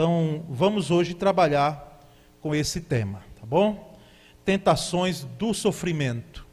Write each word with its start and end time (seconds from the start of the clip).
Então, 0.00 0.46
vamos 0.48 0.90
hoje 0.90 1.12
trabalhar 1.12 2.00
com 2.40 2.54
esse 2.54 2.80
tema, 2.80 3.22
tá 3.38 3.44
bom? 3.44 3.98
Tentações 4.46 5.24
do 5.38 5.52
sofrimento. 5.52 6.46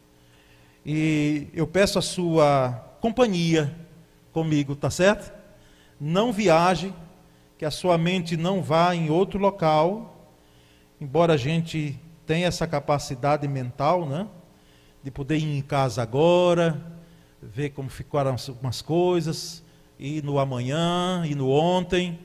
E 0.85 1.47
eu 1.53 1.65
peço 1.65 1.97
a 1.97 2.01
sua 2.01 2.73
companhia 2.99 3.73
comigo, 4.33 4.75
tá 4.75 4.89
certo? 4.89 5.31
Não 5.97 6.33
viaje, 6.33 6.93
que 7.57 7.63
a 7.63 7.71
sua 7.71 7.97
mente 7.97 8.35
não 8.35 8.61
vá 8.61 8.93
em 8.93 9.09
outro 9.09 9.39
local, 9.39 10.29
embora 10.99 11.35
a 11.35 11.37
gente 11.37 11.97
tenha 12.25 12.47
essa 12.47 12.67
capacidade 12.67 13.47
mental, 13.47 14.05
né? 14.05 14.27
De 15.01 15.09
poder 15.09 15.37
ir 15.37 15.57
em 15.57 15.61
casa 15.61 16.01
agora, 16.01 16.85
ver 17.41 17.69
como 17.69 17.89
ficaram 17.89 18.35
algumas 18.49 18.81
coisas, 18.81 19.63
e 19.97 20.21
no 20.21 20.37
amanhã, 20.37 21.23
e 21.25 21.33
no 21.33 21.49
ontem. 21.49 22.19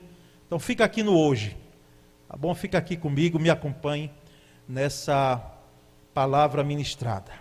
Então 0.53 0.59
fica 0.59 0.85
aqui 0.85 1.01
no 1.01 1.17
hoje. 1.17 1.57
Tá 2.29 2.37
bom? 2.37 2.53
Fica 2.53 2.77
aqui 2.77 2.95
comigo, 2.95 3.39
me 3.39 3.49
acompanhe 3.49 4.11
nessa 4.69 5.43
palavra 6.13 6.63
ministrada. 6.63 7.31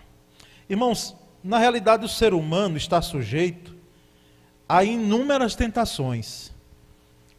Irmãos, 0.66 1.14
na 1.44 1.58
realidade 1.58 2.06
o 2.06 2.08
ser 2.08 2.32
humano 2.32 2.78
está 2.78 3.02
sujeito 3.02 3.76
a 4.66 4.82
inúmeras 4.82 5.54
tentações. 5.54 6.50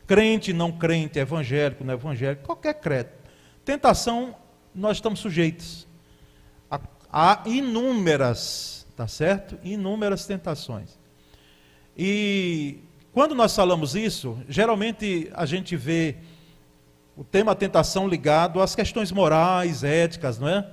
Crente, 0.05 0.53
não 0.53 0.71
crente, 0.71 1.17
evangélico, 1.17 1.83
não 1.83 1.95
evangélico, 1.95 2.45
qualquer 2.45 2.75
credo. 2.75 3.09
Tentação, 3.65 4.35
nós 4.75 4.97
estamos 4.97 5.21
sujeitos 5.21 5.87
a, 6.69 6.79
a 7.11 7.49
inúmeras, 7.49 8.85
tá 8.95 9.07
certo? 9.07 9.57
Inúmeras 9.63 10.27
tentações. 10.27 10.99
E 11.97 12.77
quando 13.13 13.35
nós 13.35 13.55
falamos 13.55 13.95
isso, 13.95 14.39
geralmente 14.49 15.31
a 15.35 15.45
gente 15.45 15.75
vê 15.75 16.17
o 17.15 17.23
tema 17.23 17.55
tentação 17.55 18.07
ligado 18.07 18.59
às 18.59 18.73
questões 18.73 19.11
morais, 19.11 19.83
éticas, 19.83 20.39
não 20.39 20.47
é? 20.47 20.67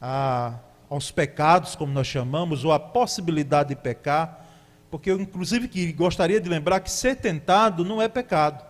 A, 0.00 0.54
aos 0.88 1.10
pecados, 1.10 1.74
como 1.74 1.92
nós 1.92 2.06
chamamos, 2.06 2.64
ou 2.64 2.72
à 2.72 2.78
possibilidade 2.78 3.70
de 3.70 3.76
pecar, 3.76 4.46
porque 4.88 5.10
eu, 5.10 5.20
inclusive, 5.20 5.66
que 5.66 5.92
gostaria 5.92 6.40
de 6.40 6.48
lembrar 6.48 6.78
que 6.78 6.90
ser 6.90 7.16
tentado 7.16 7.84
não 7.84 8.00
é 8.00 8.06
pecado. 8.06 8.64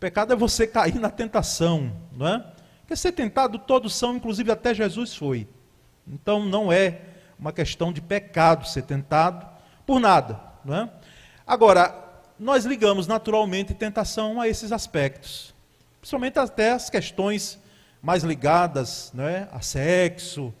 Pecado 0.00 0.32
é 0.32 0.36
você 0.36 0.66
cair 0.66 0.98
na 0.98 1.10
tentação, 1.10 1.92
não 2.12 2.26
é? 2.26 2.44
Porque 2.80 2.96
ser 2.96 3.12
tentado 3.12 3.58
todos 3.58 3.94
são, 3.94 4.16
inclusive 4.16 4.50
até 4.50 4.72
Jesus 4.72 5.14
foi. 5.14 5.46
Então 6.06 6.44
não 6.44 6.72
é 6.72 7.00
uma 7.38 7.52
questão 7.52 7.92
de 7.92 8.00
pecado 8.00 8.66
ser 8.66 8.82
tentado 8.82 9.46
por 9.86 10.00
nada, 10.00 10.40
não 10.64 10.76
é? 10.76 10.90
Agora, 11.46 11.94
nós 12.38 12.64
ligamos 12.64 13.06
naturalmente 13.06 13.74
tentação 13.74 14.40
a 14.40 14.48
esses 14.48 14.72
aspectos, 14.72 15.54
principalmente 16.00 16.38
até 16.38 16.72
as 16.72 16.88
questões 16.88 17.58
mais 18.02 18.22
ligadas 18.22 19.10
não 19.14 19.24
é? 19.24 19.48
a 19.52 19.60
sexo, 19.60 20.52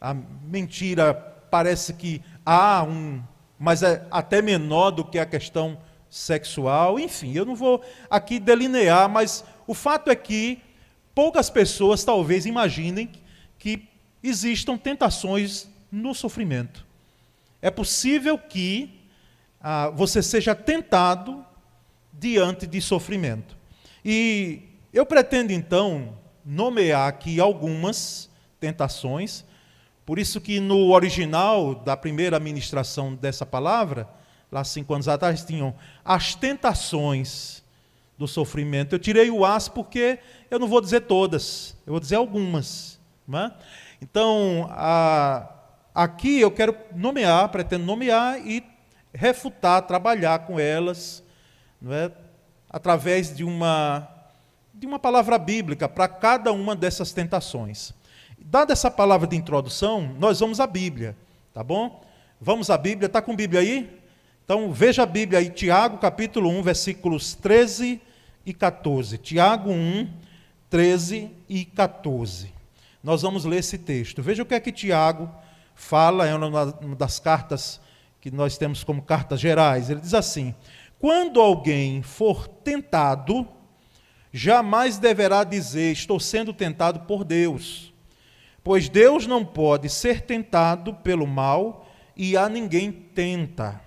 a 0.00 0.14
mentira 0.14 1.14
parece 1.50 1.92
que 1.92 2.22
há 2.44 2.82
um, 2.82 3.22
mas 3.58 3.82
é 3.82 4.06
até 4.10 4.42
menor 4.42 4.90
do 4.90 5.04
que 5.04 5.18
a 5.18 5.26
questão 5.26 5.78
sexual. 6.10 6.98
Enfim, 6.98 7.32
eu 7.34 7.44
não 7.44 7.54
vou 7.54 7.82
aqui 8.10 8.40
delinear, 8.40 9.08
mas 9.08 9.44
o 9.66 9.74
fato 9.74 10.10
é 10.10 10.16
que 10.16 10.60
poucas 11.14 11.48
pessoas 11.50 12.04
talvez 12.04 12.46
imaginem 12.46 13.10
que 13.58 13.88
existam 14.22 14.76
tentações 14.76 15.68
no 15.90 16.14
sofrimento. 16.14 16.86
É 17.60 17.70
possível 17.70 18.36
que 18.36 19.01
ah, 19.62 19.90
você 19.90 20.22
seja 20.22 20.54
tentado 20.54 21.44
diante 22.12 22.66
de 22.66 22.80
sofrimento. 22.80 23.56
E 24.04 24.62
eu 24.92 25.06
pretendo 25.06 25.52
então 25.52 26.18
nomear 26.44 27.08
aqui 27.08 27.38
algumas 27.40 28.28
tentações 28.58 29.44
por 30.04 30.18
isso 30.18 30.40
que 30.40 30.58
no 30.58 30.90
original 30.90 31.74
da 31.74 31.96
primeira 31.96 32.38
ministração 32.40 33.14
dessa 33.14 33.46
palavra, 33.46 34.08
lá 34.50 34.64
cinco 34.64 34.92
anos 34.92 35.06
atrás, 35.06 35.44
tinham 35.44 35.74
as 36.04 36.34
tentações 36.34 37.62
do 38.18 38.26
sofrimento. 38.26 38.94
Eu 38.94 38.98
tirei 38.98 39.30
o 39.30 39.44
as 39.44 39.68
porque 39.68 40.18
eu 40.50 40.58
não 40.58 40.66
vou 40.66 40.80
dizer 40.80 41.02
todas, 41.02 41.76
eu 41.86 41.92
vou 41.92 42.00
dizer 42.00 42.16
algumas. 42.16 43.00
É? 43.32 43.52
Então, 44.02 44.68
a, 44.70 45.48
aqui 45.94 46.40
eu 46.40 46.50
quero 46.50 46.76
nomear, 46.94 47.48
pretendo 47.50 47.84
nomear 47.84 48.44
e 48.44 48.60
refutar, 49.14 49.82
trabalhar 49.82 50.40
com 50.40 50.58
elas, 50.58 51.22
não 51.80 51.92
é? 51.92 52.10
através 52.68 53.34
de 53.34 53.44
uma, 53.44 54.08
de 54.72 54.86
uma 54.86 54.98
palavra 54.98 55.36
bíblica 55.38 55.88
para 55.88 56.08
cada 56.08 56.52
uma 56.52 56.74
dessas 56.74 57.12
tentações. 57.12 57.92
Dada 58.38 58.72
essa 58.72 58.90
palavra 58.90 59.26
de 59.26 59.36
introdução, 59.36 60.14
nós 60.18 60.40
vamos 60.40 60.58
à 60.58 60.66
Bíblia, 60.66 61.16
tá 61.52 61.62
bom? 61.62 62.02
Vamos 62.40 62.70
à 62.70 62.78
Bíblia, 62.78 63.06
está 63.06 63.20
com 63.20 63.36
Bíblia 63.36 63.60
aí? 63.60 64.00
Então 64.44 64.72
veja 64.72 65.04
a 65.04 65.06
Bíblia 65.06 65.38
aí, 65.38 65.50
Tiago 65.50 65.98
capítulo 65.98 66.48
1, 66.50 66.62
versículos 66.62 67.34
13 67.34 68.00
e 68.44 68.52
14. 68.52 69.18
Tiago 69.18 69.70
1, 69.70 70.08
13 70.68 71.30
e 71.48 71.64
14. 71.64 72.52
Nós 73.02 73.22
vamos 73.22 73.44
ler 73.44 73.58
esse 73.58 73.78
texto. 73.78 74.22
Veja 74.22 74.42
o 74.42 74.46
que 74.46 74.54
é 74.54 74.60
que 74.60 74.72
Tiago 74.72 75.30
fala, 75.74 76.26
é 76.26 76.34
uma 76.34 76.96
das 76.96 77.18
cartas 77.18 77.80
que 78.22 78.30
nós 78.30 78.56
temos 78.56 78.82
como 78.82 79.02
cartas 79.02 79.38
gerais. 79.38 79.90
Ele 79.90 80.00
diz 80.00 80.14
assim: 80.14 80.54
Quando 80.98 81.38
alguém 81.38 82.02
for 82.02 82.48
tentado, 82.48 83.46
jamais 84.32 84.96
deverá 84.96 85.44
dizer, 85.44 85.92
estou 85.92 86.18
sendo 86.18 86.54
tentado 86.54 87.00
por 87.00 87.22
Deus 87.22 87.92
Pois 88.64 88.88
Deus 88.88 89.26
não 89.26 89.44
pode 89.44 89.88
ser 89.88 90.20
tentado 90.20 90.94
pelo 90.94 91.26
mal 91.26 91.86
e 92.16 92.36
a 92.36 92.48
ninguém 92.48 92.92
tenta. 92.92 93.80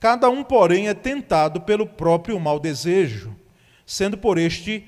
Cada 0.00 0.28
um, 0.28 0.42
porém, 0.42 0.88
é 0.88 0.94
tentado 0.94 1.60
pelo 1.60 1.86
próprio 1.86 2.38
mau 2.40 2.58
desejo, 2.58 3.34
sendo 3.86 4.18
por 4.18 4.36
este 4.36 4.86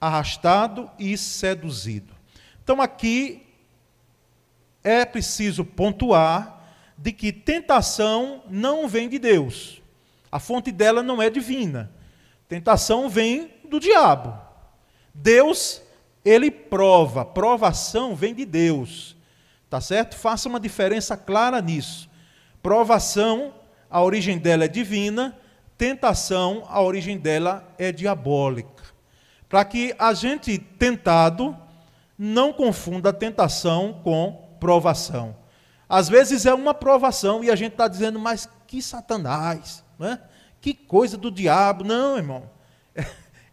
arrastado 0.00 0.90
e 0.98 1.16
seduzido. 1.16 2.14
Então, 2.62 2.80
aqui 2.80 3.46
é 4.82 5.04
preciso 5.04 5.64
pontuar 5.64 6.57
de 6.98 7.12
que 7.12 7.32
tentação 7.32 8.42
não 8.50 8.88
vem 8.88 9.08
de 9.08 9.18
Deus. 9.18 9.80
A 10.30 10.40
fonte 10.40 10.72
dela 10.72 11.02
não 11.02 11.22
é 11.22 11.30
divina. 11.30 11.90
Tentação 12.48 13.08
vem 13.08 13.50
do 13.64 13.78
diabo. 13.78 14.36
Deus 15.14 15.80
ele 16.24 16.50
prova, 16.50 17.24
provação 17.24 18.14
vem 18.14 18.34
de 18.34 18.44
Deus. 18.44 19.16
Tá 19.70 19.80
certo? 19.80 20.16
Faça 20.16 20.48
uma 20.48 20.58
diferença 20.58 21.16
clara 21.16 21.60
nisso. 21.60 22.10
Provação, 22.62 23.54
a 23.88 24.02
origem 24.02 24.36
dela 24.36 24.64
é 24.64 24.68
divina, 24.68 25.38
tentação, 25.76 26.66
a 26.68 26.82
origem 26.82 27.16
dela 27.16 27.66
é 27.78 27.92
diabólica. 27.92 28.82
Para 29.48 29.64
que 29.64 29.94
a 29.98 30.12
gente 30.12 30.58
tentado 30.58 31.56
não 32.18 32.52
confunda 32.52 33.12
tentação 33.12 34.00
com 34.02 34.56
provação. 34.58 35.36
Às 35.88 36.08
vezes 36.08 36.44
é 36.44 36.52
uma 36.52 36.74
provação 36.74 37.42
e 37.42 37.50
a 37.50 37.56
gente 37.56 37.72
está 37.72 37.88
dizendo, 37.88 38.18
mas 38.18 38.48
que 38.66 38.82
satanás, 38.82 39.84
né? 39.98 40.20
que 40.60 40.74
coisa 40.74 41.16
do 41.16 41.30
diabo. 41.30 41.84
Não, 41.84 42.16
irmão. 42.16 42.50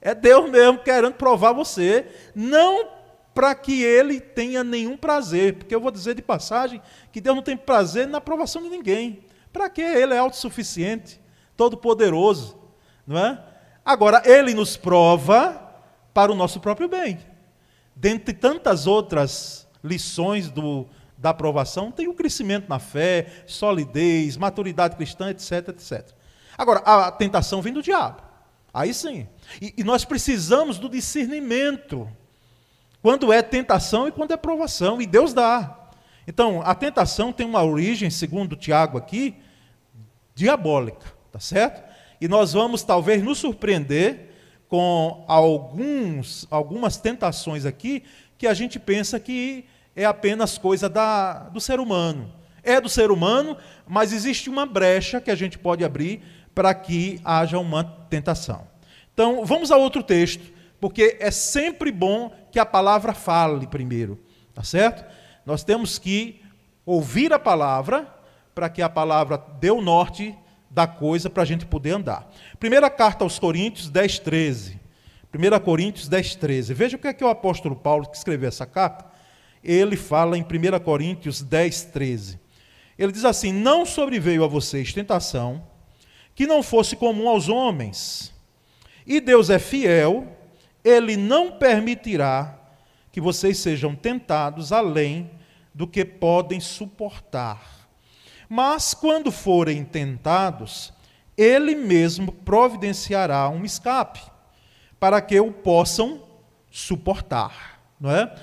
É 0.02 0.14
Deus 0.14 0.48
mesmo 0.52 0.78
querendo 0.80 1.16
provar 1.16 1.52
você, 1.52 2.06
não 2.36 2.90
para 3.34 3.56
que 3.56 3.84
ele 3.84 4.20
tenha 4.20 4.64
nenhum 4.64 4.96
prazer, 4.96 5.58
porque 5.58 5.74
eu 5.74 5.82
vou 5.82 5.90
dizer 5.90 6.14
de 6.14 6.22
passagem 6.22 6.80
que 7.12 7.20
Deus 7.20 7.36
não 7.36 7.42
tem 7.42 7.58
prazer 7.58 8.08
na 8.08 8.20
aprovação 8.20 8.62
de 8.62 8.70
ninguém. 8.70 9.26
Para 9.52 9.68
que 9.68 9.82
ele 9.82 10.14
é 10.14 10.20
autossuficiente, 10.20 11.20
todo-poderoso, 11.58 12.56
não 13.08 13.18
é? 13.18 13.44
Agora 13.84 14.22
ele 14.26 14.54
nos 14.54 14.78
prova 14.78 15.62
para 16.14 16.32
o 16.32 16.36
nosso 16.36 16.60
próprio 16.60 16.88
bem. 16.88 17.20
Dentre 17.96 18.34
tantas 18.34 18.86
outras 18.86 19.68
lições 19.84 20.50
do, 20.50 20.88
da 21.18 21.30
aprovação, 21.30 21.92
tem 21.92 22.08
o 22.08 22.14
crescimento 22.14 22.68
na 22.68 22.80
fé, 22.80 23.28
solidez, 23.46 24.38
maturidade 24.38 24.96
cristã, 24.96 25.30
etc, 25.30 25.70
etc. 25.70 26.10
Agora, 26.58 26.80
a 26.80 27.12
tentação 27.12 27.62
vem 27.62 27.74
do 27.74 27.82
diabo. 27.82 28.22
Aí 28.74 28.94
sim. 28.94 29.28
E, 29.62 29.74
e 29.78 29.84
nós 29.84 30.04
precisamos 30.04 30.78
do 30.78 30.90
discernimento. 30.90 32.10
Quando 33.02 33.32
é 33.32 33.42
tentação 33.42 34.08
e 34.08 34.12
quando 34.12 34.32
é 34.32 34.38
provação. 34.38 35.02
E 35.02 35.06
Deus 35.06 35.34
dá. 35.34 35.90
Então, 36.28 36.62
a 36.62 36.74
tentação 36.74 37.32
tem 37.32 37.46
uma 37.46 37.64
origem, 37.64 38.10
segundo 38.10 38.56
Tiago 38.56 38.98
aqui, 38.98 39.36
diabólica. 40.34 41.14
Tá 41.32 41.40
certo? 41.40 41.84
E 42.20 42.28
nós 42.28 42.54
vamos 42.54 42.84
talvez 42.84 43.22
nos 43.22 43.38
surpreender 43.38 44.32
com 44.68 45.24
alguns, 45.28 46.48
algumas 46.50 46.98
tentações 46.98 47.66
aqui 47.66 48.04
que 48.38 48.48
a 48.48 48.54
gente 48.54 48.80
pensa 48.80 49.20
que 49.20 49.66
é 49.96 50.06
apenas 50.06 50.58
coisa 50.58 50.90
da, 50.90 51.50
do 51.50 51.60
ser 51.62 51.80
humano. 51.80 52.32
É 52.64 52.82
do 52.82 52.90
ser 52.90 53.12
humano, 53.12 53.58
mas 53.88 54.12
existe 54.12 54.50
uma 54.50 54.66
brecha 54.66 55.22
que 55.22 55.32
a 55.32 55.36
gente 55.36 55.58
pode 55.58 55.86
abrir 55.86 56.22
para 56.54 56.74
que 56.74 57.22
haja 57.24 57.60
uma 57.60 57.84
tentação. 57.84 58.68
Então, 59.14 59.46
vamos 59.46 59.72
a 59.72 59.78
outro 59.78 60.04
texto, 60.04 60.44
porque 60.80 61.18
é 61.20 61.32
sempre 61.32 61.92
bom 61.92 62.34
que 62.52 62.60
a 62.60 62.66
palavra 62.66 63.14
fale 63.14 63.68
primeiro, 63.68 64.20
tá 64.54 64.64
certo? 64.64 65.06
Nós 65.46 65.64
temos 65.64 66.00
que 66.00 66.42
ouvir 66.86 67.32
a 67.32 67.40
palavra 67.40 68.14
para 68.54 68.70
que 68.70 68.82
a 68.82 68.90
palavra 68.90 69.38
dê 69.60 69.70
o 69.70 69.82
norte 69.82 70.36
da 70.70 70.88
coisa 70.88 71.30
para 71.30 71.44
a 71.44 71.46
gente 71.46 71.66
poder 71.66 71.92
andar. 71.92 72.30
Primeira 72.60 72.90
carta 72.90 73.24
aos 73.24 73.40
Coríntios 73.40 73.90
10, 73.90 74.20
13. 74.20 74.80
1 75.34 75.60
Coríntios 75.60 76.08
10, 76.08 76.36
13. 76.36 76.74
Veja 76.74 76.98
o 76.98 77.00
que 77.00 77.08
é 77.08 77.14
que 77.14 77.24
o 77.24 77.30
apóstolo 77.30 77.76
Paulo, 77.76 78.10
que 78.10 78.18
escreveu 78.18 78.50
essa 78.50 78.66
carta, 78.66 79.06
ele 79.66 79.98
fala 79.98 80.38
em 80.38 80.42
1 80.42 80.80
Coríntios 80.84 81.42
10, 81.42 81.84
13. 81.86 82.40
Ele 82.98 83.12
diz 83.12 83.26
assim: 83.26 83.52
Não 83.52 83.86
sobreveio 83.86 84.44
a 84.44 84.48
vocês 84.48 84.94
tentação 84.94 85.66
que 86.34 86.46
não 86.46 86.62
fosse 86.62 86.96
comum 86.96 87.30
aos 87.30 87.50
homens. 87.50 88.34
E 89.08 89.20
Deus 89.20 89.50
é 89.50 89.60
fiel, 89.60 90.28
ele 90.84 91.16
não 91.16 91.52
permitirá 91.52 92.60
que 93.12 93.22
vocês 93.22 93.58
sejam 93.60 93.96
tentados 93.96 94.72
além 94.72 95.32
do 95.74 95.88
que 95.88 96.04
podem 96.04 96.60
suportar. 96.60 97.88
Mas 98.50 98.94
quando 98.94 99.32
forem 99.32 99.84
tentados, 99.84 100.94
ele 101.38 101.76
mesmo 101.76 102.32
providenciará 102.32 103.50
um 103.50 103.64
escape 103.64 104.22
para 105.00 105.22
que 105.22 105.40
o 105.40 105.52
possam 105.52 106.24
suportar, 106.70 107.82
não 108.00 108.12
é? 108.12 108.36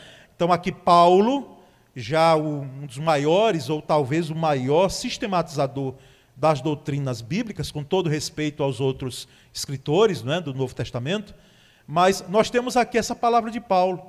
Então 0.42 0.52
aqui 0.52 0.72
Paulo, 0.72 1.56
já 1.94 2.34
um 2.34 2.84
dos 2.84 2.98
maiores 2.98 3.70
ou 3.70 3.80
talvez 3.80 4.28
o 4.28 4.34
maior 4.34 4.88
sistematizador 4.88 5.94
das 6.34 6.60
doutrinas 6.60 7.20
bíblicas, 7.20 7.70
com 7.70 7.84
todo 7.84 8.10
respeito 8.10 8.60
aos 8.60 8.80
outros 8.80 9.28
escritores 9.54 10.24
não 10.24 10.32
é, 10.32 10.40
do 10.40 10.52
Novo 10.52 10.74
Testamento, 10.74 11.32
mas 11.86 12.24
nós 12.28 12.50
temos 12.50 12.76
aqui 12.76 12.98
essa 12.98 13.14
palavra 13.14 13.52
de 13.52 13.60
Paulo, 13.60 14.02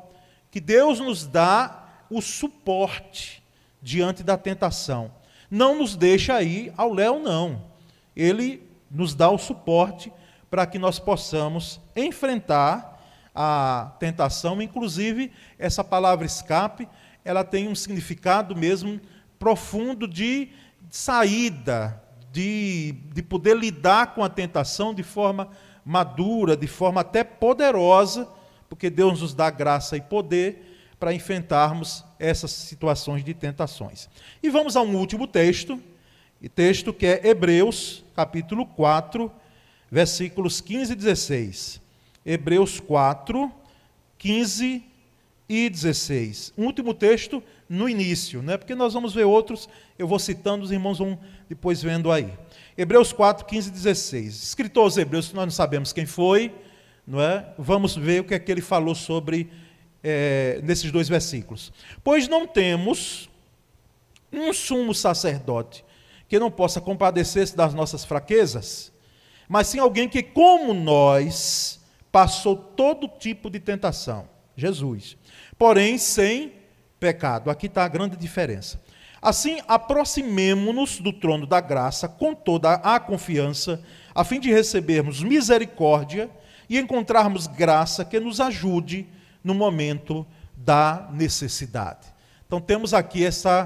que 0.50 0.60
Deus 0.60 1.00
nos 1.00 1.28
dá 1.28 1.88
o 2.10 2.20
suporte 2.20 3.44
diante 3.80 4.24
da 4.24 4.36
tentação. 4.36 5.12
Não 5.52 5.78
nos 5.78 5.96
deixa 5.96 6.42
ir 6.42 6.74
ao 6.76 6.92
léu, 6.92 7.20
não. 7.20 7.62
Ele 8.16 8.68
nos 8.90 9.14
dá 9.14 9.30
o 9.30 9.38
suporte 9.38 10.12
para 10.50 10.66
que 10.66 10.80
nós 10.80 10.98
possamos 10.98 11.80
enfrentar 11.96 12.93
a 13.34 13.94
tentação. 14.00 14.62
Inclusive, 14.62 15.32
essa 15.58 15.84
palavra 15.84 16.26
escape, 16.26 16.88
ela 17.24 17.44
tem 17.44 17.68
um 17.68 17.76
significado 17.76 18.56
mesmo 18.56 19.00
profundo 19.40 20.08
de 20.08 20.50
saída, 20.90 22.02
de, 22.32 22.96
de 23.14 23.22
poder 23.22 23.58
lidar 23.58 24.14
com 24.14 24.24
a 24.24 24.30
tentação 24.30 24.94
de 24.94 25.04
forma 25.04 25.50
madura, 25.86 26.56
de 26.56 26.68
forma 26.68 27.02
até 27.02 27.24
poderosa, 27.24 28.28
porque 28.70 28.90
Deus 28.90 29.22
nos 29.22 29.34
dá 29.34 29.50
graça 29.50 29.98
e 29.98 30.02
poder 30.02 30.96
para 31.00 31.14
enfrentarmos 31.14 32.04
essas 32.18 32.52
situações 32.52 33.24
de 33.24 33.34
tentações. 33.34 34.10
E 34.42 34.50
vamos 34.50 34.78
a 34.78 34.82
um 34.82 34.96
último 34.96 35.28
texto, 35.28 35.80
e 36.42 36.48
texto 36.48 36.94
que 36.94 37.06
é 37.06 37.28
Hebreus, 37.28 38.04
capítulo 38.16 38.66
4, 38.66 39.32
versículos 39.92 40.62
15 40.62 40.94
e 40.94 40.96
16. 40.96 41.83
Hebreus 42.26 42.80
4, 42.80 43.52
15 44.18 44.84
e 45.50 45.70
16. 45.70 46.54
Um 46.58 46.66
último 46.66 46.94
texto 46.94 47.44
no 47.68 47.90
início, 47.90 48.42
né? 48.42 48.58
porque 48.58 48.76
nós 48.76 48.94
vamos 48.94 49.14
ver 49.14 49.26
outros, 49.26 49.68
eu 49.98 50.08
vou 50.08 50.20
citando, 50.20 50.64
os 50.64 50.72
irmãos 50.72 51.00
vão 51.00 51.20
depois 51.50 51.82
vendo 51.82 52.12
aí. 52.12 52.34
Hebreus 52.78 53.12
4, 53.12 53.46
15 53.46 53.70
e 53.70 53.72
16. 53.72 54.44
Escritor 54.44 54.84
aos 54.84 54.98
Hebreus, 54.98 55.32
nós 55.34 55.46
não 55.46 55.52
sabemos 55.52 55.92
quem 55.92 56.06
foi, 56.06 56.54
não 57.06 57.22
é? 57.22 57.54
Vamos 57.58 57.96
ver 57.96 58.22
o 58.22 58.24
que 58.24 58.34
é 58.34 58.40
que 58.40 58.52
ele 58.52 58.62
falou 58.62 58.96
sobre 58.96 59.50
é, 60.04 60.60
nesses 60.64 60.92
dois 60.92 61.08
versículos. 61.08 61.72
Pois 62.04 62.28
não 62.28 62.48
temos 62.48 63.30
um 64.32 64.52
sumo 64.52 64.94
sacerdote 64.94 65.86
que 66.28 66.40
não 66.40 66.50
possa 66.50 66.82
compadecer-se 66.82 67.56
das 67.56 67.74
nossas 67.74 68.04
fraquezas, 68.04 68.92
mas 69.48 69.68
sim 69.68 69.78
alguém 69.78 70.10
que, 70.10 70.24
como 70.24 70.74
nós, 70.74 71.80
passou 72.14 72.56
todo 72.56 73.08
tipo 73.08 73.50
de 73.50 73.60
tentação. 73.60 74.30
Jesus. 74.56 75.18
Porém, 75.58 75.98
sem 75.98 76.54
pecado. 77.00 77.50
Aqui 77.50 77.66
está 77.66 77.84
a 77.84 77.88
grande 77.88 78.16
diferença. 78.16 78.80
Assim, 79.20 79.60
aproximemo-nos 79.68 81.00
do 81.00 81.12
trono 81.12 81.48
da 81.48 81.60
graça 81.60 82.08
com 82.08 82.36
toda 82.36 82.74
a 82.76 83.00
confiança, 83.00 83.84
a 84.14 84.24
fim 84.24 84.40
de 84.40 84.52
recebermos 84.52 85.24
misericórdia 85.24 86.30
e 86.70 86.78
encontrarmos 86.78 87.48
graça 87.48 88.06
que 88.06 88.20
nos 88.20 88.40
ajude 88.40 89.08
no 89.44 89.56
momento 89.56 90.24
da 90.56 91.10
necessidade. 91.12 92.14
Então, 92.46 92.62
temos 92.62 92.94
aqui 92.94 93.26
essa 93.26 93.66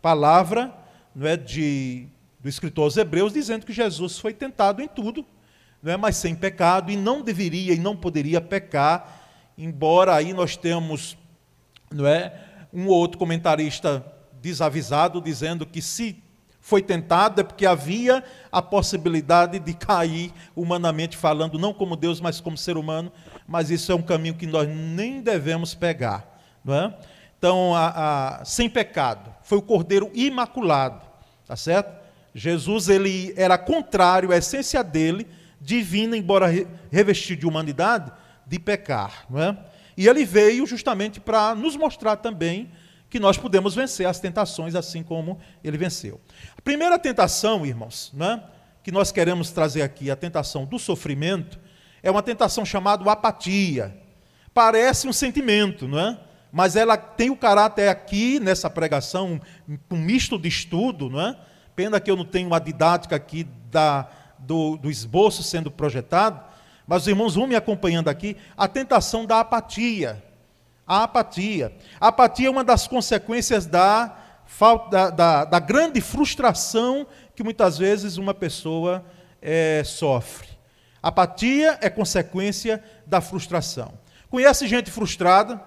palavra 0.00 0.72
não 1.12 1.26
é, 1.26 1.36
de, 1.36 2.06
do 2.38 2.48
escritor 2.48 2.84
aos 2.84 2.96
Hebreus 2.96 3.32
dizendo 3.32 3.66
que 3.66 3.72
Jesus 3.72 4.16
foi 4.16 4.32
tentado 4.32 4.80
em 4.80 4.86
tudo, 4.86 5.26
não 5.82 5.92
é, 5.92 5.96
mas 5.96 6.16
sem 6.16 6.34
pecado, 6.34 6.90
e 6.90 6.96
não 6.96 7.22
deveria 7.22 7.72
e 7.72 7.78
não 7.78 7.96
poderia 7.96 8.40
pecar, 8.40 9.20
embora 9.56 10.14
aí 10.14 10.32
nós 10.32 10.56
temos 10.56 11.16
não 11.90 12.06
é, 12.06 12.32
um 12.72 12.86
outro 12.86 13.18
comentarista 13.18 14.04
desavisado 14.40 15.20
dizendo 15.20 15.66
que 15.66 15.82
se 15.82 16.22
foi 16.60 16.82
tentado 16.82 17.40
é 17.40 17.44
porque 17.44 17.66
havia 17.66 18.22
a 18.52 18.60
possibilidade 18.60 19.58
de 19.58 19.74
cair 19.74 20.32
humanamente 20.54 21.16
falando, 21.16 21.58
não 21.58 21.72
como 21.72 21.96
Deus, 21.96 22.20
mas 22.20 22.40
como 22.40 22.56
ser 22.56 22.76
humano, 22.76 23.10
mas 23.48 23.70
isso 23.70 23.90
é 23.90 23.94
um 23.94 24.02
caminho 24.02 24.34
que 24.34 24.46
nós 24.46 24.68
nem 24.68 25.20
devemos 25.20 25.74
pegar. 25.74 26.38
Não 26.62 26.74
é? 26.74 26.94
Então, 27.38 27.74
a, 27.74 28.40
a, 28.40 28.44
sem 28.44 28.68
pecado, 28.68 29.34
foi 29.42 29.56
o 29.56 29.62
cordeiro 29.62 30.10
imaculado, 30.12 31.00
tá 31.46 31.56
certo? 31.56 31.98
Jesus 32.34 32.88
ele 32.88 33.32
era 33.36 33.56
contrário 33.56 34.30
à 34.30 34.36
essência 34.36 34.84
dele, 34.84 35.26
divina, 35.60 36.16
embora 36.16 36.48
revestido 36.90 37.40
de 37.40 37.46
humanidade, 37.46 38.10
de 38.46 38.58
pecar. 38.58 39.26
Não 39.28 39.42
é? 39.42 39.58
E 39.96 40.08
ele 40.08 40.24
veio 40.24 40.66
justamente 40.66 41.20
para 41.20 41.54
nos 41.54 41.76
mostrar 41.76 42.16
também 42.16 42.70
que 43.08 43.20
nós 43.20 43.36
podemos 43.36 43.74
vencer 43.74 44.06
as 44.06 44.20
tentações 44.20 44.74
assim 44.74 45.02
como 45.02 45.38
ele 45.62 45.76
venceu. 45.76 46.20
A 46.56 46.62
primeira 46.62 46.98
tentação, 46.98 47.66
irmãos, 47.66 48.10
né, 48.14 48.42
que 48.82 48.90
nós 48.90 49.12
queremos 49.12 49.50
trazer 49.50 49.82
aqui, 49.82 50.10
a 50.10 50.16
tentação 50.16 50.64
do 50.64 50.78
sofrimento, 50.78 51.58
é 52.02 52.10
uma 52.10 52.22
tentação 52.22 52.64
chamada 52.64 53.10
apatia. 53.10 53.94
Parece 54.54 55.06
um 55.06 55.12
sentimento, 55.12 55.86
não 55.86 55.98
é? 55.98 56.18
mas 56.52 56.76
ela 56.76 56.96
tem 56.96 57.30
o 57.30 57.36
caráter 57.36 57.88
aqui, 57.88 58.40
nessa 58.40 58.68
pregação, 58.68 59.40
um 59.90 59.96
misto 59.96 60.38
de 60.38 60.48
estudo, 60.48 61.08
não 61.08 61.20
é? 61.20 61.36
Pena 61.76 62.00
que 62.00 62.10
eu 62.10 62.16
não 62.16 62.24
tenho 62.24 62.48
uma 62.48 62.58
didática 62.58 63.16
aqui 63.16 63.46
da, 63.70 64.08
do, 64.40 64.76
do 64.76 64.90
esboço 64.90 65.42
sendo 65.42 65.70
projetado, 65.70 66.40
mas 66.86 67.02
os 67.02 67.08
irmãos 67.08 67.34
vão 67.34 67.46
me 67.46 67.54
acompanhando 67.54 68.08
aqui, 68.08 68.36
a 68.56 68.66
tentação 68.66 69.24
da 69.24 69.40
apatia. 69.40 70.22
A 70.86 71.04
apatia. 71.04 71.72
A 72.00 72.08
apatia 72.08 72.48
é 72.48 72.50
uma 72.50 72.64
das 72.64 72.88
consequências 72.88 73.64
da, 73.66 74.16
falta, 74.44 75.10
da, 75.10 75.44
da 75.44 75.58
grande 75.60 76.00
frustração 76.00 77.06
que 77.36 77.44
muitas 77.44 77.78
vezes 77.78 78.16
uma 78.16 78.34
pessoa 78.34 79.04
é, 79.40 79.82
sofre. 79.84 80.48
Apatia 81.02 81.78
é 81.80 81.88
consequência 81.88 82.82
da 83.06 83.20
frustração. 83.20 83.94
Conhece 84.28 84.66
gente 84.66 84.90
frustrada? 84.90 85.60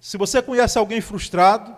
Se 0.00 0.16
você 0.16 0.42
conhece 0.42 0.78
alguém 0.78 1.00
frustrado, 1.00 1.74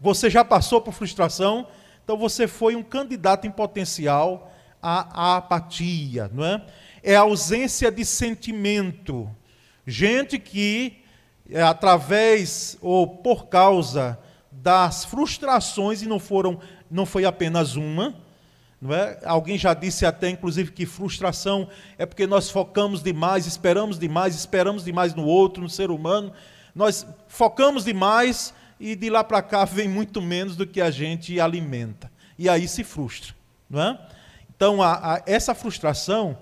você 0.00 0.30
já 0.30 0.44
passou 0.44 0.80
por 0.80 0.92
frustração, 0.92 1.66
então 2.04 2.16
você 2.16 2.46
foi 2.46 2.76
um 2.76 2.82
candidato 2.82 3.46
em 3.46 3.50
potencial 3.50 4.52
à 4.82 5.36
apatia, 5.36 6.30
não 6.32 6.44
é? 6.44 6.62
é 7.02 7.14
a 7.14 7.20
ausência 7.20 7.90
de 7.90 8.04
sentimento. 8.04 9.30
Gente 9.86 10.38
que, 10.38 10.98
é, 11.48 11.62
através 11.62 12.76
ou 12.80 13.06
por 13.06 13.46
causa 13.46 14.18
das 14.50 15.04
frustrações, 15.04 16.02
e 16.02 16.06
não 16.08 16.18
foram, 16.18 16.58
não 16.90 17.06
foi 17.06 17.24
apenas 17.24 17.76
uma, 17.76 18.14
não 18.80 18.94
é? 18.94 19.18
Alguém 19.24 19.56
já 19.56 19.72
disse 19.72 20.04
até, 20.04 20.28
inclusive, 20.28 20.72
que 20.72 20.84
frustração 20.84 21.68
é 21.96 22.04
porque 22.04 22.26
nós 22.26 22.50
focamos 22.50 23.02
demais, 23.02 23.46
esperamos 23.46 23.98
demais, 23.98 24.34
esperamos 24.34 24.84
demais 24.84 25.14
no 25.14 25.24
outro, 25.24 25.62
no 25.62 25.68
ser 25.70 25.90
humano. 25.90 26.32
Nós 26.74 27.06
focamos 27.28 27.84
demais 27.84 28.52
e 28.78 28.94
de 28.94 29.08
lá 29.08 29.24
para 29.24 29.40
cá 29.40 29.64
vem 29.64 29.88
muito 29.88 30.20
menos 30.20 30.56
do 30.56 30.66
que 30.66 30.80
a 30.80 30.90
gente 30.90 31.40
alimenta. 31.40 32.10
E 32.38 32.48
aí 32.48 32.68
se 32.68 32.84
frustra. 32.84 33.34
Não 33.68 33.80
é? 33.80 33.98
Então, 34.56 34.82
a, 34.82 35.16
a, 35.16 35.22
essa 35.26 35.54
frustração 35.54 36.36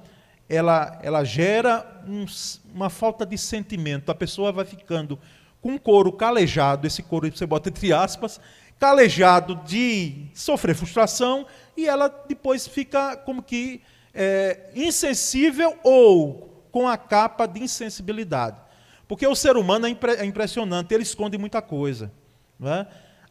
ela, 0.48 0.98
ela 1.02 1.24
gera 1.24 2.02
um, 2.06 2.24
uma 2.72 2.90
falta 2.90 3.24
de 3.26 3.36
sentimento. 3.36 4.10
A 4.10 4.14
pessoa 4.14 4.52
vai 4.52 4.64
ficando 4.64 5.18
com 5.60 5.72
um 5.72 5.78
couro 5.78 6.12
calejado, 6.12 6.86
esse 6.86 7.02
couro 7.02 7.30
você 7.34 7.46
bota 7.46 7.70
entre 7.70 7.92
aspas, 7.92 8.40
calejado 8.78 9.56
de 9.64 10.26
sofrer 10.34 10.74
frustração, 10.74 11.46
e 11.76 11.86
ela 11.86 12.08
depois 12.28 12.66
fica 12.66 13.16
como 13.16 13.42
que 13.42 13.80
é, 14.12 14.70
insensível 14.74 15.78
ou 15.82 16.66
com 16.70 16.86
a 16.86 16.96
capa 16.96 17.46
de 17.46 17.62
insensibilidade. 17.62 18.60
Porque 19.08 19.26
o 19.26 19.34
ser 19.34 19.56
humano 19.56 19.86
é, 19.86 19.90
impre 19.90 20.12
é 20.12 20.24
impressionante, 20.24 20.92
ele 20.92 21.02
esconde 21.02 21.38
muita 21.38 21.62
coisa. 21.62 22.12
Não 22.58 22.72
é? 22.72 22.86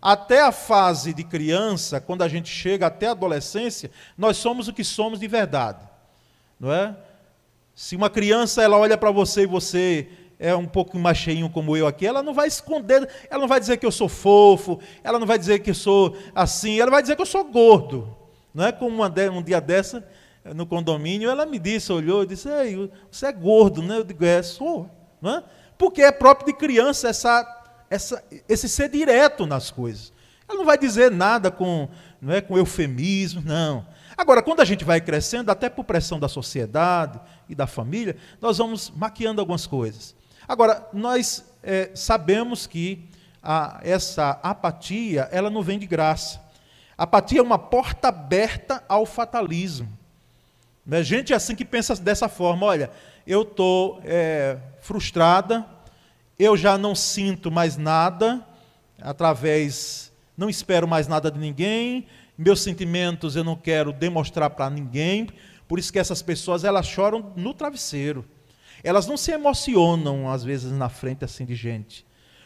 Até 0.06 0.42
a 0.42 0.52
fase 0.52 1.14
de 1.14 1.24
criança, 1.24 2.02
quando 2.02 2.24
a 2.24 2.28
gente 2.28 2.50
chega 2.50 2.88
até 2.88 3.08
a 3.08 3.12
adolescência, 3.12 3.90
nós 4.18 4.36
somos 4.36 4.68
o 4.68 4.74
que 4.74 4.84
somos 4.84 5.18
de 5.18 5.30
verdade. 5.30 5.88
Não 6.60 6.74
é? 6.74 6.94
Se 7.74 7.96
uma 7.96 8.10
criança 8.10 8.62
ela 8.62 8.78
olha 8.78 8.98
para 8.98 9.12
você 9.12 9.44
e 9.44 9.48
você 9.48 10.10
é 10.38 10.54
um 10.54 10.66
pouco 10.66 11.00
mais 11.00 11.18
cheinho 11.18 11.50
como 11.50 11.78
eu 11.78 11.88
aqui, 11.88 12.06
ela 12.06 12.22
não 12.22 12.34
vai 12.34 12.50
esconder, 12.50 13.08
ela 13.30 13.40
não 13.40 13.48
vai 13.48 13.62
dizer 13.62 13.78
que 13.78 13.86
eu 13.86 13.94
sou 13.94 14.10
fofo, 14.10 14.78
ela 15.02 15.18
não 15.18 15.26
vai 15.26 15.40
dizer 15.40 15.60
que 15.60 15.70
eu 15.70 15.76
sou 15.76 16.18
assim, 16.36 16.82
ela 16.82 16.92
vai 16.92 17.02
dizer 17.02 17.16
que 17.16 17.22
eu 17.22 17.26
sou 17.26 17.46
gordo. 17.46 18.14
Não 18.54 18.66
é 18.66 18.74
como 18.74 18.94
uma, 18.94 19.08
um 19.32 19.42
dia 19.42 19.62
dessa, 19.62 20.06
no 20.54 20.66
condomínio, 20.66 21.30
ela 21.30 21.46
me 21.46 21.58
disse, 21.58 21.94
olhou 21.94 22.24
e 22.24 22.28
disse, 22.28 22.50
Ei, 22.50 22.92
você 23.10 23.28
é 23.28 23.32
gordo, 23.32 23.82
né? 23.82 24.00
Eu 24.00 24.04
digo, 24.04 24.26
é, 24.26 24.44
sou. 24.44 24.90
Não 25.22 25.38
é? 25.38 25.44
Porque 25.78 26.02
é 26.02 26.12
próprio 26.12 26.48
de 26.48 26.60
criança 26.60 27.08
essa, 27.08 27.63
essa, 27.94 28.24
esse 28.50 28.68
ser 28.68 28.90
direto 28.90 29.46
nas 29.46 29.70
coisas. 29.70 30.12
Ela 30.50 30.58
não 30.58 30.66
vai 30.66 30.78
dizer 30.80 31.12
nada 31.12 31.52
com, 31.52 31.88
não 32.20 32.34
é, 32.34 32.42
com 32.42 32.58
eufemismo, 32.58 33.42
não. 33.46 33.86
Agora, 34.18 34.42
quando 34.42 34.62
a 34.62 34.66
gente 34.66 34.84
vai 34.84 35.00
crescendo, 35.00 35.52
até 35.52 35.70
por 35.70 35.84
pressão 35.84 36.20
da 36.20 36.28
sociedade 36.28 37.20
e 37.48 37.54
da 37.54 37.68
família, 37.68 38.18
nós 38.42 38.58
vamos 38.58 38.90
maquiando 38.90 39.40
algumas 39.40 39.68
coisas. 39.68 40.16
Agora, 40.48 40.88
nós 40.92 41.46
é, 41.62 41.92
sabemos 41.94 42.66
que 42.66 43.08
a, 43.42 43.80
essa 43.84 44.40
apatia, 44.42 45.30
ela 45.32 45.52
não 45.52 45.62
vem 45.62 45.78
de 45.78 45.86
graça. 45.86 46.42
Apatia 46.98 47.40
é 47.40 47.44
uma 47.44 47.60
porta 47.60 48.08
aberta 48.08 48.84
ao 48.90 49.06
fatalismo. 49.06 49.88
Né? 50.84 51.04
Gente 51.04 51.32
assim 51.32 51.56
que 51.56 51.66
pensa 51.66 51.96
dessa 51.96 52.28
forma, 52.28 52.66
olha, 52.66 52.90
eu 53.26 53.44
estou 53.44 54.02
é, 54.04 54.58
frustrada, 54.82 55.66
eu 56.38 56.58
já 56.58 56.78
não 56.78 56.96
sinto 56.96 57.52
mais 57.52 57.78
nada, 57.78 58.46
através, 59.02 60.12
não 60.38 60.50
espero 60.50 60.88
mais 60.88 61.08
nada 61.08 61.30
de 61.30 61.40
ninguém, 61.40 62.08
meus 62.38 62.62
sentimentos 62.62 63.36
eu 63.36 63.44
não 63.44 63.56
quero 63.56 63.94
demonstrar 63.94 64.50
para 64.50 64.70
ninguém, 64.70 65.28
por 65.68 65.80
isso 65.80 65.94
que 65.94 66.00
essas 66.00 66.22
pessoas 66.22 66.64
elas 66.64 66.86
choram 66.86 67.32
no 67.36 67.54
travesseiro. 67.54 68.26
Elas 68.84 69.08
não 69.08 69.16
se 69.16 69.32
emocionam 69.32 70.30
às 70.30 70.44
vezes 70.44 70.72
na 70.72 70.90
frente 70.90 71.24
assim 71.24 71.46
de 71.46 71.56
gente, 71.56 72.06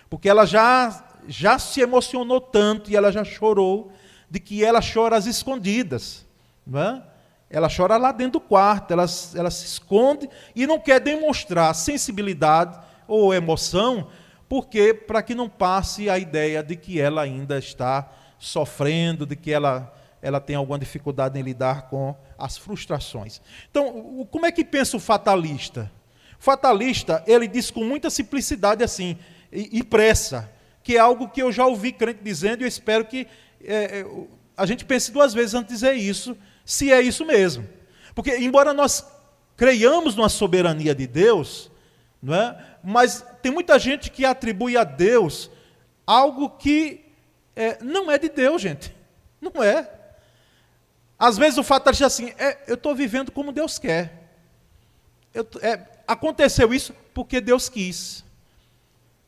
porque 0.10 0.29
ela 0.29 0.46
já 0.46 1.03
já 1.27 1.60
se 1.60 1.82
emocionou 1.82 2.39
tanto 2.39 2.89
e 2.89 2.96
ela 2.96 3.12
já 3.12 3.24
chorou 3.24 3.91
de 4.29 4.39
que 4.39 4.63
ela 4.63 4.79
chora 4.82 5.17
às 5.17 5.25
escondidas, 5.25 6.25
não 6.65 6.79
é? 6.79 7.03
Ela 7.50 7.70
chora 7.74 7.98
lá 7.98 8.12
dentro 8.12 8.34
do 8.34 8.41
quarto, 8.41 8.91
ela, 8.91 9.06
ela 9.36 9.50
se 9.50 9.65
esconde 9.65 10.29
e 10.56 10.67
não 10.67 10.79
quer 10.79 11.00
demonstrar 11.00 11.74
sensibilidade 11.74 12.77
ou 13.08 13.34
emoção, 13.34 14.08
porque 14.50 14.94
para 14.94 15.22
que 15.22 15.36
não 15.36 15.50
passe 15.50 16.10
a 16.10 16.18
ideia 16.18 16.64
de 16.64 16.76
que 16.76 17.00
ela 17.00 17.22
ainda 17.22 17.58
está 17.58 18.10
sofrendo, 18.40 19.26
de 19.26 19.36
que 19.36 19.52
ela, 19.52 19.94
ela 20.22 20.40
tem 20.40 20.56
alguma 20.56 20.80
dificuldade 20.80 21.40
em 21.40 21.44
lidar 21.44 21.90
com 21.90 22.16
as 22.38 22.58
frustrações. 22.58 23.42
Então, 23.70 24.28
como 24.32 24.46
é 24.46 24.52
que 24.52 24.64
pensa 24.64 24.98
o 24.98 25.00
fatalista? 25.00 25.92
O 26.40 26.44
fatalista, 26.44 27.24
ele 27.26 27.48
diz 27.48 27.72
com 27.72 27.84
muita 27.84 28.10
simplicidade 28.10 28.84
assim, 28.84 29.18
e, 29.52 29.80
e 29.80 29.84
pressa, 29.84 30.52
que 30.84 30.96
é 30.96 31.00
algo 31.00 31.30
que 31.30 31.42
eu 31.42 31.52
já 31.52 31.66
ouvi 31.66 31.92
crente 31.92 32.20
dizendo 32.24 32.62
e 32.62 32.64
eu 32.64 32.68
espero 32.68 33.06
que 33.06 33.28
é, 33.64 34.00
é 34.00 34.06
a 34.56 34.66
gente 34.66 34.84
pense 34.84 35.12
duas 35.12 35.34
vezes 35.36 35.54
antes 35.54 35.68
de 35.68 35.74
dizer 35.74 35.94
isso, 35.94 36.36
se 36.66 36.92
é 36.92 37.00
isso 37.00 37.24
mesmo. 37.24 37.68
Porque, 38.16 38.36
embora 38.38 38.74
nós 38.74 39.06
creiamos 39.56 40.16
numa 40.16 40.30
soberania 40.30 40.96
de 40.96 41.06
Deus, 41.06 41.72
não 42.22 42.34
é? 42.34 42.58
Mas 42.89 43.22
tem 43.41 43.51
muita 43.51 43.77
gente 43.77 44.10
que 44.10 44.24
atribui 44.24 44.77
a 44.77 44.86
Deus 44.86 45.51
algo 46.06 46.51
que 46.51 47.03
é, 47.53 47.84
não 47.84 48.10
é 48.10 48.17
de 48.17 48.29
Deus, 48.29 48.62
gente. 48.62 48.96
Não 49.41 49.62
é. 49.62 49.91
Às 51.20 51.38
vezes 51.38 51.60
o 51.60 51.63
fato 51.63 51.91
diz 51.91 52.01
assim: 52.01 52.34
é, 52.38 52.63
eu 52.65 52.75
estou 52.75 52.96
vivendo 52.96 53.32
como 53.32 53.51
Deus 53.51 53.77
quer. 53.77 54.32
Eu, 55.34 55.46
é, 55.62 55.86
aconteceu 56.08 56.74
isso 56.74 56.94
porque 57.13 57.41
Deus 57.41 57.67
quis. 57.67 58.24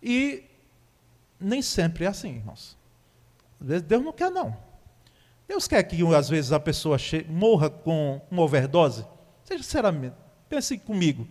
E 0.02 0.44
nem 1.40 1.62
sempre 1.62 2.06
é 2.06 2.08
assim, 2.08 2.38
irmãos. 2.38 2.78
Às 3.60 3.68
vezes 3.68 3.84
Deus 3.84 4.04
não 4.04 4.14
quer, 4.14 4.32
não. 4.32 4.56
Deus 5.48 5.68
quer 5.68 5.84
que 5.84 6.02
às 6.16 6.30
vezes 6.30 6.54
a 6.54 6.60
pessoa 6.60 6.98
morra 7.28 7.70
com 7.70 8.22
uma 8.32 8.42
overdose? 8.42 9.06
Seja 9.44 9.64
sinceramente, 9.64 10.16
pense 10.48 10.78
comigo. 10.78 11.28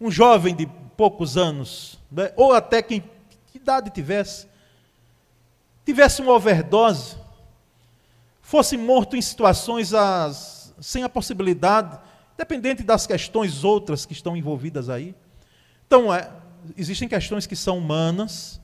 Um 0.00 0.10
jovem 0.10 0.54
de 0.54 0.66
poucos 0.96 1.36
anos, 1.36 1.98
né, 2.10 2.32
ou 2.36 2.52
até 2.52 2.82
quem 2.82 3.00
que 3.52 3.58
idade 3.58 3.90
tivesse, 3.90 4.46
tivesse 5.84 6.22
uma 6.22 6.32
overdose, 6.32 7.16
fosse 8.42 8.76
morto 8.76 9.16
em 9.16 9.22
situações 9.22 9.92
as, 9.92 10.74
sem 10.80 11.02
a 11.02 11.08
possibilidade, 11.08 11.98
dependente 12.36 12.82
das 12.82 13.06
questões 13.06 13.64
outras 13.64 14.06
que 14.06 14.12
estão 14.12 14.36
envolvidas 14.36 14.88
aí. 14.88 15.14
Então, 15.86 16.12
é, 16.12 16.30
existem 16.76 17.08
questões 17.08 17.46
que 17.46 17.56
são 17.56 17.78
humanas, 17.78 18.60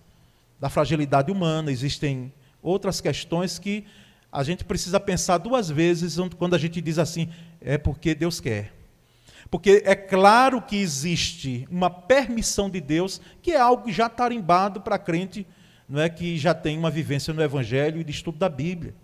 da 0.61 0.69
fragilidade 0.69 1.31
humana, 1.31 1.73
existem 1.73 2.33
outras 2.63 3.01
questões 3.01 3.59
que 3.59 3.85
a 4.31 4.43
gente 4.43 4.65
precisa 4.65 5.01
pensar 5.01 5.39
duas 5.39 5.69
vezes 5.69 6.17
quando 6.39 6.55
a 6.55 6.59
gente 6.59 6.81
diz 6.81 6.99
assim, 6.99 7.29
é 7.61 7.77
porque 7.77 8.15
Deus 8.15 8.41
quer. 8.41 8.73
Porque 9.51 9.83
é 9.85 9.95
claro 9.95 10.63
que 10.63 10.77
existe 10.77 11.67
uma 11.71 11.91
permissão 11.91 12.71
de 12.71 12.81
Deus, 12.81 13.21
que 13.43 13.53
é 13.53 13.59
algo 13.59 13.91
já 13.93 14.09
tarimbado 14.09 14.81
para 14.81 14.99
crente 14.99 15.47
não 15.93 16.01
é, 16.01 16.09
que 16.09 16.39
já 16.39 16.55
tem 16.55 16.79
uma 16.79 16.91
vivência 16.91 17.35
no 17.35 17.43
Evangelho 17.43 18.01
e 18.01 18.05
de 18.05 18.11
estudo 18.11 18.39
da 18.39 18.49
Bíblia. 18.49 18.95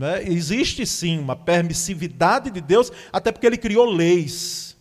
É? 0.00 0.30
Existe 0.30 0.86
sim 0.86 1.18
uma 1.18 1.34
permissividade 1.34 2.52
de 2.52 2.60
Deus, 2.60 2.92
até 3.12 3.32
porque 3.32 3.44
ele 3.44 3.56
criou 3.56 3.84
leis 3.84 4.76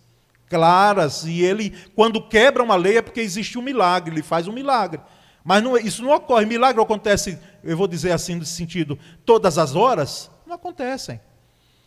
claras, 0.48 1.26
e 1.26 1.42
ele, 1.42 1.74
quando 1.96 2.22
quebra 2.22 2.64
uma 2.64 2.76
lei, 2.76 2.98
é 2.98 3.02
porque 3.02 3.20
existe 3.20 3.58
um 3.58 3.62
milagre, 3.62 4.14
ele 4.14 4.22
faz 4.22 4.48
um 4.48 4.54
milagre. 4.54 5.02
Mas 5.44 5.64
não, 5.64 5.76
isso 5.76 6.04
não 6.04 6.12
ocorre. 6.12 6.46
Milagre 6.46 6.82
acontece, 6.82 7.40
eu 7.64 7.76
vou 7.76 7.88
dizer 7.88 8.12
assim, 8.12 8.36
no 8.36 8.46
sentido, 8.46 8.98
todas 9.26 9.58
as 9.58 9.76
horas? 9.76 10.30
Não 10.46 10.56
acontecem. 10.56 11.20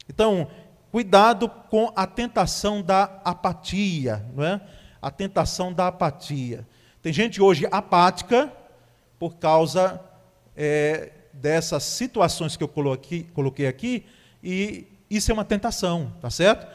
Então, 0.08 0.50
cuidado 0.90 1.48
com 1.48 1.92
a 1.94 2.06
tentação 2.06 2.82
da 2.82 3.20
apatia, 3.24 4.24
não 4.34 4.44
é? 4.44 4.60
A 5.00 5.10
tentação 5.10 5.72
da 5.72 5.86
apatia. 5.86 6.66
Tem 7.00 7.12
gente 7.12 7.40
hoje 7.40 7.66
apática 7.70 8.52
por 9.18 9.36
causa 9.36 10.00
é, 10.56 11.12
dessas 11.32 11.84
situações 11.84 12.56
que 12.56 12.64
eu 12.64 12.68
coloquei, 12.68 13.66
aqui, 13.66 14.04
e 14.42 14.86
isso 15.08 15.30
é 15.30 15.34
uma 15.34 15.44
tentação, 15.44 16.12
tá 16.20 16.28
certo? 16.28 16.66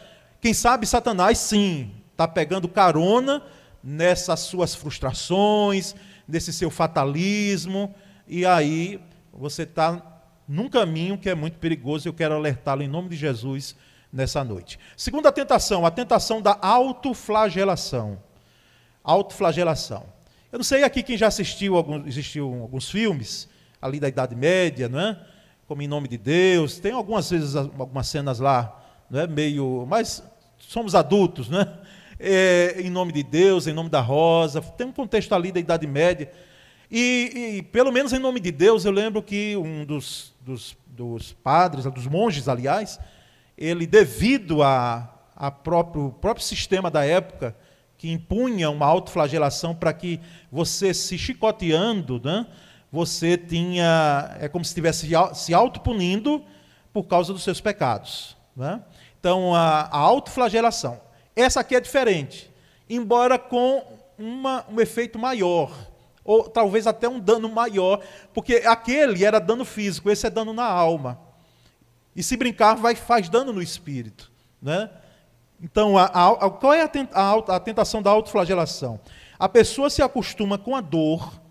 Quem 0.42 0.54
sabe 0.54 0.88
Satanás, 0.88 1.38
sim, 1.38 1.92
está 2.12 2.28
pegando 2.28 2.68
carona 2.68 3.44
nessas 3.84 4.40
suas 4.42 4.74
frustrações, 4.74 5.96
desse 6.28 6.52
seu 6.52 6.72
fatalismo, 6.72 7.94
e 8.28 8.46
aí 8.46 9.00
você 9.32 9.64
está 9.64 10.02
num 10.48 10.70
caminho 10.70 11.18
que 11.18 11.30
é 11.30 11.36
muito 11.36 11.60
perigoso, 11.60 12.08
eu 12.08 12.14
quero 12.14 12.34
alertá-lo 12.34 12.82
em 12.82 12.88
nome 12.88 13.10
de 13.10 13.16
Jesus 13.16 13.76
nessa 14.16 14.44
noite. 14.46 14.80
Segunda 14.96 15.30
tentação, 15.30 15.86
a 15.86 15.92
tentação 15.92 16.42
da 16.42 16.58
autoflagelação. 16.62 18.18
Autoflagelação. 19.04 20.06
Eu 20.52 20.60
não 20.60 20.64
sei 20.64 20.84
aqui 20.84 21.04
quem 21.04 21.18
já 21.18 21.28
assistiu 21.28 21.76
alguns, 21.76 22.18
alguns 22.40 22.90
filmes 22.90 23.50
ali 23.82 24.00
da 24.00 24.08
Idade 24.08 24.34
Média, 24.34 24.88
não 24.88 25.00
é? 25.02 25.20
Como 25.68 25.82
em 25.82 25.88
nome 25.88 26.08
de 26.08 26.18
Deus. 26.18 26.80
Tem 26.80 26.94
algumas 26.94 27.30
vezes 27.30 27.58
algumas 27.58 28.08
cenas 28.08 28.40
lá, 28.40 28.82
não 29.10 29.20
é? 29.20 29.28
Meio, 29.28 29.86
mas 29.86 30.24
somos 30.58 30.96
adultos, 30.96 31.50
né? 31.50 31.78
é, 32.18 32.76
em 32.80 32.90
nome 32.90 33.12
de 33.12 33.22
Deus, 33.22 33.68
em 33.68 33.74
nome 33.74 33.90
da 33.90 34.00
rosa. 34.00 34.62
Tem 34.62 34.88
um 34.88 34.94
contexto 34.94 35.36
ali 35.36 35.52
da 35.52 35.60
Idade 35.60 35.86
Média. 35.86 36.32
E, 36.90 37.58
e 37.58 37.62
pelo 37.64 37.92
menos 37.92 38.14
em 38.14 38.20
nome 38.20 38.40
de 38.40 38.52
Deus, 38.52 38.86
eu 38.86 38.92
lembro 38.92 39.22
que 39.22 39.58
um 39.58 39.84
dos, 39.84 40.34
dos, 40.40 40.78
dos 40.88 41.34
padres, 41.34 41.84
dos 41.86 42.08
monges, 42.08 42.48
aliás, 42.48 42.98
ele, 43.58 43.86
devido 43.88 44.62
a, 44.62 45.10
a 45.36 45.50
próprio, 45.50 46.12
próprio 46.20 46.46
sistema 46.46 46.90
da 46.90 47.06
época, 47.06 47.56
que 47.98 48.12
impunha 48.12 48.70
uma 48.70 48.86
autoflagelação 48.86 49.74
para 49.74 49.94
que 49.94 50.20
você 50.52 50.94
se 50.94 51.18
chicoteando, 51.18 52.22
né, 52.24 52.46
você 52.92 53.38
tinha, 53.38 54.36
é 54.40 54.48
como 54.48 54.64
se 54.64 54.70
estivesse 54.70 55.10
se 55.34 55.54
autopunindo 55.54 56.44
por 56.94 57.04
causa 57.04 57.34
dos 57.34 57.44
seus 57.44 57.60
pecados. 57.60 58.38
Né? 58.56 58.82
Então, 59.20 59.54
a, 59.56 59.82
a 59.82 59.98
autoflagelação. 59.98 61.02
Essa 61.36 61.60
aqui 61.60 61.76
é 61.76 61.82
diferente, 61.82 62.50
embora 62.90 63.38
com 63.38 63.84
uma, 64.18 64.66
um 64.70 64.80
efeito 64.80 65.20
maior, 65.20 65.72
ou 66.24 66.44
talvez 66.44 66.88
até 66.88 67.10
um 67.10 67.20
dano 67.20 67.50
maior, 67.50 68.02
porque 68.34 68.64
aquele 68.66 69.26
era 69.26 69.40
dano 69.40 69.66
físico, 69.66 70.10
esse 70.10 70.26
é 70.26 70.30
dano 70.30 70.54
na 70.54 70.66
alma. 70.66 71.20
E 72.16 72.24
se 72.24 72.38
brincar, 72.38 72.76
vai, 72.76 72.96
faz 72.96 73.28
dano 73.28 73.52
no 73.52 73.62
espírito. 73.62 74.32
Né? 74.62 74.90
Então, 75.62 75.98
a, 75.98 76.06
a, 76.06 76.50
qual 76.50 76.74
é 76.74 76.82
a, 76.82 77.60
tentação 77.60 78.02
da 78.02 78.10
autoflagelação? 78.10 79.00
A 79.38 79.50
pessoa 79.50 79.90
se 79.90 80.02
acostuma 80.02 80.58
com 80.58 80.76
a 80.76 80.82
dor, 80.82 81.42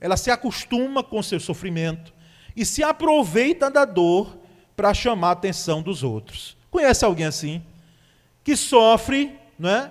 ela 0.00 0.16
se 0.16 0.30
acostuma 0.30 1.02
com 1.02 1.18
o 1.18 1.22
seu 1.22 1.40
sofrimento 1.40 2.12
e 2.54 2.64
se 2.64 2.82
aproveita 2.82 3.70
da 3.70 3.84
dor 3.84 4.38
para 4.76 4.94
chamar 4.94 5.28
a 5.28 5.32
atenção 5.32 5.82
dos 5.82 6.02
outros. 6.02 6.56
Conhece 6.70 7.04
alguém 7.04 7.26
assim? 7.26 7.62
Que 8.42 8.56
sofre, 8.56 9.38
não 9.58 9.70
é? 9.70 9.90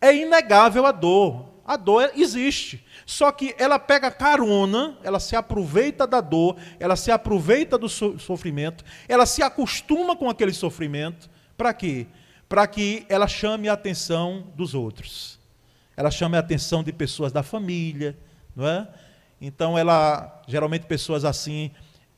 É 0.00 0.14
inegável 0.14 0.84
a 0.86 0.92
dor. 0.92 1.55
A 1.66 1.76
dor 1.76 2.12
existe. 2.14 2.86
Só 3.04 3.32
que 3.32 3.52
ela 3.58 3.76
pega 3.76 4.08
carona, 4.08 4.96
ela 5.02 5.18
se 5.18 5.34
aproveita 5.34 6.06
da 6.06 6.20
dor, 6.20 6.56
ela 6.78 6.94
se 6.94 7.10
aproveita 7.10 7.76
do 7.76 7.88
sofrimento, 7.88 8.84
ela 9.08 9.26
se 9.26 9.42
acostuma 9.42 10.14
com 10.14 10.30
aquele 10.30 10.52
sofrimento. 10.52 11.28
Para 11.56 11.74
quê? 11.74 12.06
Para 12.48 12.66
que 12.68 13.04
ela 13.08 13.26
chame 13.26 13.68
a 13.68 13.72
atenção 13.72 14.46
dos 14.54 14.74
outros. 14.74 15.40
Ela 15.96 16.10
chame 16.10 16.36
a 16.36 16.40
atenção 16.40 16.84
de 16.84 16.92
pessoas 16.92 17.32
da 17.32 17.42
família, 17.42 18.16
não 18.54 18.68
é? 18.68 18.86
Então 19.40 19.76
ela, 19.76 20.42
geralmente 20.46 20.86
pessoas 20.86 21.24
assim, 21.24 21.72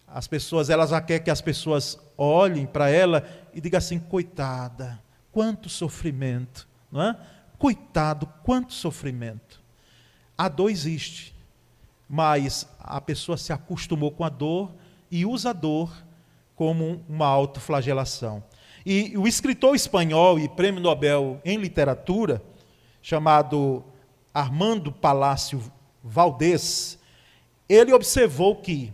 as 0.06 0.26
pessoas, 0.26 0.68
elas 0.68 0.90
já 0.90 1.00
querem 1.00 1.24
que 1.24 1.30
as 1.30 1.40
pessoas 1.40 1.98
olhem 2.18 2.66
para 2.66 2.90
ela 2.90 3.26
e 3.54 3.60
digam 3.62 3.78
assim: 3.78 3.98
coitada, 3.98 5.00
quanto 5.32 5.70
sofrimento, 5.70 6.68
não 6.92 7.02
é? 7.02 7.16
Coitado, 7.58 8.26
quanto 8.44 8.72
sofrimento. 8.72 9.60
A 10.36 10.48
dor 10.48 10.70
existe, 10.70 11.34
mas 12.08 12.68
a 12.78 13.00
pessoa 13.00 13.36
se 13.36 13.52
acostumou 13.52 14.12
com 14.12 14.24
a 14.24 14.28
dor 14.28 14.72
e 15.10 15.26
usa 15.26 15.50
a 15.50 15.52
dor 15.52 15.90
como 16.54 17.04
uma 17.08 17.26
autoflagelação. 17.26 18.42
E 18.86 19.16
o 19.16 19.26
escritor 19.26 19.74
espanhol 19.74 20.38
e 20.38 20.48
prêmio 20.48 20.80
Nobel 20.80 21.40
em 21.44 21.58
literatura, 21.58 22.42
chamado 23.02 23.84
Armando 24.32 24.92
Palácio 24.92 25.60
Valdez, 26.02 26.98
ele 27.68 27.92
observou 27.92 28.56
que 28.56 28.92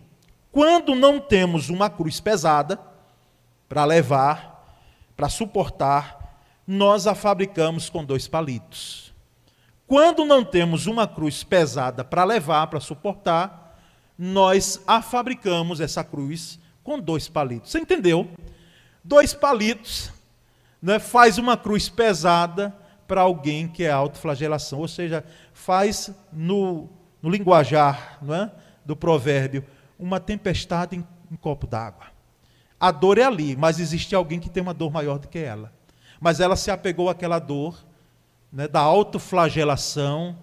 quando 0.51 0.95
não 0.95 1.21
temos 1.21 1.69
uma 1.69 1.91
cruz 1.91 2.21
pesada 2.21 2.81
para 3.69 3.85
levar, 3.85 4.79
para 5.17 5.29
suportar, 5.29 6.24
nós 6.67 7.07
a 7.07 7.15
fabricamos 7.15 7.91
com 7.91 8.05
dois 8.05 8.27
palitos. 8.27 9.13
Quando 9.87 10.25
não 10.25 10.45
temos 10.45 10.87
uma 10.87 11.07
cruz 11.07 11.45
pesada 11.45 12.03
para 12.03 12.25
levar, 12.25 12.67
para 12.69 12.81
suportar, 12.81 13.79
nós 14.19 14.83
a 14.87 15.03
fabricamos 15.03 15.81
essa 15.81 16.03
cruz 16.03 16.59
com 16.83 16.99
dois 16.99 17.29
palitos. 17.29 17.71
Você 17.71 17.79
entendeu? 17.79 18.29
Dois 19.03 19.35
palitos 19.35 20.11
né, 20.81 20.99
faz 20.99 21.39
uma 21.39 21.57
cruz 21.57 21.89
pesada 21.89 22.75
para 23.07 23.21
alguém 23.21 23.69
que 23.69 23.85
é 23.85 23.91
autoflagelação, 23.91 24.79
ou 24.79 24.89
seja, 24.89 25.25
faz 25.53 26.11
no, 26.33 26.89
no 27.21 27.29
linguajar 27.29 28.19
é, 28.29 28.51
do 28.85 28.97
provérbio 28.97 29.65
uma 29.99 30.19
tempestade 30.19 30.97
em 30.97 31.37
copo 31.37 31.67
d'água. 31.67 32.07
A 32.81 32.91
dor 32.91 33.19
é 33.19 33.25
ali, 33.25 33.57
mas 33.57 33.79
existe 33.79 34.15
alguém 34.15 34.41
que 34.41 34.51
tem 34.51 34.63
uma 34.63 34.75
dor 34.75 34.91
maior 34.91 35.19
do 35.19 35.29
que 35.29 35.39
ela. 35.39 35.73
Mas 36.25 36.41
ela 36.41 36.57
se 36.57 36.71
apegou 36.71 37.11
àquela 37.11 37.39
dor 37.39 37.77
né, 38.51 38.67
da 38.67 38.81
autoflagelação 38.81 40.35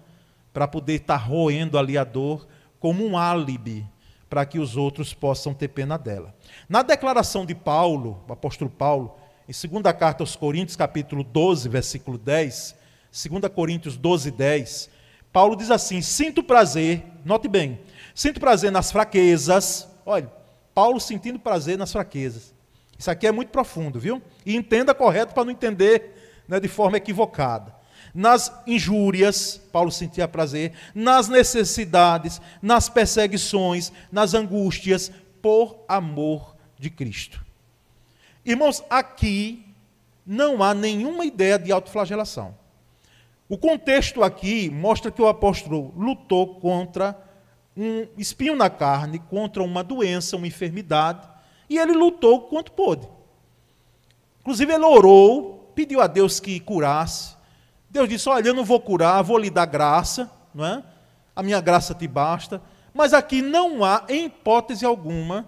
para 0.53 0.67
poder 0.67 0.97
estar 0.97 1.17
tá 1.17 1.25
roendo 1.25 1.75
ali 1.75 1.97
a 1.97 2.03
dor 2.03 2.47
como 2.79 3.03
um 3.03 3.17
álibi 3.17 3.83
para 4.29 4.45
que 4.45 4.59
os 4.59 4.77
outros 4.77 5.11
possam 5.11 5.55
ter 5.55 5.69
pena 5.69 5.97
dela. 5.97 6.35
Na 6.69 6.83
declaração 6.83 7.47
de 7.47 7.55
Paulo, 7.55 8.23
o 8.29 8.31
apóstolo 8.31 8.69
Paulo, 8.69 9.15
em 9.49 9.81
2 9.81 9.97
carta 9.97 10.21
aos 10.21 10.35
Coríntios, 10.35 10.75
capítulo 10.75 11.23
12, 11.23 11.67
versículo 11.67 12.15
10, 12.15 12.75
2 13.11 13.51
Coríntios 13.51 13.97
12, 13.97 14.29
10, 14.29 14.87
Paulo 15.33 15.55
diz 15.55 15.71
assim: 15.71 15.99
Sinto 15.99 16.43
prazer, 16.43 17.03
note 17.25 17.47
bem, 17.47 17.79
Sinto 18.13 18.39
prazer 18.39 18.71
nas 18.71 18.91
fraquezas. 18.91 19.87
Olha, 20.05 20.31
Paulo 20.75 20.99
sentindo 20.99 21.39
prazer 21.39 21.75
nas 21.75 21.91
fraquezas. 21.91 22.53
Isso 23.01 23.09
aqui 23.09 23.25
é 23.25 23.31
muito 23.31 23.49
profundo, 23.49 23.99
viu? 23.99 24.21
E 24.45 24.55
entenda 24.55 24.93
correto 24.93 25.33
para 25.33 25.43
não 25.43 25.51
entender 25.51 26.43
né, 26.47 26.59
de 26.59 26.67
forma 26.67 26.97
equivocada. 26.97 27.75
Nas 28.13 28.53
injúrias, 28.67 29.59
Paulo 29.71 29.91
sentia 29.91 30.27
prazer. 30.27 30.73
Nas 30.93 31.27
necessidades, 31.27 32.39
nas 32.61 32.89
perseguições, 32.89 33.91
nas 34.11 34.35
angústias, 34.35 35.11
por 35.41 35.83
amor 35.87 36.55
de 36.77 36.91
Cristo. 36.91 37.43
Irmãos, 38.45 38.83
aqui 38.87 39.65
não 40.23 40.61
há 40.61 40.75
nenhuma 40.75 41.25
ideia 41.25 41.57
de 41.57 41.71
autoflagelação. 41.71 42.55
O 43.49 43.57
contexto 43.57 44.21
aqui 44.21 44.69
mostra 44.69 45.09
que 45.09 45.23
o 45.23 45.27
apóstolo 45.27 45.91
lutou 45.97 46.59
contra 46.59 47.19
um 47.75 48.05
espinho 48.15 48.55
na 48.55 48.69
carne 48.69 49.17
contra 49.17 49.63
uma 49.63 49.83
doença, 49.83 50.37
uma 50.37 50.45
enfermidade, 50.45 51.30
e 51.71 51.79
ele 51.79 51.93
lutou 51.93 52.41
quanto 52.41 52.73
pôde. 52.73 53.07
Inclusive, 54.41 54.73
ele 54.73 54.83
orou, 54.83 55.71
pediu 55.73 56.01
a 56.01 56.07
Deus 56.07 56.37
que 56.37 56.59
curasse. 56.59 57.33
Deus 57.89 58.09
disse: 58.09 58.27
Olha, 58.27 58.49
eu 58.49 58.53
não 58.53 58.65
vou 58.65 58.81
curar, 58.81 59.21
vou 59.21 59.37
lhe 59.37 59.49
dar 59.49 59.65
graça, 59.67 60.29
não 60.53 60.65
é? 60.65 60.83
A 61.33 61.41
minha 61.41 61.61
graça 61.61 61.95
te 61.95 62.05
basta. 62.09 62.61
Mas 62.93 63.13
aqui 63.13 63.41
não 63.41 63.85
há, 63.85 64.03
em 64.09 64.25
hipótese 64.25 64.85
alguma, 64.85 65.45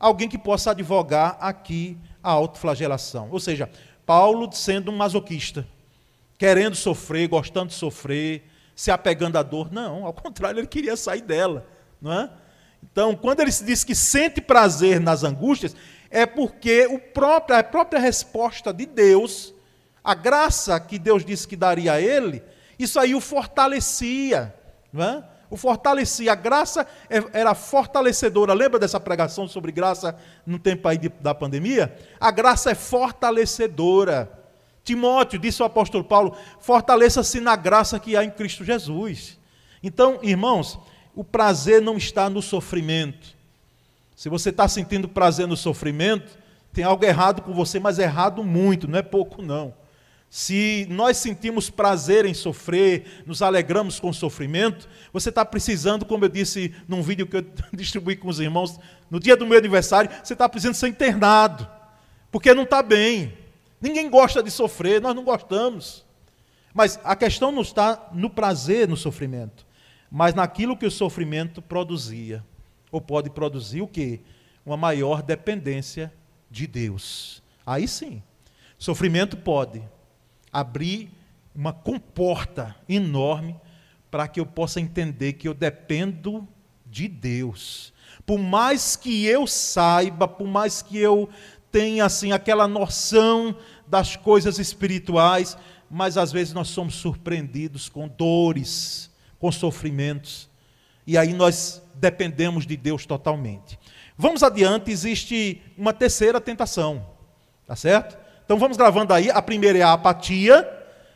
alguém 0.00 0.30
que 0.30 0.38
possa 0.38 0.70
advogar 0.70 1.36
aqui 1.40 1.98
a 2.22 2.30
autoflagelação. 2.30 3.28
Ou 3.30 3.38
seja, 3.38 3.68
Paulo 4.06 4.50
sendo 4.52 4.90
um 4.90 4.96
masoquista, 4.96 5.68
querendo 6.38 6.74
sofrer, 6.74 7.28
gostando 7.28 7.66
de 7.66 7.74
sofrer, 7.74 8.48
se 8.74 8.90
apegando 8.90 9.36
à 9.36 9.42
dor. 9.42 9.70
Não, 9.70 10.06
ao 10.06 10.14
contrário, 10.14 10.58
ele 10.58 10.66
queria 10.66 10.96
sair 10.96 11.20
dela. 11.20 11.66
Não 12.00 12.14
é? 12.14 12.30
Então, 12.90 13.14
quando 13.14 13.40
ele 13.40 13.50
diz 13.50 13.84
que 13.84 13.94
sente 13.94 14.40
prazer 14.40 15.00
nas 15.00 15.22
angústias, 15.24 15.74
é 16.10 16.24
porque 16.24 16.86
o 16.86 16.98
próprio, 16.98 17.58
a 17.58 17.62
própria 17.62 18.00
resposta 18.00 18.72
de 18.72 18.86
Deus, 18.86 19.52
a 20.02 20.14
graça 20.14 20.78
que 20.80 20.98
Deus 20.98 21.24
disse 21.24 21.46
que 21.46 21.56
daria 21.56 21.94
a 21.94 22.00
ele, 22.00 22.42
isso 22.78 22.98
aí 22.98 23.14
o 23.14 23.20
fortalecia. 23.20 24.54
Não 24.92 25.04
é? 25.04 25.24
O 25.50 25.56
fortalecia. 25.56 26.32
A 26.32 26.34
graça 26.34 26.86
é, 27.08 27.22
era 27.32 27.54
fortalecedora. 27.54 28.52
Lembra 28.52 28.78
dessa 28.78 28.98
pregação 28.98 29.46
sobre 29.46 29.72
graça 29.72 30.16
no 30.44 30.58
tempo 30.58 30.88
aí 30.88 30.98
de, 30.98 31.08
da 31.08 31.34
pandemia? 31.34 31.94
A 32.20 32.30
graça 32.30 32.70
é 32.70 32.74
fortalecedora. 32.74 34.32
Timóteo, 34.84 35.38
disse 35.38 35.62
o 35.62 35.66
apóstolo 35.66 36.04
Paulo, 36.04 36.36
fortaleça-se 36.60 37.40
na 37.40 37.56
graça 37.56 37.98
que 37.98 38.16
há 38.16 38.22
em 38.22 38.30
Cristo 38.30 38.64
Jesus. 38.64 39.38
Então, 39.82 40.20
irmãos, 40.22 40.78
o 41.16 41.24
prazer 41.24 41.82
não 41.82 41.96
está 41.96 42.30
no 42.30 42.40
sofrimento. 42.40 43.34
Se 44.14 44.28
você 44.28 44.50
está 44.50 44.68
sentindo 44.68 45.08
prazer 45.08 45.48
no 45.48 45.56
sofrimento, 45.56 46.38
tem 46.72 46.84
algo 46.84 47.04
errado 47.04 47.42
com 47.42 47.52
você, 47.52 47.80
mas 47.80 47.98
errado 47.98 48.44
muito, 48.44 48.86
não 48.86 48.98
é 48.98 49.02
pouco 49.02 49.42
não. 49.42 49.74
Se 50.28 50.86
nós 50.90 51.16
sentimos 51.16 51.70
prazer 51.70 52.26
em 52.26 52.34
sofrer, 52.34 53.24
nos 53.24 53.40
alegramos 53.40 53.98
com 53.98 54.10
o 54.10 54.14
sofrimento, 54.14 54.86
você 55.12 55.30
está 55.30 55.44
precisando, 55.44 56.04
como 56.04 56.24
eu 56.24 56.28
disse 56.28 56.74
num 56.86 57.00
vídeo 57.02 57.26
que 57.26 57.38
eu 57.38 57.46
distribuí 57.72 58.14
com 58.14 58.28
os 58.28 58.38
irmãos, 58.38 58.78
no 59.10 59.18
dia 59.18 59.36
do 59.36 59.46
meu 59.46 59.58
aniversário, 59.58 60.10
você 60.22 60.34
está 60.34 60.48
precisando 60.48 60.74
ser 60.74 60.88
internado, 60.88 61.66
porque 62.30 62.52
não 62.52 62.64
está 62.64 62.82
bem. 62.82 63.32
Ninguém 63.80 64.10
gosta 64.10 64.42
de 64.42 64.50
sofrer, 64.50 65.00
nós 65.00 65.14
não 65.14 65.24
gostamos. 65.24 66.04
Mas 66.74 67.00
a 67.02 67.16
questão 67.16 67.50
não 67.50 67.62
está 67.62 68.10
no 68.12 68.28
prazer 68.28 68.86
no 68.86 68.98
sofrimento, 68.98 69.65
mas 70.10 70.34
naquilo 70.34 70.76
que 70.76 70.86
o 70.86 70.90
sofrimento 70.90 71.60
produzia. 71.60 72.44
Ou 72.90 73.00
pode 73.00 73.30
produzir 73.30 73.82
o 73.82 73.88
quê? 73.88 74.20
Uma 74.64 74.76
maior 74.76 75.22
dependência 75.22 76.12
de 76.50 76.66
Deus. 76.66 77.42
Aí 77.64 77.88
sim, 77.88 78.22
sofrimento 78.78 79.36
pode 79.36 79.82
abrir 80.52 81.10
uma 81.54 81.72
comporta 81.72 82.76
enorme 82.88 83.56
para 84.10 84.28
que 84.28 84.38
eu 84.38 84.46
possa 84.46 84.80
entender 84.80 85.34
que 85.34 85.48
eu 85.48 85.54
dependo 85.54 86.46
de 86.84 87.08
Deus. 87.08 87.92
Por 88.24 88.38
mais 88.38 88.96
que 88.96 89.26
eu 89.26 89.46
saiba, 89.46 90.28
por 90.28 90.46
mais 90.46 90.80
que 90.82 90.96
eu 90.96 91.28
tem 91.70 92.00
assim 92.00 92.32
aquela 92.32 92.66
noção 92.66 93.56
das 93.86 94.16
coisas 94.16 94.58
espirituais, 94.58 95.58
mas 95.90 96.16
às 96.16 96.32
vezes 96.32 96.52
nós 96.54 96.68
somos 96.68 96.94
surpreendidos 96.94 97.88
com 97.88 98.08
dores, 98.08 99.10
com 99.38 99.52
sofrimentos, 99.52 100.50
e 101.06 101.16
aí 101.16 101.32
nós 101.32 101.80
dependemos 101.94 102.66
de 102.66 102.76
Deus 102.76 103.06
totalmente. 103.06 103.78
Vamos 104.18 104.42
adiante, 104.42 104.90
existe 104.90 105.62
uma 105.76 105.92
terceira 105.92 106.40
tentação, 106.40 107.06
tá 107.66 107.76
certo? 107.76 108.16
Então 108.44 108.58
vamos 108.58 108.76
gravando 108.76 109.12
aí. 109.12 109.30
A 109.30 109.42
primeira 109.42 109.78
é 109.78 109.82
a 109.82 109.92
apatia, 109.92 110.68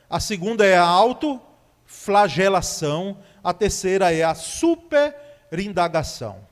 a 0.09 0.21
segunda 0.21 0.65
é 0.67 0.77
a 0.77 0.85
autoflagelação, 0.85 3.17
a 3.43 3.55
terceira 3.55 4.13
é 4.13 4.23
a 4.23 4.35
superindagação. 4.35 6.49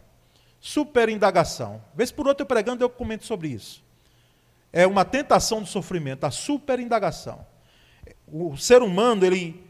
Superindagação. 0.60 1.80
Vez 1.94 2.10
por 2.10 2.26
outra 2.26 2.42
eu 2.42 2.46
pregando 2.46 2.82
eu 2.82 2.90
comento 2.90 3.24
sobre 3.26 3.48
isso. 3.48 3.80
é 4.72 4.86
uma 4.86 5.04
tentação 5.04 5.60
do 5.60 5.66
sofrimento, 5.66 6.24
a 6.24 6.30
superindagação. 6.30 7.46
O 8.26 8.56
ser 8.56 8.82
humano, 8.82 9.24
ele 9.24 9.64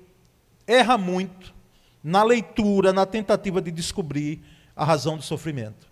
erra 0.66 0.98
muito 0.98 1.54
na 2.02 2.22
leitura, 2.22 2.92
na 2.92 3.04
tentativa 3.04 3.60
de 3.60 3.70
descobrir 3.70 4.40
a 4.74 4.84
razão 4.84 5.16
do 5.16 5.22
sofrimento. 5.22 5.88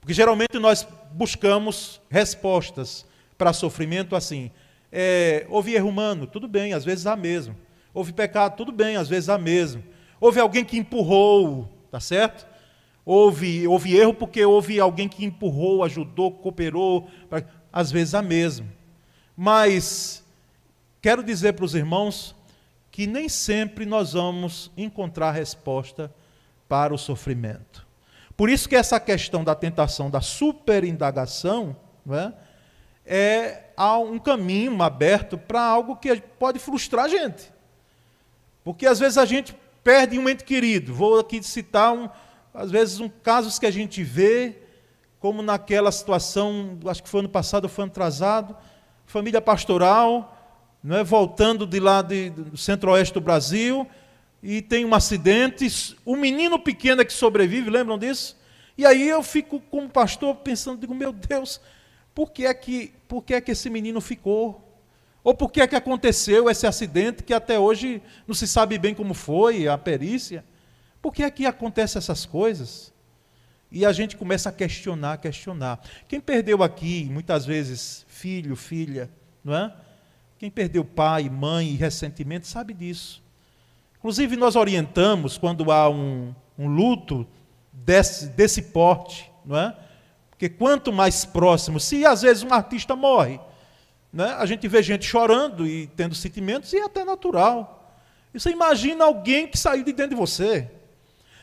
Porque 0.00 0.14
geralmente 0.14 0.58
nós 0.58 0.86
buscamos 1.12 2.00
respostas 2.10 3.06
para 3.38 3.52
sofrimento 3.52 4.16
assim. 4.16 4.50
É, 4.90 5.46
houve 5.48 5.74
erro 5.74 5.88
humano, 5.88 6.26
tudo 6.26 6.46
bem, 6.48 6.72
às 6.72 6.84
vezes 6.84 7.06
há 7.06 7.16
mesmo. 7.16 7.56
Houve 7.94 8.12
pecado, 8.12 8.56
tudo 8.56 8.72
bem, 8.72 8.96
às 8.96 9.08
vezes 9.08 9.28
há 9.28 9.38
mesmo. 9.38 9.82
Houve 10.20 10.40
alguém 10.40 10.64
que 10.64 10.76
empurrou, 10.76 11.68
tá 11.90 12.00
certo? 12.00 12.46
Houve, 13.04 13.66
houve 13.66 13.96
erro 13.96 14.14
porque 14.14 14.44
houve 14.44 14.78
alguém 14.78 15.08
que 15.08 15.24
empurrou, 15.24 15.82
ajudou, 15.82 16.30
cooperou, 16.30 17.08
às 17.72 17.90
vezes 17.90 18.14
há 18.14 18.22
mesmo. 18.22 18.70
Mas 19.36 20.24
quero 21.00 21.22
dizer 21.22 21.54
para 21.54 21.64
os 21.64 21.74
irmãos 21.74 22.34
que 22.92 23.06
nem 23.06 23.26
sempre 23.26 23.86
nós 23.86 24.12
vamos 24.12 24.70
encontrar 24.76 25.32
resposta 25.32 26.14
para 26.68 26.92
o 26.92 26.98
sofrimento. 26.98 27.86
Por 28.36 28.50
isso 28.50 28.68
que 28.68 28.76
essa 28.76 29.00
questão 29.00 29.42
da 29.42 29.54
tentação 29.54 30.10
da 30.10 30.20
superindagação 30.20 31.74
é, 32.10 32.32
é 33.06 33.64
há 33.78 33.96
um 33.96 34.18
caminho 34.18 34.80
aberto 34.82 35.38
para 35.38 35.62
algo 35.62 35.96
que 35.96 36.14
pode 36.38 36.58
frustrar 36.58 37.06
a 37.06 37.08
gente. 37.08 37.50
Porque 38.62 38.86
às 38.86 38.98
vezes 38.98 39.16
a 39.16 39.24
gente 39.24 39.56
perde 39.82 40.18
um 40.18 40.28
ente 40.28 40.44
querido. 40.44 40.92
Vou 40.94 41.18
aqui 41.18 41.42
citar, 41.42 41.94
um, 41.94 42.10
às 42.52 42.70
vezes, 42.70 43.00
um, 43.00 43.08
casos 43.08 43.58
que 43.58 43.64
a 43.64 43.70
gente 43.70 44.02
vê, 44.04 44.58
como 45.18 45.40
naquela 45.40 45.90
situação, 45.90 46.78
acho 46.84 47.02
que 47.02 47.08
foi 47.08 47.20
ano 47.20 47.28
passado, 47.30 47.70
foi 47.70 47.84
ano 47.84 47.90
atrasado, 47.90 48.54
família 49.06 49.40
pastoral, 49.40 50.41
não 50.82 50.96
é, 50.96 51.04
voltando 51.04 51.66
de 51.66 51.78
lá 51.78 52.02
de, 52.02 52.30
do 52.30 52.56
centro-oeste 52.56 53.14
do 53.14 53.20
Brasil, 53.20 53.86
e 54.42 54.60
tem 54.60 54.84
um 54.84 54.94
acidente, 54.94 55.96
um 56.04 56.16
menino 56.16 56.58
pequeno 56.58 57.02
é 57.02 57.04
que 57.04 57.12
sobrevive, 57.12 57.70
lembram 57.70 57.96
disso? 57.96 58.36
E 58.76 58.84
aí 58.84 59.08
eu 59.08 59.22
fico 59.22 59.60
como 59.70 59.88
pastor 59.88 60.34
pensando, 60.36 60.80
digo, 60.80 60.94
meu 60.94 61.12
Deus, 61.12 61.60
por 62.14 62.32
que 62.32 62.46
é 62.46 62.52
que, 62.52 62.92
por 63.06 63.22
que, 63.22 63.34
é 63.34 63.40
que 63.40 63.52
esse 63.52 63.70
menino 63.70 64.00
ficou? 64.00 64.68
Ou 65.22 65.34
por 65.34 65.52
que 65.52 65.60
é 65.60 65.66
que 65.68 65.76
aconteceu 65.76 66.50
esse 66.50 66.66
acidente 66.66 67.22
que 67.22 67.32
até 67.32 67.58
hoje 67.58 68.02
não 68.26 68.34
se 68.34 68.48
sabe 68.48 68.76
bem 68.78 68.94
como 68.94 69.14
foi, 69.14 69.68
a 69.68 69.78
perícia? 69.78 70.44
Por 71.00 71.12
que 71.12 71.22
é 71.22 71.30
que 71.30 71.46
acontecem 71.46 71.98
essas 71.98 72.26
coisas? 72.26 72.92
E 73.70 73.86
a 73.86 73.92
gente 73.92 74.16
começa 74.16 74.48
a 74.48 74.52
questionar, 74.52 75.18
questionar. 75.18 75.80
Quem 76.08 76.20
perdeu 76.20 76.62
aqui, 76.62 77.08
muitas 77.10 77.46
vezes, 77.46 78.04
filho, 78.08 78.56
filha, 78.56 79.08
não 79.44 79.54
é? 79.54 79.72
Quem 80.42 80.50
perdeu 80.50 80.84
pai, 80.84 81.28
mãe 81.28 81.68
e 81.68 81.76
ressentimento 81.76 82.48
sabe 82.48 82.74
disso. 82.74 83.22
Inclusive, 83.96 84.36
nós 84.36 84.56
orientamos 84.56 85.38
quando 85.38 85.70
há 85.70 85.88
um, 85.88 86.34
um 86.58 86.66
luto 86.66 87.24
desse, 87.72 88.26
desse 88.26 88.60
porte, 88.60 89.30
não 89.44 89.56
é? 89.56 89.76
Porque 90.30 90.48
quanto 90.48 90.92
mais 90.92 91.24
próximo, 91.24 91.78
se 91.78 92.04
às 92.04 92.22
vezes 92.22 92.42
um 92.42 92.52
artista 92.52 92.96
morre, 92.96 93.38
né? 94.12 94.34
A 94.36 94.44
gente 94.44 94.66
vê 94.66 94.82
gente 94.82 95.06
chorando 95.06 95.64
e 95.64 95.86
tendo 95.86 96.12
sentimentos, 96.12 96.72
e 96.72 96.78
é 96.78 96.86
até 96.86 97.04
natural. 97.04 97.96
E 98.34 98.40
você 98.40 98.50
imagina 98.50 99.04
alguém 99.04 99.46
que 99.46 99.56
saiu 99.56 99.84
de 99.84 99.92
dentro 99.92 100.16
de 100.16 100.20
você. 100.20 100.68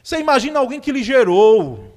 Você 0.04 0.20
imagina 0.20 0.60
alguém 0.60 0.82
que 0.82 0.92
lhe 0.92 1.04
gerou. 1.04 1.96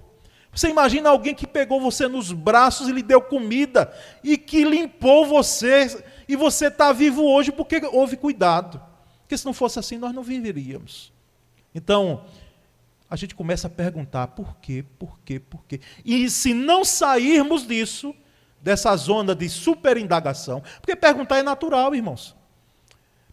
Você 0.54 0.68
imagina 0.68 1.10
alguém 1.10 1.34
que 1.34 1.48
pegou 1.48 1.80
você 1.80 2.06
nos 2.06 2.30
braços 2.30 2.86
e 2.86 2.92
lhe 2.92 3.02
deu 3.02 3.20
comida 3.20 3.92
e 4.22 4.38
que 4.38 4.62
limpou 4.62 5.26
você. 5.26 6.04
E 6.28 6.36
você 6.36 6.66
está 6.66 6.92
vivo 6.92 7.22
hoje 7.22 7.52
porque 7.52 7.80
houve 7.92 8.16
cuidado. 8.16 8.80
Porque 9.20 9.36
se 9.36 9.44
não 9.44 9.52
fosse 9.52 9.78
assim, 9.78 9.98
nós 9.98 10.14
não 10.14 10.22
viveríamos. 10.22 11.12
Então, 11.74 12.24
a 13.08 13.16
gente 13.16 13.34
começa 13.34 13.66
a 13.66 13.70
perguntar 13.70 14.28
por 14.28 14.56
quê, 14.56 14.84
por 14.98 15.18
quê, 15.20 15.38
por 15.38 15.64
quê. 15.66 15.80
E 16.04 16.28
se 16.30 16.54
não 16.54 16.84
sairmos 16.84 17.66
disso, 17.66 18.14
dessa 18.60 18.94
zona 18.96 19.34
de 19.34 19.48
superindagação. 19.48 20.62
Porque 20.80 20.94
perguntar 20.94 21.38
é 21.38 21.42
natural, 21.42 21.94
irmãos. 21.94 22.36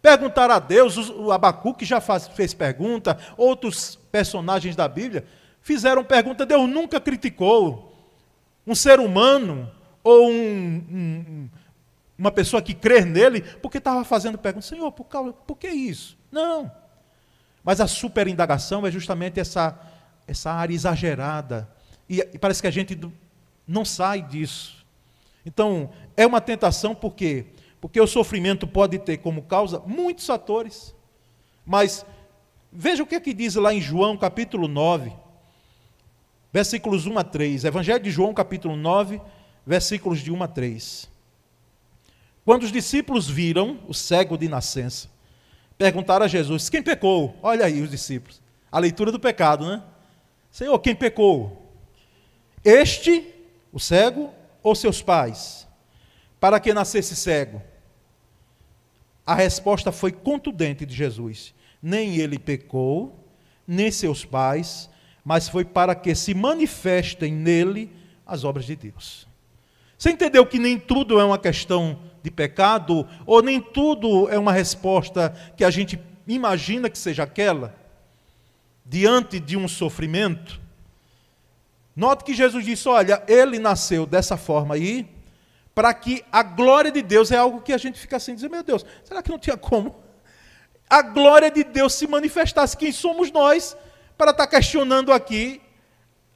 Perguntar 0.02 0.50
a 0.50 0.60
Deus, 0.60 0.98
o 1.10 1.32
Abacuque 1.32 1.86
já 1.86 2.00
faz, 2.00 2.28
fez 2.28 2.54
pergunta, 2.54 3.18
outros 3.38 3.96
personagens 4.12 4.76
da 4.76 4.88
Bíblia 4.88 5.26
fizeram 5.62 6.04
pergunta, 6.04 6.46
Deus 6.46 6.68
nunca 6.70 7.00
criticou 7.00 7.94
um 8.66 8.74
ser 8.74 9.00
humano 9.00 9.70
ou 10.04 10.30
um, 10.30 10.84
um, 10.90 11.50
uma 12.20 12.32
pessoa 12.32 12.62
que 12.62 12.74
crê 12.74 13.06
nele, 13.06 13.42
porque 13.42 13.78
estava 13.78 14.04
fazendo 14.04 14.38
pergunta, 14.38 14.66
Senhor, 14.66 14.92
por, 14.92 15.06
causa, 15.06 15.32
por 15.32 15.58
que 15.58 15.70
isso? 15.70 16.18
Não. 16.30 16.70
Mas 17.64 17.80
a 17.80 17.88
superindagação 17.88 18.86
é 18.86 18.92
justamente 18.92 19.40
essa, 19.40 19.80
essa 20.28 20.52
área 20.52 20.74
exagerada. 20.74 21.70
E, 22.10 22.20
e 22.20 22.38
parece 22.38 22.62
que 22.62 22.68
a 22.68 22.72
gente 22.72 23.00
não 23.66 23.86
sai 23.86 24.22
disso. 24.22 24.86
Então, 25.46 25.92
é 26.18 26.28
uma 26.28 26.42
tentação 26.42 26.94
por 26.94 27.14
quê? 27.16 27.46
Porque 27.80 28.02
o 28.02 28.08
sofrimento 28.08 28.68
pode 28.68 29.00
ter 29.00 29.18
como 29.20 29.44
causa 29.44 29.82
muitos 29.86 30.26
fatores. 30.26 30.94
Mas 31.66 32.06
veja 32.70 33.02
o 33.02 33.08
que 33.08 33.16
é 33.16 33.20
que 33.22 33.34
diz 33.34 33.56
lá 33.56 33.74
em 33.74 33.80
João 33.80 34.18
capítulo 34.18 34.68
9, 34.68 35.14
versículos 36.52 37.06
1 37.06 37.18
a 37.18 37.24
3. 37.24 37.64
Evangelho 37.64 38.04
de 38.04 38.12
João 38.12 38.34
capítulo 38.34 38.76
9, 38.76 39.22
versículos 39.66 40.20
de 40.20 40.34
1 40.34 40.44
a 40.44 40.48
3. 40.50 41.19
Quando 42.50 42.64
os 42.64 42.72
discípulos 42.72 43.30
viram 43.30 43.80
o 43.88 43.94
cego 43.94 44.36
de 44.36 44.48
nascença, 44.48 45.08
perguntaram 45.78 46.26
a 46.26 46.28
Jesus: 46.28 46.68
Quem 46.68 46.82
pecou? 46.82 47.38
Olha 47.44 47.64
aí 47.64 47.80
os 47.80 47.92
discípulos. 47.92 48.42
A 48.72 48.80
leitura 48.80 49.12
do 49.12 49.20
pecado, 49.20 49.68
né? 49.68 49.84
Senhor, 50.50 50.80
quem 50.80 50.96
pecou? 50.96 51.72
Este, 52.66 53.24
o 53.72 53.80
cego, 53.80 54.34
ou 54.64 54.74
seus 54.74 55.00
pais, 55.00 55.68
para 56.40 56.60
que 56.60 56.74
nascesse 56.74 57.16
cego? 57.16 57.62
A 59.24 59.36
resposta 59.36 59.92
foi 59.92 60.12
contundente 60.12 60.88
de 60.88 60.96
Jesus: 60.96 61.54
nem 61.80 62.16
ele 62.16 62.40
pecou, 62.40 63.30
nem 63.68 63.92
seus 63.92 64.26
pais, 64.26 64.90
mas 65.24 65.48
foi 65.48 65.64
para 65.64 65.94
que 65.94 66.16
se 66.16 66.34
manifestem 66.34 67.32
nele 67.32 67.92
as 68.26 68.44
obras 68.44 68.66
de 68.66 68.76
Deus. 68.76 69.28
Você 69.96 70.10
entendeu 70.10 70.48
que 70.48 70.58
nem 70.58 70.80
tudo 70.80 71.20
é 71.20 71.24
uma 71.24 71.38
questão 71.38 72.09
de 72.22 72.32
pecado, 72.32 73.08
ou 73.26 73.42
nem 73.42 73.62
tudo 73.62 74.30
é 74.30 74.38
uma 74.38 74.52
resposta 74.52 75.34
que 75.56 75.64
a 75.64 75.70
gente 75.70 76.00
imagina 76.28 76.90
que 76.90 76.98
seja 76.98 77.24
aquela, 77.24 77.76
diante 78.86 79.40
de 79.40 79.58
um 79.58 79.68
sofrimento? 79.68 80.60
Note 81.96 82.24
que 82.24 82.34
Jesus 82.34 82.66
disse: 82.66 82.88
olha, 82.88 83.24
ele 83.28 83.60
nasceu 83.60 84.06
dessa 84.06 84.38
forma 84.38 84.76
aí, 84.76 85.08
para 85.74 85.94
que 85.94 86.24
a 86.32 86.44
glória 86.44 86.92
de 86.92 87.02
Deus 87.02 87.32
é 87.32 87.38
algo 87.38 87.62
que 87.62 87.74
a 87.74 87.78
gente 87.78 88.00
fica 88.00 88.18
assim, 88.18 88.36
dizer, 88.36 88.50
meu 88.50 88.64
Deus, 88.64 88.86
será 89.04 89.22
que 89.22 89.30
não 89.30 89.40
tinha 89.40 89.58
como? 89.58 89.96
A 90.90 91.02
glória 91.02 91.52
de 91.52 91.64
Deus 91.64 91.94
se 91.94 92.08
manifestasse, 92.08 92.76
quem 92.76 92.92
somos 92.92 93.32
nós, 93.32 93.78
para 94.18 94.32
estar 94.32 94.48
questionando 94.48 95.14
aqui 95.14 95.62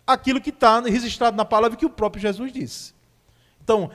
aquilo 0.05 0.39
que 0.39 0.49
está 0.49 0.79
registrado 0.79 1.35
na 1.35 1.45
palavra 1.45 1.77
que 1.77 1.85
o 1.85 1.89
próprio 1.89 2.21
Jesus 2.21 2.51
disse. 2.51 2.93
Então, 3.63 3.89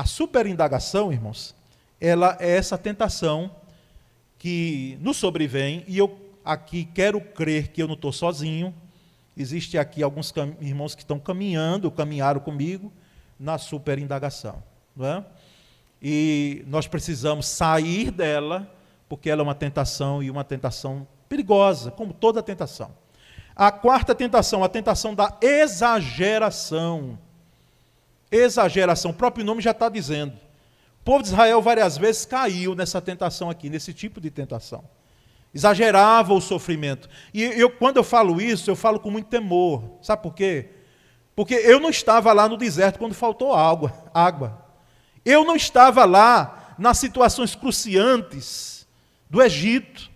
a 0.00 0.04
superindagação, 0.04 1.12
irmãos, 1.12 1.54
ela 2.00 2.36
é 2.40 2.56
essa 2.56 2.78
tentação 2.78 3.50
que 4.38 4.98
nos 5.00 5.16
sobrevém, 5.16 5.84
e 5.86 5.98
eu 5.98 6.18
aqui 6.44 6.84
quero 6.84 7.20
crer 7.20 7.68
que 7.68 7.82
eu 7.82 7.86
não 7.86 7.94
estou 7.94 8.12
sozinho, 8.12 8.74
Existe 9.40 9.78
aqui 9.78 10.02
alguns 10.02 10.34
irmãos 10.60 10.94
que 10.94 11.00
estão 11.00 11.18
caminhando, 11.18 11.90
caminharam 11.90 12.40
comigo 12.40 12.92
na 13.38 13.56
superindagação. 13.56 14.62
Não 14.94 15.06
é? 15.06 15.24
E 16.02 16.62
nós 16.66 16.86
precisamos 16.86 17.46
sair 17.46 18.10
dela, 18.10 18.70
porque 19.08 19.30
ela 19.30 19.40
é 19.40 19.44
uma 19.44 19.54
tentação 19.54 20.22
e 20.22 20.30
uma 20.30 20.44
tentação 20.44 21.08
perigosa, 21.26 21.90
como 21.90 22.12
toda 22.12 22.42
tentação. 22.42 22.90
A 23.56 23.72
quarta 23.72 24.14
tentação, 24.14 24.62
a 24.62 24.68
tentação 24.68 25.14
da 25.14 25.34
exageração. 25.40 27.18
Exageração, 28.30 29.10
o 29.10 29.14
próprio 29.14 29.44
nome 29.44 29.60
já 29.60 29.72
está 29.72 29.88
dizendo. 29.88 30.32
O 31.00 31.04
povo 31.04 31.22
de 31.22 31.28
Israel 31.28 31.60
várias 31.62 31.96
vezes 31.96 32.24
caiu 32.24 32.74
nessa 32.74 33.00
tentação 33.00 33.50
aqui, 33.50 33.70
nesse 33.70 33.92
tipo 33.92 34.20
de 34.20 34.30
tentação 34.30 34.84
exagerava 35.54 36.32
o 36.32 36.40
sofrimento. 36.40 37.08
E 37.34 37.42
eu, 37.42 37.70
quando 37.70 37.96
eu 37.96 38.04
falo 38.04 38.40
isso, 38.40 38.70
eu 38.70 38.76
falo 38.76 39.00
com 39.00 39.10
muito 39.10 39.28
temor. 39.28 39.98
Sabe 40.00 40.22
por 40.22 40.34
quê? 40.34 40.70
Porque 41.34 41.54
eu 41.54 41.80
não 41.80 41.90
estava 41.90 42.32
lá 42.32 42.48
no 42.48 42.56
deserto 42.56 42.98
quando 42.98 43.14
faltou 43.14 43.54
água. 43.54 43.92
água. 44.12 44.64
Eu 45.24 45.44
não 45.44 45.56
estava 45.56 46.04
lá 46.04 46.74
nas 46.78 46.98
situações 46.98 47.54
cruciantes 47.54 48.86
do 49.28 49.42
Egito. 49.42 50.10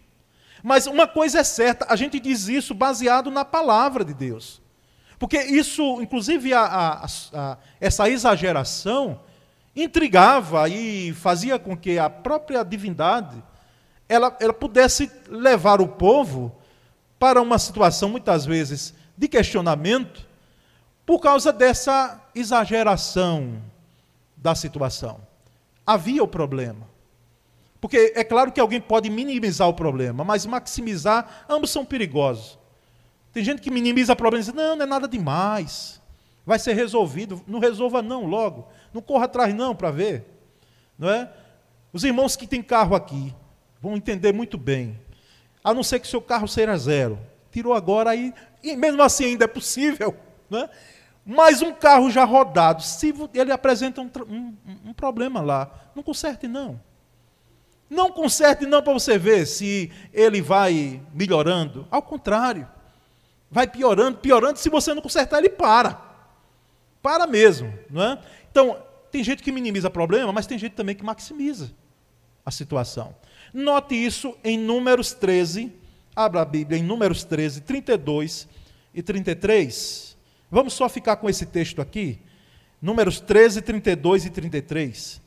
Mas 0.62 0.87
uma 0.87 1.07
coisa 1.07 1.40
é 1.40 1.44
certa, 1.44 1.87
a 1.90 1.96
gente 1.96 2.18
diz 2.18 2.48
isso 2.48 2.72
baseado 2.72 3.31
na 3.31 3.44
palavra 3.44 4.05
de 4.05 4.14
Deus. 4.14 4.62
Porque 5.24 5.40
isso, 5.40 6.02
inclusive, 6.02 6.52
a, 6.52 6.60
a, 6.66 7.06
a, 7.32 7.58
essa 7.80 8.10
exageração, 8.10 9.20
intrigava 9.74 10.68
e 10.68 11.14
fazia 11.14 11.58
com 11.58 11.74
que 11.74 11.98
a 11.98 12.10
própria 12.10 12.62
divindade 12.62 13.42
ela, 14.06 14.37
ela 14.38 14.52
pudesse 14.52 15.10
levar 15.30 15.80
o 15.80 15.88
povo 15.88 16.54
para 17.18 17.40
uma 17.40 17.58
situação, 17.58 18.10
muitas 18.10 18.44
vezes, 18.44 18.92
de 19.16 19.26
questionamento, 19.26 20.28
por 21.06 21.20
causa 21.20 21.50
dessa 21.50 22.20
exageração 22.34 23.62
da 24.37 24.54
situação. 24.54 25.20
Havia 25.87 26.22
o 26.22 26.28
problema. 26.28 26.87
Porque 27.80 28.12
é 28.14 28.24
claro 28.24 28.52
que 28.52 28.60
alguém 28.60 28.78
pode 28.78 29.08
minimizar 29.08 29.70
o 29.70 29.72
problema, 29.72 30.22
mas 30.22 30.44
maximizar, 30.44 31.46
ambos 31.48 31.70
são 31.70 31.82
perigosos. 31.82 32.58
Tem 33.35 33.42
gente 33.42 33.61
que 33.61 33.70
minimiza 33.70 34.12
o 34.12 34.16
problema 34.16 34.42
e 34.42 34.47
diz: 34.47 34.55
não, 34.55 34.77
não 34.77 34.85
é 34.85 34.87
nada 34.87 35.09
demais, 35.09 36.01
vai 36.47 36.57
ser 36.57 36.73
resolvido. 36.73 37.42
Não 37.49 37.59
resolva, 37.59 38.01
não, 38.01 38.25
logo. 38.25 38.68
Não 38.92 39.03
corra 39.03 39.25
atrás, 39.25 39.53
não, 39.53 39.75
para 39.75 39.90
ver. 39.90 40.25
Não 40.97 41.11
é? 41.11 41.29
Os 41.92 42.05
irmãos 42.05 42.37
que 42.37 42.47
têm 42.47 42.62
carro 42.62 42.94
aqui 42.94 43.35
vão 43.81 43.97
entender 43.97 44.33
muito 44.33 44.57
bem. 44.57 44.97
A 45.64 45.75
não 45.75 45.83
ser 45.83 45.99
que 45.99 46.07
seu 46.07 46.23
carro 46.23 46.47
seja 46.47 46.77
zero. 46.77 47.18
Tirou 47.51 47.75
agora 47.75 48.11
aí, 48.11 48.33
e 48.62 48.77
mesmo 48.77 49.03
assim 49.03 49.25
ainda 49.25 49.44
é 49.44 49.49
possível. 49.49 50.16
Não 50.49 50.61
é? 50.61 50.70
Mas 51.25 51.62
um 51.62 51.73
carro 51.73 52.11
já 52.11 52.23
rodado, 52.23 52.83
se 52.83 53.14
ele 53.33 53.51
apresenta 53.51 54.03
um, 54.03 54.11
um, 54.29 54.55
um 54.87 54.92
problema 54.92 55.40
lá, 55.40 55.90
não 55.97 56.03
conserte, 56.03 56.47
não. 56.47 56.79
Não 57.88 58.12
conserte 58.12 58.66
não 58.66 58.83
para 58.83 58.92
você 58.92 59.16
ver 59.16 59.47
se 59.47 59.90
ele 60.12 60.42
vai 60.42 61.01
melhorando. 61.14 61.88
Ao 61.90 62.03
contrário. 62.03 62.68
Vai 63.54 63.68
piorando, 63.68 64.18
piorando. 64.18 64.58
Se 64.58 64.68
você 64.68 64.92
não 64.92 65.00
consertar, 65.00 65.38
ele 65.38 65.48
para. 65.48 66.02
Para 67.00 67.24
mesmo. 67.24 67.72
Não 67.88 68.02
é? 68.02 68.18
Então, 68.50 68.76
tem 69.12 69.22
gente 69.22 69.44
que 69.44 69.52
minimiza 69.52 69.88
problema, 69.88 70.32
mas 70.32 70.44
tem 70.44 70.58
gente 70.58 70.72
também 70.72 70.96
que 70.96 71.04
maximiza 71.04 71.70
a 72.44 72.50
situação. 72.50 73.14
Note 73.52 73.94
isso 73.94 74.36
em 74.42 74.58
Números 74.58 75.12
13. 75.12 75.72
Abra 76.16 76.40
a 76.40 76.44
Bíblia 76.44 76.80
em 76.80 76.82
Números 76.82 77.22
13, 77.22 77.60
32 77.60 78.48
e 78.92 79.00
33. 79.00 80.16
Vamos 80.50 80.72
só 80.72 80.88
ficar 80.88 81.14
com 81.14 81.30
esse 81.30 81.46
texto 81.46 81.80
aqui. 81.80 82.18
Números 82.82 83.20
13, 83.20 83.62
32 83.62 84.26
e 84.26 84.30
33. 84.30 85.22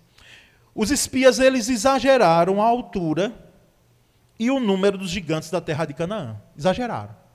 Os 0.75 0.91
espias 0.91 1.39
eles 1.39 1.69
exageraram 1.69 2.61
a 2.61 2.65
altura 2.65 3.33
e 4.37 4.51
o 4.51 4.59
número 4.59 4.97
dos 4.97 5.09
gigantes 5.09 5.49
da 5.49 5.61
terra 5.61 5.85
de 5.85 5.93
Canaã. 5.93 6.35
Exageraram. 6.57 7.26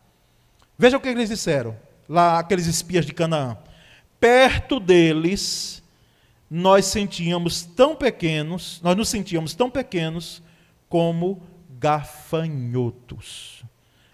Veja 0.78 0.96
o 0.96 1.00
que 1.00 1.08
eles 1.08 1.28
disseram, 1.28 1.76
lá 2.08 2.38
aqueles 2.38 2.66
espias 2.66 3.06
de 3.06 3.12
Canaã. 3.12 3.56
Perto 4.18 4.80
deles, 4.80 5.82
nós 6.50 6.86
sentíamos 6.86 7.62
tão 7.62 7.94
pequenos, 7.96 8.80
nós 8.82 8.96
nos 8.96 9.08
sentíamos 9.08 9.54
tão 9.54 9.70
pequenos 9.70 10.42
como 10.88 11.42
gafanhotos. 11.78 13.64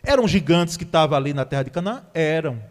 Eram 0.03 0.27
gigantes 0.27 0.77
que 0.77 0.85
estavam 0.85 1.16
ali 1.16 1.35
na 1.35 1.44
terra 1.44 1.64
de 1.64 1.71
Canaã? 1.71 2.05
Eram. 2.14 2.62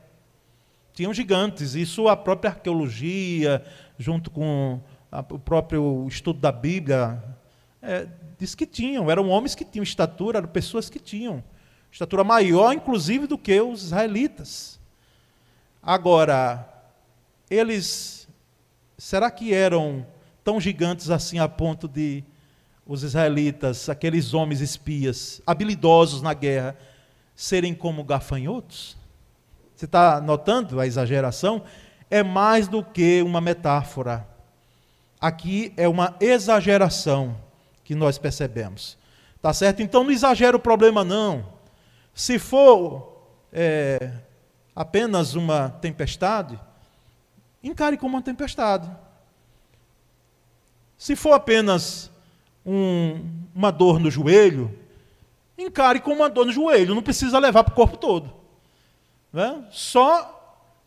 Tinham 0.93 1.13
gigantes. 1.13 1.76
Isso 1.76 2.08
a 2.08 2.17
própria 2.17 2.50
arqueologia, 2.50 3.63
junto 3.97 4.32
com 4.32 4.82
o 5.30 5.39
próprio 5.39 6.08
estudo 6.08 6.39
da 6.39 6.52
Bíblia 6.52 7.23
é, 7.82 8.08
diz 8.38 8.56
que 8.56 8.65
tinham, 8.65 9.10
eram 9.10 9.30
homens 9.30 9.56
que 9.56 9.63
tinham 9.63 9.84
estatura, 9.84 10.39
eram 10.39 10.47
pessoas 10.47 10.89
que 10.89 11.00
tinham 11.00 11.43
estatura 11.91 12.23
maior, 12.23 12.73
inclusive, 12.73 13.28
do 13.28 13.38
que 13.38 13.60
os 13.60 13.84
israelitas. 13.84 14.80
Agora, 15.82 16.67
eles, 17.50 18.28
será 18.97 19.32
que 19.32 19.54
eram 19.54 20.06
tão 20.43 20.60
gigantes 20.60 21.10
assim 21.10 21.39
a 21.39 21.47
ponto 21.47 21.88
de 21.88 22.23
os 22.86 23.04
israelitas, 23.04 23.89
aqueles 23.89 24.34
homens 24.34 24.62
espias, 24.62 25.41
habilidosos 25.45 26.21
na 26.21 26.34
guerra, 26.34 26.78
serem 27.36 27.73
como 27.73 28.04
gafanhotos? 28.04 28.97
Você 29.76 29.86
está 29.86 30.19
notando 30.21 30.80
a 30.80 30.88
exageração? 30.88 31.63
É 32.10 32.23
mais 32.23 32.67
do 32.67 32.84
que 32.84 33.21
uma 33.21 33.41
metáfora 33.41 34.28
aqui 35.19 35.73
é 35.76 35.88
uma 35.88 36.15
exageração 36.19 37.36
que 37.84 37.95
nós 37.95 38.17
percebemos. 38.17 38.97
Tá 39.41 39.54
certo? 39.54 39.82
Então 39.82 40.04
não 40.04 40.12
exagera 40.12 40.56
o 40.56 40.60
problema, 40.60 41.04
não. 41.04 41.45
Se 42.17 42.39
for 42.39 43.15
é, 43.53 44.12
apenas 44.75 45.36
uma 45.36 45.69
tempestade, 45.69 46.60
encare 47.63 47.95
como 47.95 48.15
uma 48.15 48.23
tempestade. 48.23 48.89
Se 50.97 51.15
for 51.15 51.34
apenas 51.34 52.10
um, 52.65 53.23
uma 53.53 53.69
dor 53.69 53.99
no 53.99 54.10
joelho, 54.10 54.75
encare 55.56 55.99
como 55.99 56.15
uma 56.15 56.27
dor 56.27 56.47
no 56.47 56.51
joelho, 56.51 56.95
não 56.95 57.03
precisa 57.03 57.38
levar 57.38 57.63
para 57.63 57.71
o 57.71 57.75
corpo 57.75 57.97
todo. 57.97 58.34
Né? 59.32 59.63
Só 59.69 60.34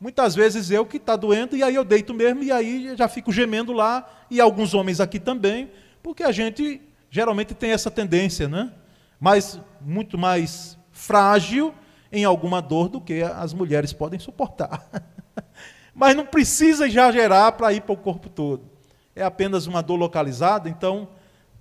Muitas 0.01 0.35
vezes 0.35 0.71
eu 0.71 0.87
que 0.87 0.97
está 0.97 1.14
doendo, 1.14 1.55
e 1.55 1.62
aí 1.62 1.75
eu 1.75 1.85
deito 1.85 2.14
mesmo, 2.14 2.43
e 2.43 2.51
aí 2.51 2.97
já 2.97 3.07
fico 3.07 3.31
gemendo 3.31 3.71
lá, 3.71 4.25
e 4.31 4.40
alguns 4.40 4.73
homens 4.73 4.99
aqui 4.99 5.21
também, 5.21 5.71
porque 6.03 6.23
a 6.23 6.33
gente 6.33 6.81
geralmente 7.11 7.53
tem 7.53 7.73
essa 7.73 7.90
tendência, 7.90 8.49
né? 8.49 8.73
Mas 9.21 9.61
muito 9.83 10.16
mais 10.16 10.80
frágil 11.01 11.75
em 12.13 12.25
alguma 12.25 12.61
dor 12.61 12.89
do 12.89 13.01
que 13.01 13.23
as 13.23 13.53
mulheres 13.53 13.93
podem 13.93 14.19
suportar. 14.19 14.89
Mas 15.95 16.17
não 16.17 16.27
precisa 16.27 16.87
exagerar 16.87 17.53
para 17.53 17.73
ir 17.73 17.83
para 17.83 17.93
o 17.93 17.97
corpo 17.97 18.29
todo. 18.29 18.71
É 19.15 19.23
apenas 19.23 19.67
uma 19.67 19.83
dor 19.83 19.97
localizada, 19.97 20.69
então 20.69 21.09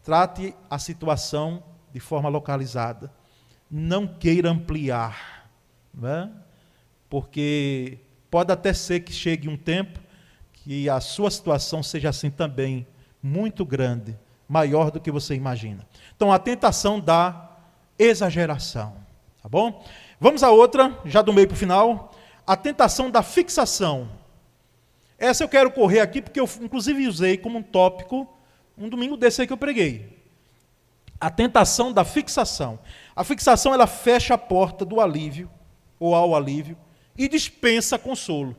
trate 0.04 0.56
a 0.70 0.78
situação 0.78 1.64
de 1.92 2.00
forma 2.00 2.30
localizada. 2.30 3.12
Não 3.70 4.08
queira 4.08 4.50
ampliar, 4.50 5.50
né? 5.94 6.32
porque 7.10 8.00
Pode 8.30 8.52
até 8.52 8.74
ser 8.74 9.00
que 9.00 9.12
chegue 9.12 9.50
um 9.50 9.58
tempo 9.58 10.00
que 10.54 10.88
a 10.88 11.00
sua 11.00 11.32
situação 11.32 11.82
seja 11.82 12.10
assim 12.10 12.30
também, 12.30 12.86
muito 13.24 13.66
grande, 13.66 14.18
maior 14.48 14.92
do 14.92 15.00
que 15.00 15.12
você 15.12 15.34
imagina. 15.34 15.86
Então, 16.16 16.32
a 16.32 16.38
tentação 16.38 17.00
da 17.00 17.58
exageração, 17.98 18.96
tá 19.42 19.50
bom? 19.50 19.84
Vamos 20.20 20.44
a 20.44 20.52
outra, 20.52 20.98
já 21.06 21.22
do 21.22 21.34
meio 21.34 21.48
para 21.48 21.56
o 21.56 21.58
final, 21.58 22.12
a 22.46 22.56
tentação 22.56 23.10
da 23.10 23.22
fixação. 23.22 24.10
Essa 25.18 25.44
eu 25.44 25.50
quero 25.50 25.72
correr 25.72 26.00
aqui 26.00 26.22
porque 26.22 26.40
eu, 26.40 26.50
inclusive, 26.62 27.08
usei 27.08 27.38
como 27.38 27.60
um 27.60 27.64
tópico 27.64 28.28
um 28.80 28.88
domingo 28.88 29.18
desse 29.18 29.42
aí 29.42 29.48
que 29.48 29.52
eu 29.52 29.58
preguei. 29.58 30.18
A 31.20 31.30
tentação 31.30 31.92
da 31.92 32.06
fixação. 32.06 32.80
A 33.14 33.26
fixação 33.26 33.74
ela 33.74 33.86
fecha 33.86 34.34
a 34.34 34.38
porta 34.38 34.86
do 34.86 35.02
alívio 35.02 35.50
ou 36.00 36.16
ao 36.16 36.34
alívio 36.34 36.78
e 37.18 37.28
dispensa 37.28 38.00
consolo. 38.00 38.56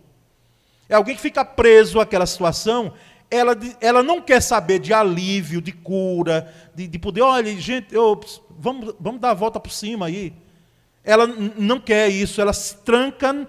É 0.88 0.94
alguém 0.94 1.16
que 1.16 1.22
fica 1.22 1.42
preso 1.42 1.98
àquela 1.98 2.26
situação, 2.26 2.92
ela, 3.30 3.56
ela 3.80 4.02
não 4.02 4.20
quer 4.20 4.42
saber 4.42 4.78
de 4.80 4.92
alívio, 4.92 5.62
de 5.62 5.72
cura, 5.72 6.52
de, 6.74 6.86
de 6.86 6.98
poder, 6.98 7.22
olha, 7.22 7.56
gente, 7.58 7.94
eu, 7.94 8.20
vamos, 8.50 8.94
vamos 9.00 9.20
dar 9.20 9.30
a 9.30 9.34
volta 9.34 9.58
por 9.58 9.70
cima 9.70 10.06
aí. 10.06 10.34
Ela 11.02 11.26
não 11.26 11.80
quer 11.80 12.08
isso, 12.08 12.40
ela 12.40 12.52
se 12.52 12.76
tranca. 12.78 13.46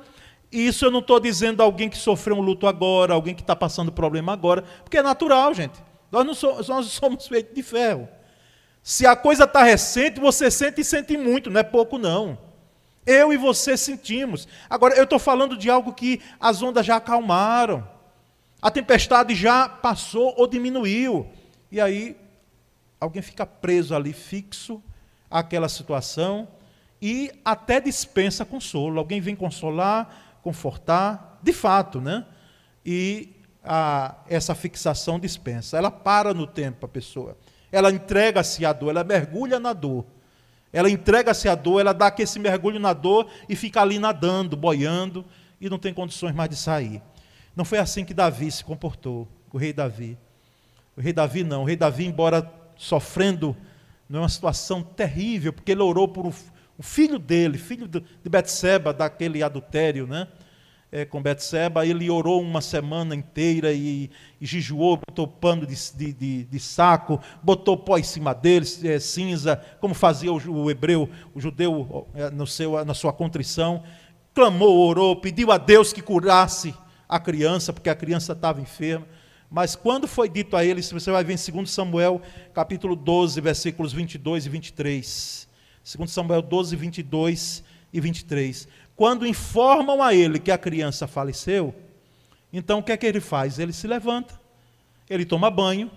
E 0.52 0.68
isso 0.68 0.86
eu 0.86 0.92
não 0.92 1.00
estou 1.00 1.20
dizendo 1.20 1.62
alguém 1.62 1.90
que 1.90 1.98
sofreu 1.98 2.36
um 2.36 2.42
luto 2.42 2.68
agora, 2.68 3.14
alguém 3.14 3.34
que 3.34 3.42
está 3.42 3.56
passando 3.56 3.92
problema 3.92 4.34
agora, 4.34 4.64
porque 4.84 4.98
é 4.98 5.04
natural, 5.04 5.54
gente. 5.54 5.82
Nós 6.12 6.26
não 6.26 6.34
somos, 6.34 6.68
nós 6.68 6.86
somos 6.92 7.28
feitos 7.28 7.56
de 7.56 7.64
ferro. 7.64 8.08
Se 8.84 9.06
a 9.06 9.16
coisa 9.16 9.44
está 9.44 9.64
recente, 9.64 10.20
você 10.20 10.50
sente 10.50 10.82
e 10.82 10.84
sente 10.84 11.16
muito, 11.18 11.50
não 11.50 11.60
é 11.60 11.64
pouco 11.64 11.98
não. 11.98 12.38
Eu 13.06 13.32
e 13.32 13.38
você 13.38 13.78
sentimos. 13.78 14.48
Agora, 14.70 14.96
eu 14.96 15.06
estou 15.06 15.20
falando 15.20 15.58
de 15.58 15.70
algo 15.70 15.94
que 15.94 16.20
as 16.40 16.62
ondas 16.62 16.86
já 16.86 16.98
acalmaram. 16.98 17.88
A 18.62 18.70
tempestade 18.70 19.34
já 19.34 19.70
passou 19.70 20.34
ou 20.38 20.48
diminuiu. 20.48 21.28
E 21.72 21.80
aí, 21.80 22.18
alguém 23.00 23.22
fica 23.22 23.46
preso 23.46 23.96
ali, 23.96 24.14
fixo 24.14 24.84
àquela 25.30 25.70
situação 25.70 26.48
e 27.02 27.32
até 27.44 27.82
dispensa 27.82 28.46
consolo. 28.46 29.00
Alguém 29.00 29.20
vem 29.20 29.36
consolar, 29.36 30.38
confortar, 30.44 31.40
de 31.42 31.52
fato, 31.52 32.00
né? 32.00 32.26
E 32.86 33.36
a, 33.64 34.16
essa 34.28 34.54
fixação 34.54 35.20
dispensa. 35.20 35.78
Ela 35.78 35.90
para 35.90 36.34
no 36.34 36.46
tempo 36.46 36.86
a 36.86 36.90
pessoa. 36.90 37.38
Ela 37.72 37.92
entrega-se 37.92 38.66
à 38.66 38.74
dor, 38.74 38.90
ela 38.90 39.04
mergulha 39.04 39.60
na 39.60 39.74
dor. 39.74 40.06
Ela 40.74 40.90
entrega-se 40.90 41.50
à 41.50 41.56
dor, 41.56 41.80
ela 41.80 41.94
dá 41.94 42.08
aquele 42.08 42.30
mergulho 42.40 42.80
na 42.80 42.94
dor 42.94 43.30
e 43.50 43.56
fica 43.56 43.82
ali 43.82 44.00
nadando, 44.00 44.56
boiando, 44.56 45.26
e 45.60 45.70
não 45.70 45.78
tem 45.78 45.94
condições 45.94 46.34
mais 46.34 46.50
de 46.50 46.56
sair. 46.56 47.02
Não 47.56 47.66
foi 47.66 47.80
assim 47.80 48.06
que 48.06 48.14
Davi 48.14 48.50
se 48.50 48.64
comportou, 48.64 49.28
o 49.52 49.58
rei 49.58 49.74
Davi. 49.74 50.18
O 50.96 51.02
rei 51.02 51.12
Davi 51.12 51.44
não, 51.44 51.64
o 51.64 51.66
rei 51.66 51.76
Davi, 51.76 52.06
embora 52.06 52.50
sofrendo 52.78 53.56
numa 54.08 54.30
situação 54.30 54.82
terrível, 54.82 55.52
porque 55.52 55.72
ele 55.72 55.82
orou 55.82 56.08
por 56.08 56.34
o, 56.82 56.84
filho 56.84 57.20
dele, 57.20 57.58
filho 57.58 57.88
de 57.88 58.30
Betseba, 58.30 58.94
daquele 58.94 59.44
adultério, 59.44 60.08
né? 60.08 60.28
é, 60.92 61.06
com 61.06 61.22
Betseba, 61.22 61.86
ele 61.86 62.10
orou 62.10 62.42
uma 62.42 62.60
semana 62.60 63.16
inteira 63.16 63.72
e, 63.72 64.12
e 64.40 64.46
jejuou, 64.46 64.98
botou 64.98 65.26
pano 65.26 65.66
de, 65.66 66.14
de, 66.14 66.44
de, 66.44 66.60
saco, 66.60 67.20
botou 67.42 67.78
pó 67.78 67.98
em 67.98 68.04
cima 68.04 68.36
dele, 68.36 68.66
é, 68.84 69.00
cinza, 69.00 69.64
como 69.80 69.94
fazia 69.94 70.34
o, 70.34 70.64
o, 70.64 70.70
hebreu, 70.70 71.10
o 71.34 71.40
judeu 71.40 72.08
é, 72.14 72.30
no 72.30 72.46
seu, 72.46 72.84
na 72.84 72.94
sua 72.94 73.14
contrição. 73.14 73.84
Clamou, 74.34 74.88
orou, 74.88 75.16
pediu 75.16 75.52
a 75.52 75.58
Deus 75.58 75.94
que 75.94 76.02
curasse 76.02 76.76
a 77.08 77.20
criança, 77.20 77.72
porque 77.72 77.90
a 77.90 77.96
criança 77.96 78.34
estava 78.34 78.60
enferma. 78.60 79.08
Mas 79.50 79.76
quando 79.76 80.08
foi 80.08 80.30
dito 80.30 80.56
a 80.56 80.64
ele, 80.64 80.82
você 80.82 81.12
vai 81.12 81.24
ver 81.24 81.34
em 81.34 81.52
2 81.52 81.70
Samuel, 81.70 82.22
capítulo 82.54 82.96
12, 82.96 83.40
versículos 83.42 83.92
22 83.92 84.46
e 84.46 84.50
23. 84.50 85.51
2 85.84 86.12
Samuel 86.12 86.42
12, 86.42 86.76
22 86.76 87.64
e 87.94 88.00
23 88.00 88.68
quando 89.02 89.26
informam 89.26 90.04
a 90.04 90.14
ele 90.14 90.38
que 90.38 90.52
a 90.52 90.60
criança 90.60 91.08
faleceu, 91.08 91.74
então 92.54 92.78
o 92.78 92.84
que 92.84 92.92
é 92.92 92.98
que 92.98 93.08
ele 93.08 93.20
faz? 93.20 93.58
Ele 93.58 93.74
se 93.74 93.88
levanta, 93.88 94.40
ele 95.10 95.26
toma 95.26 95.50
banho, 95.50 95.90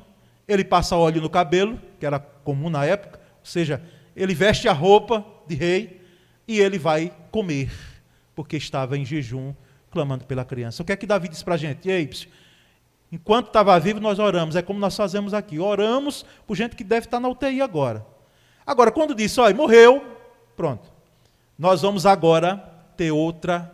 ele 0.48 0.64
passa 0.64 0.96
óleo 0.96 1.20
no 1.20 1.28
cabelo, 1.28 1.78
que 2.00 2.06
era 2.06 2.18
comum 2.18 2.70
na 2.70 2.86
época, 2.86 3.20
ou 3.40 3.46
seja, 3.46 3.82
ele 4.16 4.32
veste 4.32 4.68
a 4.68 4.72
roupa 4.72 5.22
de 5.46 5.54
rei 5.54 6.00
e 6.48 6.58
ele 6.58 6.78
vai 6.78 7.12
comer, 7.30 7.70
porque 8.34 8.56
estava 8.56 8.96
em 8.96 9.04
jejum, 9.04 9.52
clamando 9.90 10.24
pela 10.24 10.42
criança. 10.42 10.82
O 10.82 10.86
que 10.86 10.92
é 10.92 10.96
que 10.96 11.04
Davi 11.04 11.28
diz 11.28 11.42
para 11.42 11.56
a 11.56 11.58
gente? 11.58 11.86
Ei, 11.90 12.08
enquanto 13.12 13.48
estava 13.48 13.78
vivo, 13.78 14.00
nós 14.00 14.18
oramos. 14.18 14.56
É 14.56 14.62
como 14.62 14.80
nós 14.80 14.96
fazemos 14.96 15.34
aqui. 15.34 15.58
Oramos 15.58 16.24
por 16.46 16.56
gente 16.56 16.74
que 16.74 16.82
deve 16.82 17.04
estar 17.06 17.20
na 17.20 17.28
UTI 17.28 17.60
agora. 17.60 18.13
Agora, 18.66 18.90
quando 18.90 19.14
disse, 19.14 19.40
olha, 19.40 19.54
morreu, 19.54 20.04
pronto. 20.56 20.90
Nós 21.58 21.82
vamos 21.82 22.06
agora 22.06 22.56
ter 22.96 23.10
outra 23.10 23.72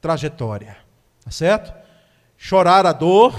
trajetória. 0.00 0.76
Tá 1.24 1.30
certo? 1.30 1.72
Chorar 2.36 2.86
a 2.86 2.92
dor 2.92 3.34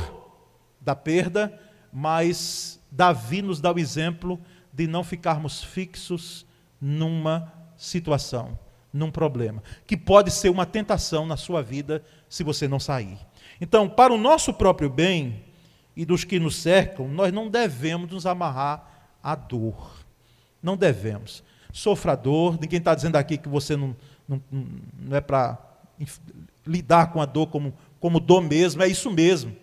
da 0.79 0.95
perda, 0.95 1.59
mas 1.91 2.79
Davi 2.91 3.41
nos 3.41 3.59
dá 3.59 3.71
o 3.71 3.79
exemplo 3.79 4.39
de 4.71 4.87
não 4.87 5.03
ficarmos 5.03 5.63
fixos 5.63 6.45
numa 6.79 7.51
situação, 7.75 8.57
num 8.93 9.11
problema, 9.11 9.61
que 9.85 9.97
pode 9.97 10.31
ser 10.31 10.49
uma 10.49 10.65
tentação 10.65 11.25
na 11.25 11.37
sua 11.37 11.61
vida 11.61 12.03
se 12.29 12.43
você 12.43 12.67
não 12.67 12.79
sair. 12.79 13.17
Então, 13.59 13.89
para 13.89 14.13
o 14.13 14.17
nosso 14.17 14.53
próprio 14.53 14.89
bem 14.89 15.43
e 15.95 16.05
dos 16.05 16.23
que 16.23 16.39
nos 16.39 16.55
cercam, 16.55 17.07
nós 17.07 17.33
não 17.33 17.49
devemos 17.49 18.09
nos 18.09 18.25
amarrar 18.25 19.15
à 19.21 19.35
dor. 19.35 20.00
Não 20.61 20.77
devemos. 20.77 21.43
Sofra 21.71 22.15
dor, 22.15 22.59
ninguém 22.59 22.79
está 22.79 22.93
dizendo 22.93 23.15
aqui 23.15 23.37
que 23.37 23.47
você 23.47 23.75
não, 23.77 23.95
não, 24.27 24.41
não 24.51 25.17
é 25.17 25.21
para 25.21 25.57
lidar 26.65 27.11
com 27.11 27.21
a 27.21 27.25
dor 27.25 27.47
como, 27.47 27.73
como 27.99 28.19
dor 28.19 28.41
mesmo, 28.41 28.83
é 28.83 28.87
isso 28.87 29.09
mesmo. 29.09 29.55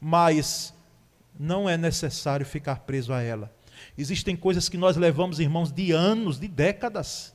Mas 0.00 0.74
não 1.38 1.68
é 1.68 1.76
necessário 1.76 2.44
ficar 2.44 2.80
preso 2.80 3.12
a 3.12 3.22
ela. 3.22 3.50
Existem 3.96 4.36
coisas 4.36 4.68
que 4.68 4.76
nós 4.76 4.96
levamos, 4.96 5.40
irmãos, 5.40 5.72
de 5.72 5.92
anos, 5.92 6.38
de 6.38 6.48
décadas. 6.48 7.34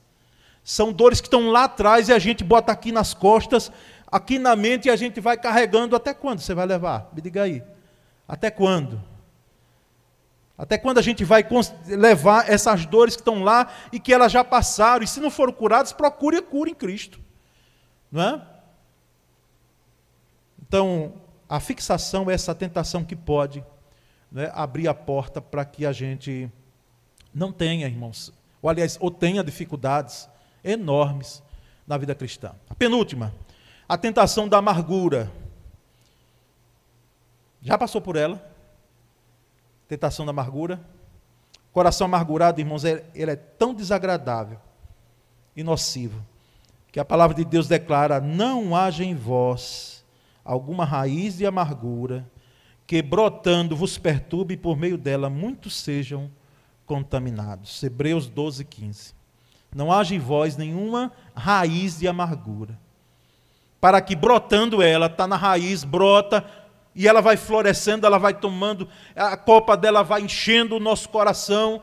São 0.63 0.93
dores 0.93 1.19
que 1.19 1.27
estão 1.27 1.49
lá 1.49 1.65
atrás 1.65 2.09
e 2.09 2.13
a 2.13 2.19
gente 2.19 2.43
bota 2.43 2.71
aqui 2.71 2.91
nas 2.91 3.13
costas, 3.13 3.71
aqui 4.07 4.37
na 4.37 4.55
mente 4.55 4.87
e 4.87 4.91
a 4.91 4.95
gente 4.95 5.19
vai 5.19 5.37
carregando. 5.37 5.95
Até 5.95 6.13
quando 6.13 6.39
você 6.39 6.53
vai 6.53 6.65
levar? 6.65 7.09
Me 7.13 7.21
diga 7.21 7.43
aí. 7.43 7.63
Até 8.27 8.51
quando? 8.51 9.01
Até 10.59 10.77
quando 10.77 10.97
a 10.97 11.01
gente 11.01 11.23
vai 11.23 11.47
levar 11.87 12.49
essas 12.49 12.85
dores 12.85 13.15
que 13.15 13.21
estão 13.21 13.43
lá 13.43 13.71
e 13.93 13.99
que 13.99 14.13
elas 14.13 14.29
já 14.29 14.43
passaram, 14.43 15.05
e 15.05 15.07
se 15.07 15.21
não 15.21 15.31
foram 15.31 15.53
curadas, 15.53 15.93
procure 15.93 16.35
a 16.35 16.41
cura 16.41 16.69
em 16.69 16.75
Cristo. 16.75 17.17
Não 18.11 18.21
é? 18.21 18.41
Então, 20.61 21.13
a 21.47 21.61
fixação 21.61 22.29
é 22.29 22.33
essa 22.33 22.53
tentação 22.53 23.05
que 23.05 23.15
pode 23.15 23.63
né, 24.29 24.51
abrir 24.53 24.89
a 24.89 24.93
porta 24.93 25.39
para 25.39 25.63
que 25.63 25.85
a 25.85 25.93
gente 25.93 26.51
não 27.33 27.53
tenha, 27.53 27.87
irmãos, 27.87 28.33
ou 28.61 28.69
aliás, 28.69 28.97
ou 28.99 29.09
tenha 29.09 29.41
dificuldades 29.41 30.27
enormes 30.61 31.41
na 31.87 31.97
vida 31.97 32.13
cristã. 32.13 32.53
A 32.69 32.75
penúltima, 32.75 33.33
a 33.87 33.97
tentação 33.97 34.45
da 34.45 34.57
amargura. 34.57 35.31
Já 37.61 37.77
passou 37.77 38.01
por 38.01 38.17
ela? 38.17 38.58
Tentação 39.89 40.25
da 40.25 40.29
amargura. 40.29 40.79
Coração 41.73 42.05
amargurado, 42.05 42.61
irmãos, 42.61 42.85
é, 42.85 43.03
ele 43.13 43.31
é 43.31 43.35
tão 43.35 43.73
desagradável 43.73 44.59
e 45.55 45.63
nocivo 45.63 46.23
que 46.91 46.99
a 46.99 47.05
palavra 47.05 47.35
de 47.35 47.43
Deus 47.43 47.67
declara: 47.67 48.21
não 48.21 48.75
haja 48.75 49.03
em 49.03 49.15
vós 49.15 50.05
alguma 50.45 50.85
raiz 50.85 51.37
de 51.37 51.45
amargura 51.45 52.25
que 52.87 53.01
brotando 53.01 53.75
vos 53.75 53.97
perturbe 53.97 54.53
e 54.53 54.57
por 54.57 54.77
meio 54.77 54.97
dela 54.97 55.29
muitos 55.29 55.75
sejam 55.75 56.31
contaminados. 56.85 57.83
Hebreus 57.83 58.27
12, 58.27 58.65
15. 58.65 59.13
Não 59.75 59.91
haja 59.91 60.15
em 60.15 60.19
vós 60.19 60.57
nenhuma 60.57 61.11
raiz 61.35 61.99
de 61.99 62.07
amargura. 62.07 62.79
Para 63.79 64.01
que 64.01 64.15
brotando 64.15 64.81
ela, 64.81 65.05
está 65.05 65.27
na 65.27 65.35
raiz, 65.35 65.83
brota, 65.83 66.43
e 66.95 67.07
ela 67.07 67.21
vai 67.21 67.37
florescendo, 67.37 68.05
ela 68.05 68.17
vai 68.17 68.33
tomando, 68.33 68.87
a 69.15 69.37
copa 69.37 69.77
dela 69.77 70.03
vai 70.03 70.21
enchendo 70.21 70.75
o 70.75 70.79
nosso 70.79 71.09
coração, 71.09 71.81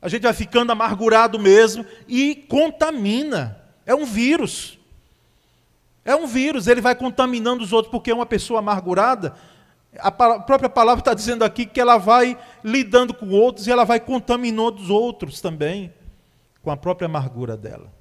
a 0.00 0.08
gente 0.08 0.22
vai 0.22 0.32
ficando 0.32 0.72
amargurado 0.72 1.38
mesmo 1.38 1.84
e 2.06 2.34
contamina. 2.48 3.60
É 3.84 3.94
um 3.94 4.04
vírus. 4.04 4.78
É 6.04 6.16
um 6.16 6.26
vírus, 6.26 6.66
ele 6.66 6.80
vai 6.80 6.94
contaminando 6.94 7.62
os 7.62 7.72
outros, 7.72 7.90
porque 7.90 8.12
uma 8.12 8.24
pessoa 8.24 8.60
amargurada, 8.60 9.34
a 9.98 10.10
própria 10.10 10.68
palavra 10.68 11.00
está 11.00 11.12
dizendo 11.12 11.44
aqui 11.44 11.66
que 11.66 11.80
ela 11.80 11.98
vai 11.98 12.38
lidando 12.64 13.12
com 13.12 13.28
outros 13.30 13.66
e 13.66 13.70
ela 13.70 13.84
vai 13.84 14.00
contaminando 14.00 14.80
os 14.80 14.88
outros 14.88 15.40
também, 15.40 15.92
com 16.62 16.70
a 16.70 16.76
própria 16.76 17.06
amargura 17.06 17.56
dela. 17.56 17.92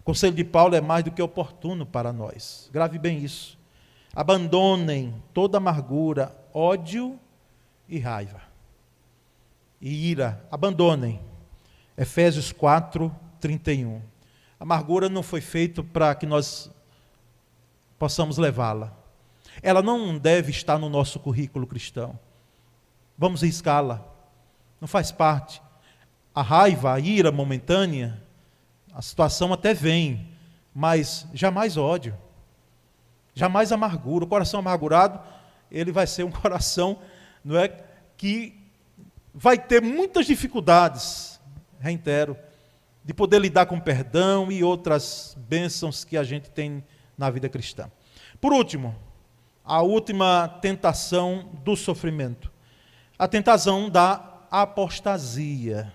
O 0.00 0.04
conselho 0.04 0.34
de 0.34 0.44
Paulo 0.44 0.74
é 0.74 0.80
mais 0.80 1.04
do 1.04 1.10
que 1.10 1.20
oportuno 1.20 1.84
para 1.84 2.14
nós. 2.14 2.70
Grave 2.72 2.98
bem 2.98 3.18
isso. 3.18 3.57
Abandonem 4.18 5.14
toda 5.32 5.58
amargura, 5.58 6.36
ódio 6.52 7.20
e 7.88 8.00
raiva. 8.00 8.42
E 9.80 10.10
ira, 10.10 10.44
abandonem. 10.50 11.20
Efésios 11.96 12.50
4, 12.50 13.14
31. 13.38 14.02
A 14.58 14.64
amargura 14.64 15.08
não 15.08 15.22
foi 15.22 15.40
feita 15.40 15.84
para 15.84 16.12
que 16.16 16.26
nós 16.26 16.68
possamos 17.96 18.38
levá-la. 18.38 18.92
Ela 19.62 19.82
não 19.82 20.18
deve 20.18 20.50
estar 20.50 20.80
no 20.80 20.88
nosso 20.88 21.20
currículo 21.20 21.64
cristão. 21.64 22.18
Vamos 23.16 23.42
riscá-la. 23.42 24.04
Não 24.80 24.88
faz 24.88 25.12
parte. 25.12 25.62
A 26.34 26.42
raiva, 26.42 26.92
a 26.92 26.98
ira 26.98 27.30
momentânea, 27.30 28.20
a 28.92 29.00
situação 29.00 29.52
até 29.52 29.72
vem, 29.72 30.26
mas 30.74 31.24
jamais 31.32 31.76
ódio 31.76 32.18
jamais 33.38 33.70
amargura. 33.70 34.24
O 34.24 34.28
coração 34.28 34.58
amargurado, 34.58 35.20
ele 35.70 35.92
vai 35.92 36.08
ser 36.08 36.24
um 36.24 36.30
coração, 36.32 36.98
não 37.44 37.56
é, 37.56 37.68
que 38.16 38.58
vai 39.32 39.56
ter 39.56 39.80
muitas 39.80 40.26
dificuldades, 40.26 41.40
reitero, 41.78 42.36
de 43.04 43.14
poder 43.14 43.40
lidar 43.40 43.66
com 43.66 43.78
perdão 43.78 44.50
e 44.50 44.64
outras 44.64 45.36
bênçãos 45.48 46.04
que 46.04 46.16
a 46.16 46.24
gente 46.24 46.50
tem 46.50 46.84
na 47.16 47.30
vida 47.30 47.48
cristã. 47.48 47.88
Por 48.40 48.52
último, 48.52 48.94
a 49.64 49.82
última 49.82 50.58
tentação 50.60 51.48
do 51.62 51.76
sofrimento. 51.76 52.50
A 53.16 53.28
tentação 53.28 53.88
da 53.88 54.40
apostasia. 54.50 55.92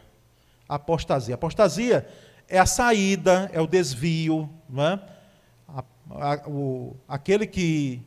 Apostasia. 0.68 1.36
Apostasia 1.36 2.08
é 2.48 2.58
a 2.58 2.66
saída, 2.66 3.50
é 3.52 3.60
o 3.60 3.68
desvio, 3.68 4.50
não 4.70 4.84
é? 4.86 5.13
O, 6.48 6.96
aquele 7.08 7.48
que 7.48 8.02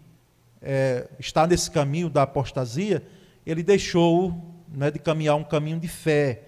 é, 0.62 1.08
está 1.18 1.46
nesse 1.46 1.70
caminho 1.70 2.08
da 2.08 2.22
apostasia, 2.22 3.02
ele 3.44 3.62
deixou 3.62 4.34
né, 4.68 4.90
de 4.90 4.98
caminhar 4.98 5.36
um 5.36 5.44
caminho 5.44 5.78
de 5.78 5.88
fé, 5.88 6.42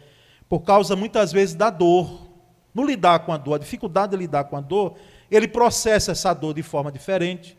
por 0.49 0.61
causa 0.61 0.97
muitas 0.97 1.33
vezes 1.33 1.55
da 1.55 1.71
dor. 1.71 2.27
No 2.75 2.85
lidar 2.85 3.21
com 3.21 3.33
a 3.33 3.37
dor, 3.37 3.55
a 3.55 3.59
dificuldade 3.59 4.13
de 4.13 4.19
lidar 4.19 4.45
com 4.45 4.57
a 4.57 4.61
dor, 4.61 4.97
ele 5.31 5.49
processa 5.49 6.13
essa 6.13 6.33
dor 6.33 6.55
de 6.55 6.63
forma 6.63 6.93
diferente. 6.93 7.57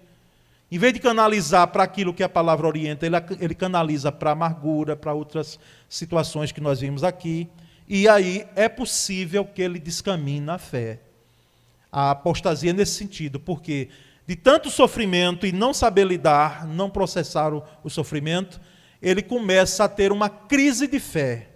Em 0.71 0.77
vez 0.77 0.93
de 0.93 0.99
canalizar 0.99 1.67
para 1.67 1.83
aquilo 1.83 2.13
que 2.13 2.23
a 2.23 2.29
palavra 2.29 2.67
orienta, 2.67 3.05
ele, 3.05 3.15
ele 3.39 3.55
canaliza 3.55 4.11
para 4.11 4.31
amargura, 4.31 4.95
para 4.95 5.13
outras 5.13 5.59
situações 5.89 6.51
que 6.51 6.61
nós 6.61 6.79
vimos 6.79 7.03
aqui. 7.03 7.49
E 7.87 8.07
aí 8.07 8.45
é 8.55 8.69
possível 8.69 9.43
que 9.43 9.61
ele 9.61 9.79
descaminhe 9.79 10.39
na 10.39 10.59
fé 10.59 10.99
a 11.91 12.11
apostasia 12.11 12.73
nesse 12.73 12.93
sentido, 12.93 13.39
porque 13.39 13.89
de 14.27 14.35
tanto 14.35 14.69
sofrimento 14.69 15.45
e 15.45 15.51
não 15.51 15.73
saber 15.73 16.05
lidar, 16.05 16.67
não 16.67 16.89
processar 16.89 17.53
o, 17.53 17.63
o 17.83 17.89
sofrimento, 17.89 18.61
ele 19.01 19.23
começa 19.23 19.83
a 19.83 19.89
ter 19.89 20.11
uma 20.11 20.29
crise 20.29 20.87
de 20.87 20.99
fé. 20.99 21.49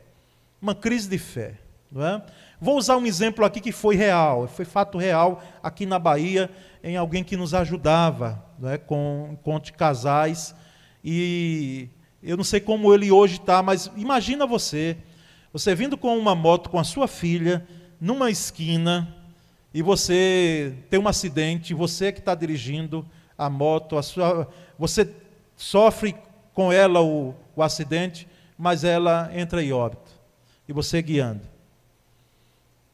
Uma 0.62 0.74
crise 0.74 1.08
de 1.08 1.20
fé. 1.20 1.60
Não 1.92 2.04
é? 2.04 2.24
Vou 2.60 2.78
usar 2.78 2.98
um 2.98 3.06
exemplo 3.06 3.46
aqui 3.46 3.60
que 3.60 3.72
foi 3.72 3.96
real, 3.96 4.48
foi 4.48 4.66
fato 4.66 4.98
real 4.98 5.44
aqui 5.62 5.86
na 5.86 6.00
Bahia, 6.00 6.50
em 6.84 6.98
alguém 6.98 7.24
que 7.24 7.38
nos 7.38 7.54
ajudava 7.54 8.44
não 8.58 8.70
é? 8.70 8.78
com 8.78 9.38
conte 9.44 9.74
casais. 9.74 10.56
E 11.04 11.90
eu 12.24 12.38
não 12.38 12.44
sei 12.44 12.60
como 12.60 12.94
ele 12.94 13.12
hoje 13.12 13.36
está, 13.36 13.62
mas 13.62 13.92
imagina 13.98 14.48
você, 14.48 14.98
você 15.52 15.76
vindo 15.76 15.98
com 15.98 16.18
uma 16.18 16.34
moto 16.34 16.70
com 16.70 16.80
a 16.80 16.84
sua 16.84 17.08
filha, 17.08 17.68
numa 18.00 18.32
esquina, 18.32 19.14
e 19.74 19.82
você 19.82 20.76
tem 20.90 21.00
um 21.00 21.08
acidente, 21.08 21.74
você 21.74 22.12
que 22.12 22.20
está 22.20 22.36
dirigindo 22.36 23.06
a 23.38 23.50
moto, 23.50 23.98
a 23.98 24.04
sua, 24.04 24.48
você 24.78 25.12
sofre 25.58 26.16
com 26.54 26.72
ela 26.72 27.02
o, 27.02 27.34
o 27.56 27.64
acidente, 27.64 28.28
mas 28.58 28.84
ela 28.84 29.32
entra 29.34 29.64
em 29.64 29.72
óbito, 29.72 30.12
e 30.68 30.74
você 30.74 31.02
guiando. 31.02 31.42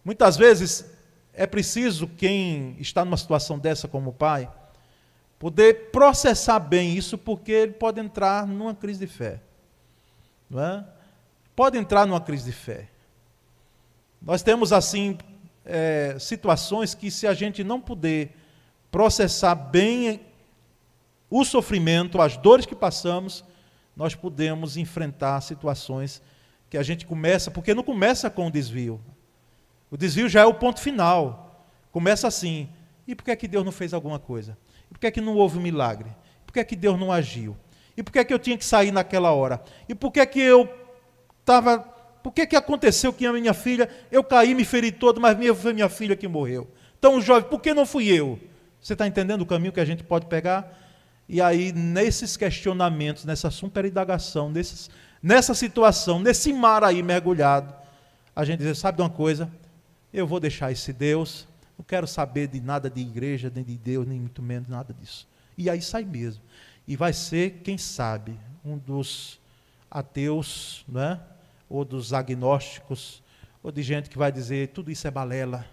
Muitas 0.05 0.37
vezes 0.37 0.85
é 1.33 1.45
preciso 1.45 2.07
quem 2.07 2.75
está 2.79 3.03
numa 3.03 3.17
situação 3.17 3.59
dessa 3.59 3.87
como 3.87 4.13
pai, 4.13 4.49
poder 5.37 5.89
processar 5.91 6.59
bem 6.59 6.95
isso, 6.95 7.17
porque 7.17 7.51
ele 7.51 7.73
pode 7.73 7.99
entrar 7.99 8.47
numa 8.47 8.73
crise 8.73 8.99
de 8.99 9.07
fé. 9.07 9.41
Não 10.49 10.63
é? 10.63 10.85
Pode 11.55 11.77
entrar 11.77 12.05
numa 12.05 12.21
crise 12.21 12.45
de 12.45 12.51
fé. 12.51 12.87
Nós 14.21 14.41
temos, 14.41 14.73
assim, 14.73 15.17
é, 15.69 16.17
situações 16.19 16.95
que, 16.95 17.11
se 17.11 17.27
a 17.27 17.33
gente 17.33 17.63
não 17.63 17.79
puder 17.79 18.29
processar 18.91 19.55
bem 19.55 20.21
o 21.29 21.45
sofrimento, 21.45 22.19
as 22.21 22.35
dores 22.35 22.65
que 22.65 22.75
passamos, 22.75 23.43
nós 23.95 24.15
podemos 24.15 24.77
enfrentar 24.77 25.41
situações 25.41 26.21
que 26.69 26.77
a 26.77 26.83
gente 26.83 27.05
começa, 27.05 27.51
porque 27.51 27.73
não 27.73 27.83
começa 27.83 28.29
com 28.29 28.47
o 28.47 28.51
desvio. 28.51 28.99
O 29.91 29.97
desvio 29.97 30.27
já 30.27 30.41
é 30.41 30.45
o 30.45 30.53
ponto 30.53 30.79
final. 30.79 31.65
Começa 31.91 32.27
assim. 32.27 32.69
E 33.07 33.15
por 33.15 33.23
que, 33.23 33.31
é 33.31 33.35
que 33.35 33.47
Deus 33.47 33.65
não 33.65 33.71
fez 33.71 33.93
alguma 33.93 34.19
coisa? 34.19 34.57
E 34.89 34.93
por 34.93 34.99
que, 34.99 35.07
é 35.07 35.11
que 35.11 35.21
não 35.21 35.35
houve 35.35 35.57
um 35.57 35.61
milagre? 35.61 36.09
Por 36.45 36.53
que, 36.53 36.59
é 36.59 36.63
que 36.63 36.75
Deus 36.75 36.99
não 36.99 37.11
agiu? 37.11 37.55
E 37.97 38.03
por 38.03 38.11
que, 38.11 38.19
é 38.19 38.23
que 38.23 38.33
eu 38.33 38.39
tinha 38.39 38.57
que 38.57 38.65
sair 38.65 38.91
naquela 38.91 39.31
hora? 39.31 39.61
E 39.87 39.93
por 39.93 40.11
que, 40.11 40.19
é 40.19 40.25
que 40.25 40.39
eu 40.39 40.69
estava 41.39 41.98
por 42.21 42.33
que, 42.33 42.45
que 42.45 42.55
aconteceu 42.55 43.13
que 43.13 43.25
a 43.25 43.33
minha 43.33 43.53
filha, 43.53 43.89
eu 44.11 44.23
caí, 44.23 44.53
me 44.53 44.65
feri 44.65 44.91
todo, 44.91 45.21
mas 45.21 45.37
minha, 45.37 45.53
foi 45.53 45.73
minha 45.73 45.89
filha 45.89 46.15
que 46.15 46.27
morreu? 46.27 46.67
Então, 46.97 47.21
jovem, 47.21 47.49
por 47.49 47.61
que 47.61 47.73
não 47.73 47.85
fui 47.85 48.07
eu? 48.07 48.39
Você 48.81 48.93
está 48.93 49.07
entendendo 49.07 49.41
o 49.41 49.45
caminho 49.45 49.71
que 49.71 49.79
a 49.79 49.85
gente 49.85 50.03
pode 50.03 50.25
pegar? 50.25 50.77
E 51.27 51.41
aí, 51.41 51.71
nesses 51.71 52.35
questionamentos, 52.35 53.23
nessa 53.23 53.49
superindagação, 53.49 54.49
nesses, 54.49 54.89
nessa 55.21 55.53
situação, 55.53 56.19
nesse 56.19 56.51
mar 56.51 56.83
aí 56.83 57.03
mergulhado, 57.03 57.73
a 58.35 58.43
gente 58.43 58.59
diz: 58.59 58.77
sabe 58.77 58.97
de 58.97 59.01
uma 59.01 59.09
coisa? 59.09 59.49
Eu 60.11 60.25
vou 60.25 60.39
deixar 60.39 60.71
esse 60.71 60.91
Deus, 60.91 61.47
não 61.77 61.85
quero 61.85 62.07
saber 62.07 62.47
de 62.47 62.59
nada 62.59 62.89
de 62.89 62.99
igreja, 62.99 63.51
nem 63.53 63.63
de 63.63 63.77
Deus, 63.77 64.07
nem 64.07 64.19
muito 64.19 64.41
menos 64.41 64.67
nada 64.67 64.93
disso. 64.93 65.27
E 65.57 65.69
aí 65.69 65.81
sai 65.81 66.03
mesmo. 66.03 66.41
E 66.87 66.95
vai 66.95 67.13
ser, 67.13 67.61
quem 67.63 67.77
sabe, 67.77 68.37
um 68.65 68.77
dos 68.77 69.39
ateus, 69.89 70.83
não 70.87 71.01
é? 71.01 71.19
Ou 71.69 71.85
dos 71.85 72.13
agnósticos, 72.13 73.21
ou 73.61 73.71
de 73.71 73.83
gente 73.83 74.09
que 74.09 74.17
vai 74.17 74.31
dizer 74.31 74.69
tudo 74.69 74.89
isso 74.89 75.07
é 75.07 75.11
balela. 75.11 75.65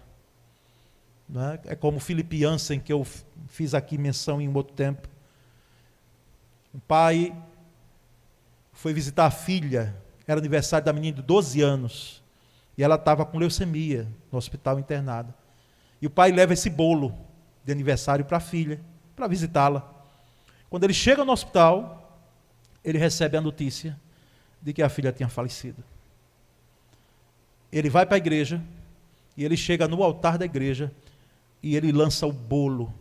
É? 1.65 1.73
é 1.73 1.75
como 1.75 1.99
Philip 1.99 2.39
Jansen, 2.39 2.79
que 2.79 2.93
eu 2.93 3.05
fiz 3.47 3.73
aqui 3.73 3.97
menção 3.97 4.39
em 4.39 4.47
um 4.47 4.53
outro 4.53 4.73
tempo. 4.73 5.07
Um 6.73 6.79
pai 6.79 7.35
foi 8.71 8.93
visitar 8.93 9.25
a 9.25 9.31
filha, 9.31 9.95
era 10.27 10.39
aniversário 10.39 10.85
da 10.85 10.93
menina 10.93 11.17
de 11.17 11.23
12 11.23 11.61
anos, 11.61 12.23
e 12.77 12.83
ela 12.83 12.95
estava 12.95 13.25
com 13.25 13.39
leucemia 13.39 14.07
no 14.31 14.37
hospital 14.37 14.79
internada. 14.79 15.33
E 15.99 16.05
o 16.05 16.09
pai 16.09 16.31
leva 16.31 16.53
esse 16.53 16.69
bolo 16.69 17.17
de 17.65 17.71
aniversário 17.71 18.23
para 18.23 18.37
a 18.37 18.41
filha, 18.41 18.79
para 19.15 19.27
visitá-la. 19.27 19.91
Quando 20.69 20.83
ele 20.83 20.93
chega 20.93 21.25
no 21.25 21.31
hospital, 21.31 22.21
ele 22.83 22.99
recebe 22.99 23.35
a 23.35 23.41
notícia 23.41 23.99
de 24.67 24.73
que 24.73 24.83
a 24.83 24.89
filha 24.89 25.13
tinha 25.13 25.29
falecido. 25.29 25.81
Ele 27.71 27.89
vai 27.89 28.05
para 28.05 28.15
a 28.15 28.17
igreja 28.17 28.61
e 29.37 29.45
ele 29.45 29.55
chega 29.55 29.87
no 29.87 30.03
altar 30.03 30.37
da 30.37 30.43
igreja 30.43 30.91
e 31.63 31.77
ele 31.77 31.89
lança 31.93 32.27
o 32.27 32.33
bolo 32.33 32.93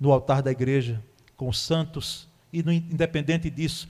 no 0.00 0.10
altar 0.10 0.40
da 0.40 0.50
igreja 0.50 1.04
com 1.36 1.46
os 1.46 1.60
santos 1.60 2.26
e 2.50 2.62
no, 2.62 2.72
independente 2.72 3.50
disso, 3.50 3.86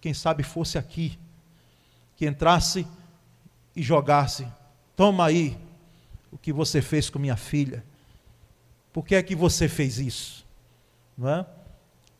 quem 0.00 0.14
sabe 0.14 0.42
fosse 0.42 0.78
aqui 0.78 1.18
que 2.16 2.26
entrasse 2.26 2.86
e 3.74 3.82
jogasse, 3.82 4.48
toma 4.96 5.26
aí 5.26 5.54
o 6.32 6.38
que 6.38 6.50
você 6.50 6.80
fez 6.80 7.10
com 7.10 7.18
minha 7.18 7.36
filha. 7.36 7.84
Por 8.90 9.04
que 9.04 9.14
é 9.14 9.22
que 9.22 9.36
você 9.36 9.68
fez 9.68 9.98
isso? 9.98 10.46
Não 11.14 11.28
é? 11.28 11.46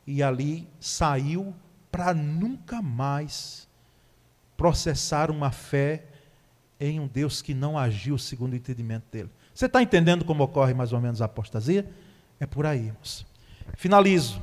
E 0.07 0.23
ali 0.23 0.69
saiu 0.79 1.55
para 1.97 2.13
nunca 2.13 2.83
mais 2.83 3.67
processar 4.55 5.31
uma 5.31 5.51
fé 5.51 6.05
em 6.79 7.01
um 7.01 7.07
Deus 7.07 7.41
que 7.41 7.55
não 7.55 7.79
agiu 7.79 8.19
segundo 8.19 8.53
o 8.53 8.57
entendimento 8.57 9.05
dele. 9.11 9.31
Você 9.55 9.65
está 9.65 9.83
entendendo 9.83 10.23
como 10.23 10.45
ocorre 10.45 10.75
mais 10.75 10.93
ou 10.93 11.01
menos 11.01 11.23
a 11.23 11.25
apostasia? 11.25 11.91
É 12.39 12.45
por 12.45 12.67
aí, 12.67 12.89
irmãos. 12.89 13.25
Finalizo. 13.77 14.43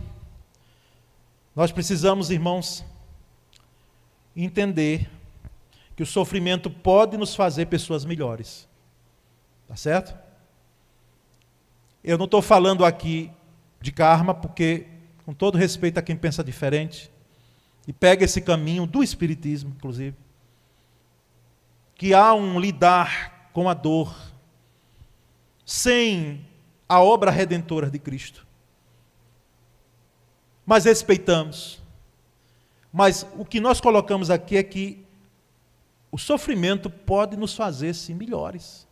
Nós 1.55 1.71
precisamos, 1.71 2.31
irmãos, 2.31 2.83
entender 4.35 5.07
que 5.95 6.01
o 6.01 6.07
sofrimento 6.07 6.71
pode 6.71 7.17
nos 7.17 7.35
fazer 7.35 7.67
pessoas 7.67 8.03
melhores. 8.03 8.67
Tá 9.67 9.75
certo? 9.75 10.17
Eu 12.03 12.17
não 12.17 12.25
estou 12.25 12.41
falando 12.41 12.83
aqui 12.83 13.29
de 13.79 13.91
karma, 13.91 14.33
porque, 14.33 14.87
com 15.23 15.35
todo 15.35 15.55
respeito 15.55 15.99
a 15.99 16.01
quem 16.01 16.15
pensa 16.15 16.43
diferente, 16.43 17.12
e 17.87 17.93
pega 17.93 18.25
esse 18.25 18.41
caminho 18.41 18.85
do 18.85 19.03
Espiritismo, 19.03 19.73
inclusive, 19.75 20.15
que 21.95 22.13
há 22.13 22.33
um 22.33 22.59
lidar 22.59 23.49
com 23.53 23.69
a 23.69 23.73
dor 23.73 24.15
sem 25.65 26.45
a 26.87 27.01
obra 27.01 27.31
redentora 27.31 27.89
de 27.89 27.99
Cristo. 27.99 28.45
Mas 30.65 30.85
respeitamos. 30.85 31.81
Mas 32.91 33.25
o 33.37 33.43
que 33.43 33.59
nós 33.59 33.81
colocamos 33.81 34.29
aqui 34.29 34.57
é 34.57 34.63
que 34.63 35.03
o 36.11 36.17
sofrimento 36.17 36.89
pode 36.89 37.35
nos 37.35 37.55
fazer 37.55 37.93
sim 37.95 38.13
melhores. 38.13 38.87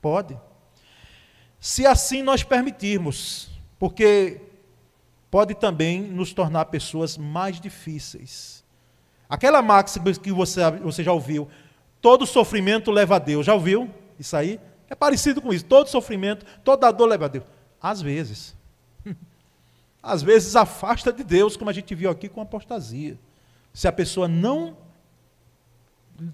Pode. 0.00 0.38
Se 1.60 1.86
assim 1.86 2.22
nós 2.22 2.42
permitirmos, 2.42 3.48
porque 3.78 4.40
pode 5.30 5.54
também 5.54 6.02
nos 6.02 6.32
tornar 6.32 6.66
pessoas 6.66 7.16
mais 7.16 7.60
difíceis. 7.60 8.64
Aquela 9.28 9.62
máxima 9.62 10.12
que 10.12 10.32
você, 10.32 10.60
você 10.82 11.04
já 11.04 11.12
ouviu, 11.12 11.48
todo 12.00 12.26
sofrimento 12.26 12.90
leva 12.90 13.16
a 13.16 13.18
Deus. 13.18 13.46
Já 13.46 13.54
ouviu 13.54 13.88
isso 14.18 14.36
aí? 14.36 14.58
É 14.88 14.94
parecido 14.94 15.40
com 15.40 15.52
isso. 15.52 15.64
Todo 15.64 15.86
sofrimento, 15.86 16.44
toda 16.64 16.90
dor 16.90 17.06
leva 17.06 17.26
a 17.26 17.28
Deus. 17.28 17.44
Às 17.80 18.02
vezes. 18.02 18.56
Às 20.02 20.20
vezes 20.22 20.56
afasta 20.56 21.12
de 21.12 21.22
Deus, 21.22 21.56
como 21.56 21.70
a 21.70 21.72
gente 21.72 21.94
viu 21.94 22.10
aqui 22.10 22.28
com 22.28 22.40
apostasia. 22.40 23.16
Se 23.72 23.86
a 23.86 23.92
pessoa 23.92 24.26
não 24.26 24.76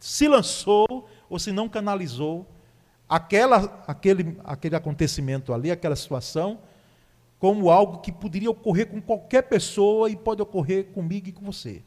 se 0.00 0.26
lançou 0.26 1.08
ou 1.28 1.38
se 1.38 1.52
não 1.52 1.68
canalizou 1.68 2.46
aquela, 3.08 3.84
aquele, 3.86 4.38
aquele 4.44 4.74
acontecimento 4.74 5.52
ali, 5.52 5.70
aquela 5.70 5.94
situação, 5.94 6.58
como 7.38 7.70
algo 7.70 7.98
que 7.98 8.10
poderia 8.10 8.50
ocorrer 8.50 8.88
com 8.88 9.00
qualquer 9.00 9.42
pessoa 9.42 10.10
e 10.10 10.16
pode 10.16 10.40
ocorrer 10.40 10.86
comigo 10.86 11.28
e 11.28 11.32
com 11.32 11.44
você. 11.44 11.82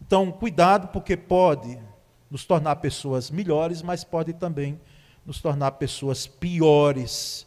Então, 0.00 0.30
cuidado, 0.30 0.88
porque 0.88 1.16
pode 1.16 1.78
nos 2.30 2.44
tornar 2.44 2.76
pessoas 2.76 3.30
melhores, 3.30 3.82
mas 3.82 4.04
pode 4.04 4.32
também 4.32 4.78
nos 5.24 5.40
tornar 5.40 5.72
pessoas 5.72 6.26
piores, 6.26 7.46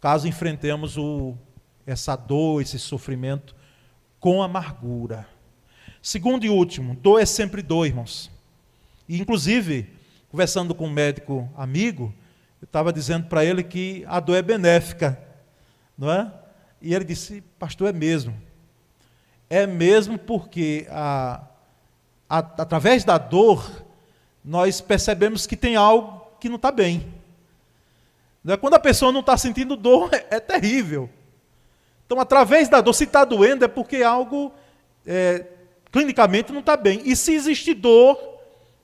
caso 0.00 0.26
enfrentemos 0.26 0.96
o, 0.96 1.34
essa 1.86 2.16
dor, 2.16 2.60
esse 2.60 2.78
sofrimento 2.78 3.54
com 4.18 4.42
amargura. 4.42 5.26
Segundo 6.02 6.44
e 6.44 6.50
último, 6.50 6.96
dor 6.96 7.20
é 7.20 7.26
sempre 7.26 7.62
dor, 7.62 7.86
irmãos. 7.86 8.30
E, 9.08 9.20
inclusive, 9.20 9.88
conversando 10.30 10.74
com 10.74 10.86
um 10.86 10.90
médico 10.90 11.48
amigo, 11.56 12.12
eu 12.60 12.66
estava 12.66 12.92
dizendo 12.92 13.26
para 13.28 13.44
ele 13.44 13.62
que 13.62 14.04
a 14.06 14.20
dor 14.20 14.36
é 14.36 14.42
benéfica, 14.42 15.18
não 15.96 16.10
é? 16.10 16.32
E 16.82 16.92
ele 16.92 17.04
disse, 17.04 17.40
pastor, 17.60 17.88
é 17.88 17.92
mesmo. 17.92 18.36
É 19.48 19.66
mesmo 19.66 20.18
porque 20.18 20.84
a, 20.90 21.40
a, 22.28 22.38
através 22.38 23.04
da 23.04 23.16
dor 23.16 23.84
nós 24.44 24.80
percebemos 24.80 25.46
que 25.46 25.56
tem 25.56 25.76
algo 25.76 26.26
que 26.40 26.48
não 26.48 26.56
está 26.56 26.72
bem. 26.72 27.06
Né? 28.42 28.56
Quando 28.56 28.74
a 28.74 28.80
pessoa 28.80 29.12
não 29.12 29.20
está 29.20 29.36
sentindo 29.36 29.76
dor, 29.76 30.12
é, 30.12 30.26
é, 30.36 30.40
terrível. 30.40 31.08
Então, 32.04 32.18
através 32.18 32.68
da 32.68 32.80
dor, 32.80 32.94
se 32.94 33.04
está 33.04 33.24
doendo, 33.24 33.64
é 33.64 33.68
porque 33.68 34.02
algo 34.02 34.52
é, 35.06 35.46
clinicamente 35.92 36.52
não 36.52 36.60
está 36.60 36.76
bem. 36.76 37.00
E 37.04 37.14
se 37.14 37.32
existe 37.32 37.72
dor 37.72 38.18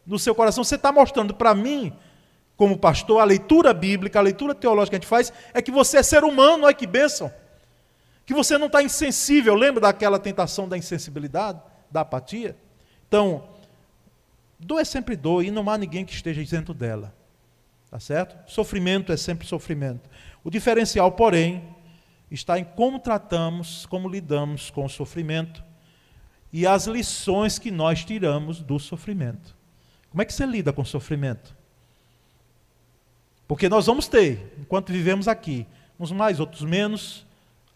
no 0.07 0.21
seu 0.21 0.37
coração, 0.37 0.63
você 0.63 0.77
está 0.77 0.93
mostrando 0.93 1.35
para 1.35 1.53
mim, 1.53 1.93
como 2.57 2.79
pastor, 2.79 3.21
a 3.21 3.25
leitura 3.25 3.75
bíblica, 3.75 4.21
a 4.21 4.23
leitura 4.23 4.55
teológica 4.55 4.91
que 4.91 4.97
a 4.97 5.01
gente 5.01 5.09
faz, 5.09 5.33
é 5.53 5.61
que 5.61 5.73
você 5.73 5.99
é 5.99 6.03
ser 6.05 6.23
humano, 6.23 6.65
olha 6.65 6.73
que 6.73 6.87
bênção 6.87 7.33
que 8.29 8.35
você 8.35 8.59
não 8.59 8.67
está 8.67 8.83
insensível. 8.83 9.55
Lembra 9.55 9.81
daquela 9.81 10.19
tentação 10.19 10.69
da 10.69 10.77
insensibilidade, 10.77 11.63
da 11.91 12.03
apatia? 12.03 12.55
Então, 13.09 13.49
dor 14.61 14.81
é 14.81 14.85
sempre 14.85 15.17
dor 15.17 15.43
e 15.43 15.51
não 15.51 15.71
há 15.71 15.79
ninguém 15.79 16.05
que 16.05 16.13
esteja 16.13 16.43
isento 16.43 16.75
dela. 16.75 17.15
Tá 17.91 17.99
certo? 17.99 18.37
Sofrimento 18.47 19.11
é 19.11 19.17
sempre 19.17 19.47
sofrimento. 19.47 20.11
O 20.45 20.51
diferencial, 20.51 21.11
porém, 21.13 21.75
está 22.31 22.59
em 22.59 22.65
como 22.65 22.99
tratamos, 22.99 23.87
como 23.87 24.07
lidamos 24.07 24.69
com 24.69 24.85
o 24.85 24.91
sofrimento 24.91 25.65
e 26.53 26.67
as 26.67 26.87
lições 26.87 27.59
que 27.59 27.71
nós 27.71 28.05
tiramos 28.05 28.61
do 28.61 28.79
sofrimento. 28.79 29.57
Como 30.11 30.21
é 30.21 30.27
que 30.27 30.35
você 30.35 30.45
lida 30.45 30.71
com 30.71 30.83
o 30.83 30.87
sofrimento? 30.87 31.57
Porque 33.47 33.71
nós 33.71 33.87
vamos 33.87 34.07
ter, 34.07 34.55
enquanto 34.59 34.93
vivemos 34.93 35.27
aqui, 35.29 35.67
uns 35.99 36.13
mais, 36.13 36.39
outros 36.39 36.61
menos, 36.61 37.27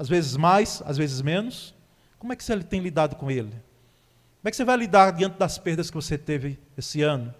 às 0.02 0.08
vezes 0.08 0.36
mais, 0.36 0.82
às 0.84 0.96
vezes 0.96 1.22
menos. 1.22 1.72
Como 2.18 2.32
é 2.32 2.36
que 2.36 2.42
você 2.42 2.58
tem 2.58 2.80
lidado 2.80 3.14
com 3.14 3.30
ele? 3.30 3.52
Como 3.52 4.48
é 4.48 4.50
que 4.50 4.56
você 4.56 4.64
vai 4.64 4.76
lidar 4.76 5.12
diante 5.12 5.38
das 5.38 5.58
perdas 5.58 5.90
que 5.90 5.94
você 5.94 6.18
teve 6.18 6.58
esse 6.76 7.02
ano? 7.02 7.32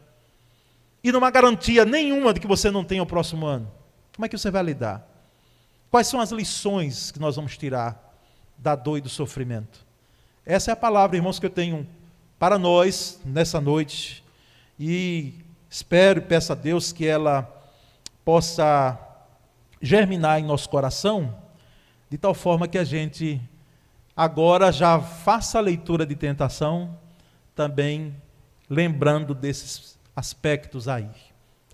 E 1.03 1.11
não 1.11 1.25
há 1.25 1.31
garantia 1.33 1.85
nenhuma 1.85 2.33
de 2.33 2.39
que 2.39 2.47
você 2.47 2.71
não 2.71 2.85
tenha 2.85 3.03
o 3.03 3.07
próximo 3.07 3.47
ano. 3.47 3.69
Como 4.15 4.25
é 4.25 4.29
que 4.29 4.39
você 4.39 4.49
vai 4.49 4.63
lidar? 4.63 5.05
Quais 5.91 6.07
são 6.07 6.21
as 6.21 6.31
lições 6.31 7.11
que 7.11 7.19
nós 7.19 7.35
vamos 7.35 7.59
tirar 7.59 8.17
da 8.57 8.77
dor 8.77 8.99
e 8.99 9.01
do 9.01 9.09
sofrimento? 9.09 9.85
Essa 10.47 10.71
é 10.71 10.73
a 10.73 10.77
palavra, 10.77 11.17
irmãos, 11.17 11.41
que 11.41 11.47
eu 11.47 11.51
tenho 11.51 11.85
para 12.39 12.61
nós 12.61 13.19
nessa 13.25 13.61
noite. 13.61 14.23
E 14.79 15.35
espero 15.69 16.21
e 16.21 16.23
peço 16.23 16.53
a 16.53 16.55
Deus 16.55 16.93
que 16.93 17.05
ela 17.05 17.43
possa 18.25 18.97
germinar 19.81 20.39
em 20.39 20.45
nosso 20.45 20.69
coração, 20.69 21.41
de 22.13 22.19
tal 22.19 22.35
forma 22.35 22.69
que 22.69 22.77
a 22.77 22.85
gente 22.85 23.41
agora 24.15 24.71
já 24.71 25.01
faça 25.01 25.57
a 25.57 25.63
leitura 25.63 26.05
de 26.05 26.15
tentação, 26.15 26.95
também 27.55 28.15
lembrando 28.69 29.35
desses 29.35 29.99
aspectos 30.15 30.89
aí. 30.89 31.09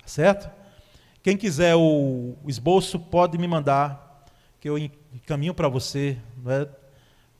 Tá 0.00 0.06
certo? 0.06 0.48
Quem 1.24 1.36
quiser 1.36 1.74
o, 1.74 2.36
esboço 2.46 3.00
pode 3.00 3.36
me 3.36 3.48
mandar, 3.48 4.26
que 4.60 4.70
eu 4.70 4.78
encaminho 4.78 5.52
para 5.52 5.66
você, 5.66 6.16
é? 6.46 6.68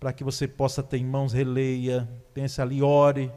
para 0.00 0.12
que 0.12 0.24
você 0.24 0.48
possa 0.48 0.82
ter 0.82 0.98
em 0.98 1.04
mãos, 1.04 1.32
releia, 1.32 2.08
pense 2.34 2.60
ali, 2.60 2.82
ore, 2.82 3.30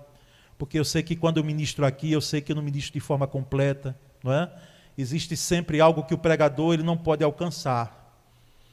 porque 0.58 0.80
eu 0.80 0.84
sei 0.84 1.04
que 1.04 1.16
quando 1.16 1.38
eu 1.38 1.44
ministro 1.44 1.86
aqui, 1.86 2.12
eu 2.12 2.20
sei 2.20 2.42
que 2.42 2.52
eu 2.52 2.56
não 2.56 2.64
ministro 2.64 2.94
de 2.94 3.00
forma 3.00 3.28
completa, 3.28 3.96
não 4.24 4.34
é? 4.34 4.52
existe 4.98 5.38
sempre 5.38 5.80
algo 5.80 6.02
que 6.02 6.16
o 6.16 6.18
pregador 6.18 6.74
ele 6.74 6.82
não 6.82 6.98
pode 6.98 7.24
alcançar, 7.24 8.01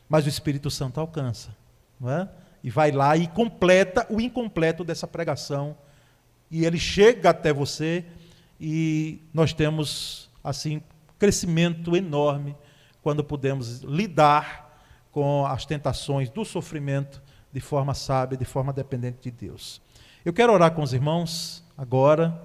mas 0.08 0.24
o 0.24 0.28
Espírito 0.28 0.70
Santo 0.70 1.00
alcança, 1.00 1.54
não 2.00 2.10
é? 2.10 2.28
E 2.62 2.70
vai 2.70 2.90
lá 2.90 3.16
e 3.16 3.26
completa 3.28 4.06
o 4.10 4.20
incompleto 4.20 4.82
dessa 4.84 5.06
pregação, 5.06 5.76
e 6.50 6.64
ele 6.64 6.78
chega 6.78 7.30
até 7.30 7.52
você, 7.52 8.04
e 8.60 9.22
nós 9.32 9.52
temos 9.52 10.30
assim 10.42 10.82
crescimento 11.18 11.96
enorme 11.96 12.56
quando 13.02 13.22
podemos 13.22 13.80
lidar 13.80 14.68
com 15.12 15.46
as 15.46 15.66
tentações 15.66 16.30
do 16.30 16.44
sofrimento 16.44 17.22
de 17.52 17.60
forma 17.60 17.94
sábia, 17.94 18.36
de 18.36 18.44
forma 18.44 18.72
dependente 18.72 19.18
de 19.22 19.30
Deus. 19.30 19.80
Eu 20.24 20.32
quero 20.32 20.52
orar 20.52 20.72
com 20.72 20.82
os 20.82 20.92
irmãos 20.92 21.64
agora, 21.76 22.40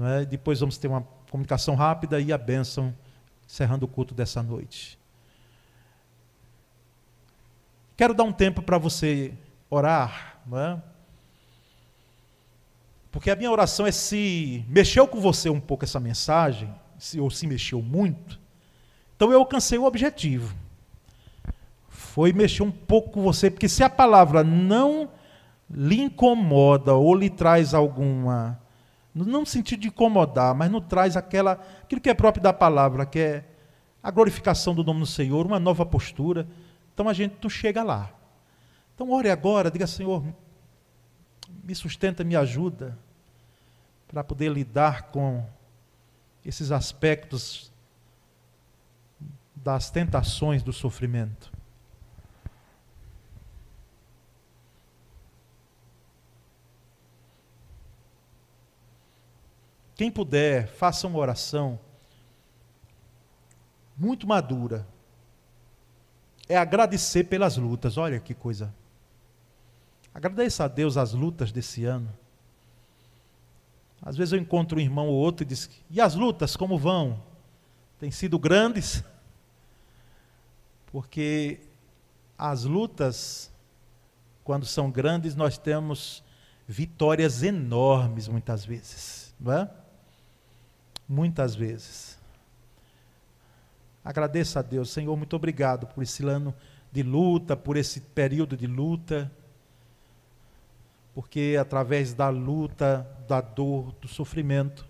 é? 0.00 0.24
depois 0.24 0.60
vamos 0.60 0.78
ter 0.78 0.88
uma 0.88 1.02
comunicação 1.30 1.74
rápida 1.74 2.20
e 2.20 2.32
a 2.32 2.38
bênção, 2.38 2.94
encerrando 3.46 3.84
o 3.84 3.88
culto 3.88 4.14
dessa 4.14 4.42
noite. 4.42 4.99
Quero 8.00 8.14
dar 8.14 8.24
um 8.24 8.32
tempo 8.32 8.62
para 8.62 8.78
você 8.78 9.34
orar, 9.68 10.40
não 10.46 10.58
é? 10.58 10.82
Porque 13.12 13.30
a 13.30 13.36
minha 13.36 13.50
oração 13.50 13.86
é 13.86 13.92
se 13.92 14.64
mexeu 14.70 15.06
com 15.06 15.20
você 15.20 15.50
um 15.50 15.60
pouco 15.60 15.84
essa 15.84 16.00
mensagem, 16.00 16.74
se, 16.98 17.20
ou 17.20 17.30
se 17.30 17.46
mexeu 17.46 17.82
muito, 17.82 18.40
então 19.14 19.30
eu 19.30 19.38
alcancei 19.38 19.76
o 19.76 19.84
objetivo. 19.84 20.56
Foi 21.90 22.32
mexer 22.32 22.62
um 22.62 22.70
pouco 22.70 23.10
com 23.10 23.22
você, 23.22 23.50
porque 23.50 23.68
se 23.68 23.84
a 23.84 23.90
palavra 23.90 24.42
não 24.42 25.10
lhe 25.70 26.00
incomoda 26.00 26.94
ou 26.94 27.14
lhe 27.14 27.28
traz 27.28 27.74
alguma 27.74 28.58
não 29.14 29.40
no 29.40 29.46
sentido 29.46 29.80
de 29.80 29.88
incomodar, 29.88 30.54
mas 30.54 30.70
não 30.70 30.80
traz 30.80 31.18
aquela, 31.18 31.60
aquilo 31.82 32.00
que 32.00 32.08
é 32.08 32.14
próprio 32.14 32.42
da 32.42 32.54
palavra, 32.54 33.04
que 33.04 33.18
é 33.18 33.44
a 34.02 34.10
glorificação 34.10 34.74
do 34.74 34.82
nome 34.82 35.00
do 35.00 35.06
Senhor, 35.06 35.44
uma 35.44 35.60
nova 35.60 35.84
postura. 35.84 36.48
Então 37.00 37.08
a 37.08 37.14
gente 37.14 37.38
não 37.42 37.48
chega 37.48 37.82
lá. 37.82 38.12
Então 38.94 39.10
ore 39.10 39.30
agora, 39.30 39.70
diga, 39.70 39.86
Senhor, 39.86 40.22
me 41.64 41.74
sustenta, 41.74 42.22
me 42.22 42.36
ajuda 42.36 42.98
para 44.06 44.22
poder 44.22 44.52
lidar 44.52 45.04
com 45.04 45.42
esses 46.44 46.70
aspectos 46.70 47.72
das 49.56 49.88
tentações 49.90 50.62
do 50.62 50.74
sofrimento. 50.74 51.50
Quem 59.94 60.10
puder, 60.10 60.66
faça 60.68 61.06
uma 61.06 61.18
oração 61.18 61.80
muito 63.96 64.26
madura. 64.26 64.86
É 66.50 66.56
agradecer 66.56 67.24
pelas 67.24 67.56
lutas. 67.56 67.96
Olha 67.96 68.18
que 68.18 68.34
coisa. 68.34 68.74
Agradeça 70.12 70.64
a 70.64 70.68
Deus 70.68 70.96
as 70.96 71.12
lutas 71.12 71.52
desse 71.52 71.84
ano. 71.84 72.12
Às 74.02 74.16
vezes 74.16 74.32
eu 74.32 74.38
encontro 74.40 74.76
um 74.76 74.80
irmão 74.80 75.06
ou 75.06 75.14
outro 75.14 75.44
e 75.44 75.46
diz: 75.46 75.70
E 75.88 76.00
as 76.00 76.16
lutas 76.16 76.56
como 76.56 76.76
vão? 76.76 77.22
Têm 78.00 78.10
sido 78.10 78.36
grandes? 78.36 79.04
Porque 80.90 81.60
as 82.36 82.64
lutas, 82.64 83.48
quando 84.42 84.66
são 84.66 84.90
grandes, 84.90 85.36
nós 85.36 85.56
temos 85.56 86.24
vitórias 86.66 87.44
enormes 87.44 88.26
muitas 88.26 88.64
vezes, 88.64 89.32
não 89.38 89.52
é? 89.52 89.70
muitas 91.08 91.54
vezes. 91.54 92.09
Agradeça 94.04 94.60
a 94.60 94.62
Deus, 94.62 94.90
Senhor, 94.90 95.14
muito 95.16 95.36
obrigado 95.36 95.86
por 95.86 96.02
esse 96.02 96.24
ano 96.24 96.54
de 96.90 97.02
luta, 97.02 97.56
por 97.56 97.76
esse 97.76 98.00
período 98.00 98.56
de 98.56 98.66
luta, 98.66 99.30
porque 101.14 101.56
através 101.60 102.14
da 102.14 102.28
luta, 102.30 103.06
da 103.28 103.40
dor, 103.40 103.92
do 104.00 104.08
sofrimento, 104.08 104.86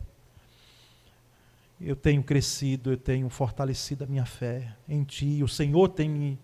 eu 1.80 1.96
tenho 1.96 2.22
crescido, 2.22 2.92
eu 2.92 2.96
tenho 2.96 3.28
fortalecido 3.28 4.04
a 4.04 4.06
minha 4.06 4.24
fé 4.26 4.74
em 4.88 5.02
Ti, 5.02 5.42
o 5.42 5.48
Senhor 5.48 5.88
tem 5.88 6.08
me, 6.08 6.38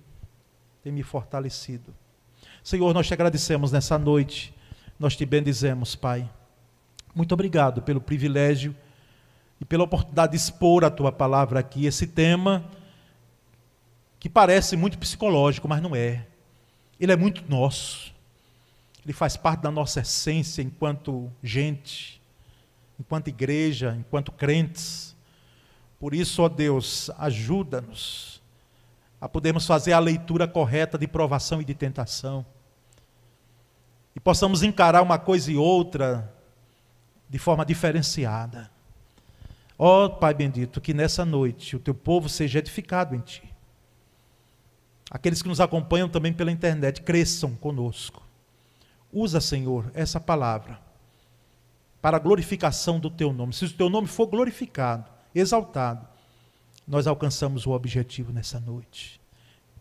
tem 0.83 0.93
me 0.93 1.03
fortalecido. 1.03 1.95
Senhor, 2.65 2.93
nós 2.93 3.07
te 3.07 3.15
agradecemos 3.15 3.71
nessa 3.71 3.97
noite, 3.97 4.53
nós 4.99 5.15
te 5.15 5.25
bendizemos, 5.25 5.95
Pai. 5.95 6.29
Muito 7.15 7.33
obrigado 7.33 7.81
pelo 7.81 8.01
privilégio 8.01 8.75
e 9.61 9.65
pela 9.65 9.85
oportunidade 9.85 10.33
de 10.33 10.37
expor 10.37 10.85
a 10.85 10.91
tua 10.91 11.11
palavra 11.11 11.61
aqui, 11.61 11.87
esse 11.87 12.07
tema 12.07 12.65
que 14.19 14.29
parece 14.29 14.77
muito 14.77 14.99
psicológico, 14.99 15.69
mas 15.69 15.81
não 15.81 15.95
é. 15.95 16.27
Ele 16.99 17.13
é 17.13 17.17
muito 17.17 17.45
nosso. 17.49 18.15
Ele 19.05 19.13
faz 19.13 19.37
parte 19.37 19.61
da 19.61 19.71
nossa 19.71 20.01
essência 20.01 20.63
enquanto 20.63 21.31
gente, 21.43 22.21
enquanto 22.99 23.29
igreja, 23.29 23.97
enquanto 23.99 24.33
crentes. 24.33 25.15
Por 25.99 26.13
isso, 26.13 26.43
ó 26.43 26.49
Deus, 26.49 27.11
ajuda-nos 27.19 28.43
a 29.21 29.29
podermos 29.29 29.67
fazer 29.67 29.93
a 29.93 29.99
leitura 29.99 30.47
correta 30.47 30.99
de 30.99 31.07
provação 31.07 31.63
e 31.63 31.65
de 31.65 31.75
tentação. 31.75 32.45
E 34.15 34.21
possamos 34.21 34.63
encarar 34.63 35.03
uma 35.03 35.19
coisa 35.19 35.53
e 35.53 35.57
outra 35.57 36.33
de 37.29 37.39
forma 37.39 37.65
diferenciada. 37.65 38.71
Ó 39.79 40.05
oh, 40.07 40.11
Pai 40.11 40.33
bendito, 40.33 40.81
que 40.81 40.95
nessa 40.95 41.25
noite 41.25 41.77
o 41.77 41.79
teu 41.79 41.95
povo 41.95 42.29
seja 42.29 42.59
edificado 42.59 43.15
em 43.15 43.21
ti. 43.21 43.43
Aqueles 45.11 45.43
que 45.43 45.49
nos 45.49 45.61
acompanham 45.61 46.09
também 46.09 46.33
pela 46.33 46.51
internet, 46.51 47.03
cresçam 47.03 47.55
conosco. 47.55 48.23
Usa, 49.13 49.41
Senhor, 49.41 49.91
essa 49.95 50.19
palavra 50.19 50.81
para 52.01 52.17
a 52.17 52.21
glorificação 52.21 53.01
do 53.01 53.11
teu 53.11 53.33
nome. 53.33 53.53
Se 53.53 53.65
o 53.65 53.73
teu 53.73 53.91
nome 53.91 54.07
for 54.07 54.27
glorificado, 54.27 55.11
exaltado, 55.35 56.07
nós 56.87 57.07
alcançamos 57.07 57.67
o 57.67 57.73
objetivo 57.73 58.33
nessa 58.33 58.61
noite. 58.61 59.21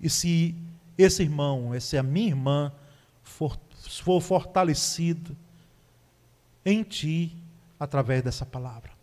E 0.01 0.09
se 0.09 0.55
esse 0.97 1.23
irmão, 1.23 1.73
essa 1.73 2.01
minha 2.01 2.27
irmã, 2.27 2.71
for, 3.21 3.57
for 4.01 4.21
fortalecido 4.21 5.35
em 6.65 6.83
ti 6.83 7.35
através 7.79 8.23
dessa 8.23 8.45
palavra. 8.45 8.94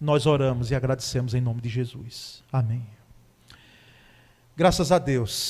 Nós 0.00 0.24
oramos 0.24 0.70
e 0.70 0.74
agradecemos 0.74 1.34
em 1.34 1.40
nome 1.40 1.60
de 1.60 1.68
Jesus. 1.68 2.42
Amém. 2.50 2.86
Graças 4.56 4.90
a 4.90 4.98
Deus. 4.98 5.48